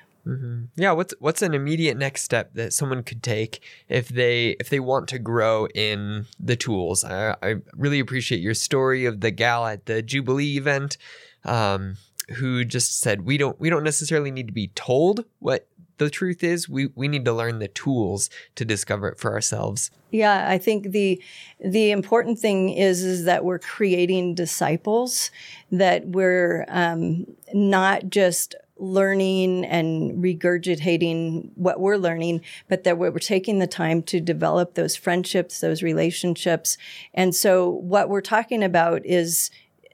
Yeah, 0.76 0.94
what's 0.94 1.14
what's 1.20 1.42
an 1.42 1.54
immediate 1.54 1.98
next 1.98 2.24
step 2.24 2.54
that 2.54 2.72
someone 2.72 3.04
could 3.04 3.22
take 3.22 3.62
if 3.90 4.08
they 4.08 4.52
if 4.60 4.70
they 4.70 4.80
want 4.80 5.10
to 5.10 5.20
grow 5.20 5.68
in 5.68 6.28
the 6.40 6.56
tools? 6.56 7.04
I, 7.04 7.36
I 7.44 7.56
really 7.76 8.00
appreciate 8.00 8.42
your 8.42 8.54
story 8.54 9.06
of 9.06 9.20
the 9.20 9.32
gal 9.32 9.66
at 9.66 9.86
the 9.86 10.02
Jubilee 10.02 10.56
event, 10.56 10.98
um, 11.44 11.98
who 12.38 12.64
just 12.64 13.02
said 13.02 13.26
we 13.26 13.38
don't 13.38 13.60
we 13.60 13.70
don't 13.70 13.84
necessarily 13.84 14.32
need 14.32 14.48
to 14.48 14.54
be 14.54 14.70
told 14.70 15.26
what 15.40 15.68
the 15.98 16.10
truth 16.10 16.44
is. 16.44 16.68
We 16.68 16.88
we 16.96 17.08
need 17.08 17.26
to 17.26 17.34
learn 17.34 17.60
the 17.60 17.68
tools 17.68 18.30
to 18.56 18.66
discover 18.66 19.08
it 19.08 19.20
for 19.20 19.34
ourselves. 19.34 19.92
Yeah, 20.12 20.50
I 20.50 20.58
think 20.58 20.92
the 20.92 21.22
the 21.64 21.92
important 21.92 22.40
thing 22.40 22.70
is 22.70 23.04
is 23.04 23.26
that 23.26 23.46
we're 23.46 23.60
creating 23.60 24.36
disciples, 24.36 25.32
that 25.72 26.08
we're 26.08 26.66
um, 26.68 27.26
not 27.54 28.10
just 28.10 28.56
learning 28.78 29.66
and 29.66 30.24
regurgitating 30.24 31.50
what 31.56 31.80
we're 31.80 31.98
learning, 31.98 32.42
but 32.68 32.84
that 32.84 32.98
we're 32.98 33.12
taking 33.12 33.60
the 33.60 33.68
time 33.68 34.02
to 34.04 34.20
develop 34.20 34.74
those 34.74 34.96
friendships, 34.96 35.62
those 35.62 35.84
relationships. 35.84 36.78
And 37.14 37.34
so, 37.36 37.70
what 37.70 38.10
we're 38.10 38.22
talking 38.22 38.64
about 38.64 39.06
is 39.06 39.52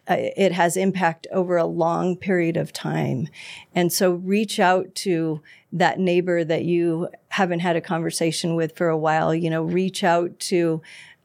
uh, 0.09 0.15
it 0.17 0.51
has 0.51 0.75
impact 0.75 1.27
over 1.31 1.55
a 1.55 1.65
long 1.65 2.17
period 2.17 2.57
of 2.57 2.73
time. 2.73 3.27
And 3.75 3.93
so 3.93 4.13
reach 4.13 4.59
out 4.59 4.95
to 4.95 5.41
that 5.71 5.99
neighbor 5.99 6.43
that 6.43 6.65
you 6.65 7.09
haven't 7.29 7.59
had 7.59 7.75
a 7.75 7.81
conversation 7.81 8.55
with 8.55 8.75
for 8.75 8.89
a 8.89 8.97
while. 8.97 9.33
You 9.33 9.49
know, 9.49 9.63
reach 9.63 10.03
out 10.03 10.39
to 10.39 10.81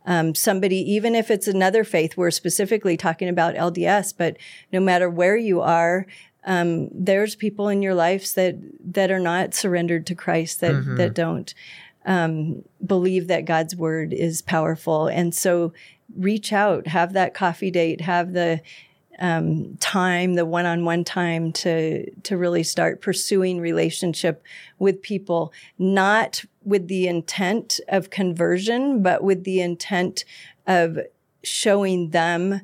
um, 0.07 0.35
somebody, 0.35 0.77
even 0.93 1.15
if 1.15 1.31
it's 1.31 1.49
another 1.49 1.85
faith. 1.85 2.17
We're 2.17 2.31
specifically 2.31 2.97
talking 2.97 3.29
about 3.29 3.55
LDS, 3.55 4.15
but 4.17 4.37
no 4.73 4.81
matter 4.81 5.09
where 5.09 5.37
you 5.37 5.61
are, 5.61 6.07
um, 6.45 6.89
there's 6.93 7.35
people 7.35 7.69
in 7.69 7.81
your 7.81 7.95
lives 7.95 8.35
that 8.35 8.57
that 8.93 9.11
are 9.11 9.21
not 9.21 9.55
surrendered 9.55 10.07
to 10.07 10.15
Christ, 10.15 10.61
that 10.61 10.75
that 10.97 11.15
don't 11.15 11.55
um, 12.05 12.63
believe 12.85 13.29
that 13.29 13.47
God's 13.47 13.75
word 13.75 14.13
is 14.13 14.43
powerful, 14.43 15.07
and 15.07 15.35
so 15.35 15.73
reach 16.15 16.53
out, 16.53 16.87
have 16.89 17.15
that 17.15 17.33
coffee 17.33 17.71
date, 17.71 18.03
have 18.03 18.35
the 18.35 18.61
um, 19.19 19.77
time, 19.79 20.35
the 20.35 20.47
one-on-one 20.47 21.05
time 21.05 21.53
to 21.53 22.11
to 22.23 22.37
really 22.37 22.63
start 22.63 23.01
pursuing 23.01 23.61
relationship 23.61 24.43
with 24.79 25.03
people, 25.03 25.53
not 25.79 26.45
with 26.65 26.89
the 26.89 27.07
intent 27.07 27.81
of 27.89 28.11
conversion, 28.11 29.03
but 29.03 29.23
with 29.23 29.45
the 29.45 29.61
intent 29.61 30.25
of 30.67 30.99
showing 31.43 32.11
them 32.11 32.61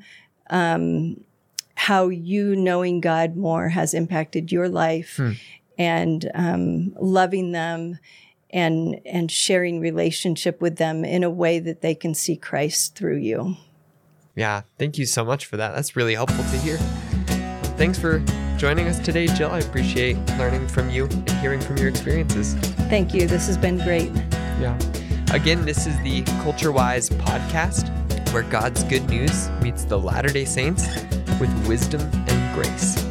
um, 0.48 1.22
how 1.74 2.08
you 2.08 2.56
knowing 2.56 3.00
God 3.00 3.36
more 3.36 3.68
has 3.68 3.94
impacted 3.94 4.50
your 4.50 4.68
life, 4.68 5.20
and 5.78 6.30
um, 6.34 6.94
loving 7.00 7.52
them 7.52 7.98
and 8.52 9.00
and 9.06 9.30
sharing 9.30 9.80
relationship 9.80 10.60
with 10.60 10.76
them 10.76 11.04
in 11.04 11.22
a 11.22 11.30
way 11.30 11.58
that 11.60 11.80
they 11.82 11.94
can 11.94 12.14
see 12.14 12.36
Christ 12.36 12.96
through 12.96 13.18
you. 13.18 13.56
Yeah, 14.34 14.62
thank 14.78 14.98
you 14.98 15.06
so 15.06 15.24
much 15.24 15.46
for 15.46 15.56
that. 15.56 15.74
That's 15.74 15.96
really 15.96 16.14
helpful 16.14 16.44
to 16.44 16.58
hear. 16.58 16.76
Thanks 17.76 17.98
for 17.98 18.18
joining 18.56 18.86
us 18.88 18.98
today, 18.98 19.26
Jill. 19.26 19.50
I 19.50 19.58
appreciate 19.58 20.16
learning 20.38 20.68
from 20.68 20.90
you 20.90 21.06
and 21.06 21.30
hearing 21.40 21.60
from 21.60 21.76
your 21.78 21.88
experiences. 21.88 22.54
Thank 22.88 23.14
you. 23.14 23.26
This 23.26 23.46
has 23.46 23.56
been 23.56 23.78
great. 23.78 24.10
Yeah. 24.60 24.78
Again, 25.32 25.64
this 25.64 25.86
is 25.86 25.98
the 26.00 26.22
Culture 26.42 26.72
Wise 26.72 27.08
podcast. 27.10 27.88
where 28.32 28.42
God's 28.44 28.84
good 28.84 29.08
news 29.10 29.48
meets 29.60 29.84
the 29.84 29.98
Latter 29.98 30.28
day 30.28 30.44
Saints 30.44 30.86
with 31.40 31.50
wisdom 31.66 32.00
and 32.28 32.54
grace. 32.54 33.09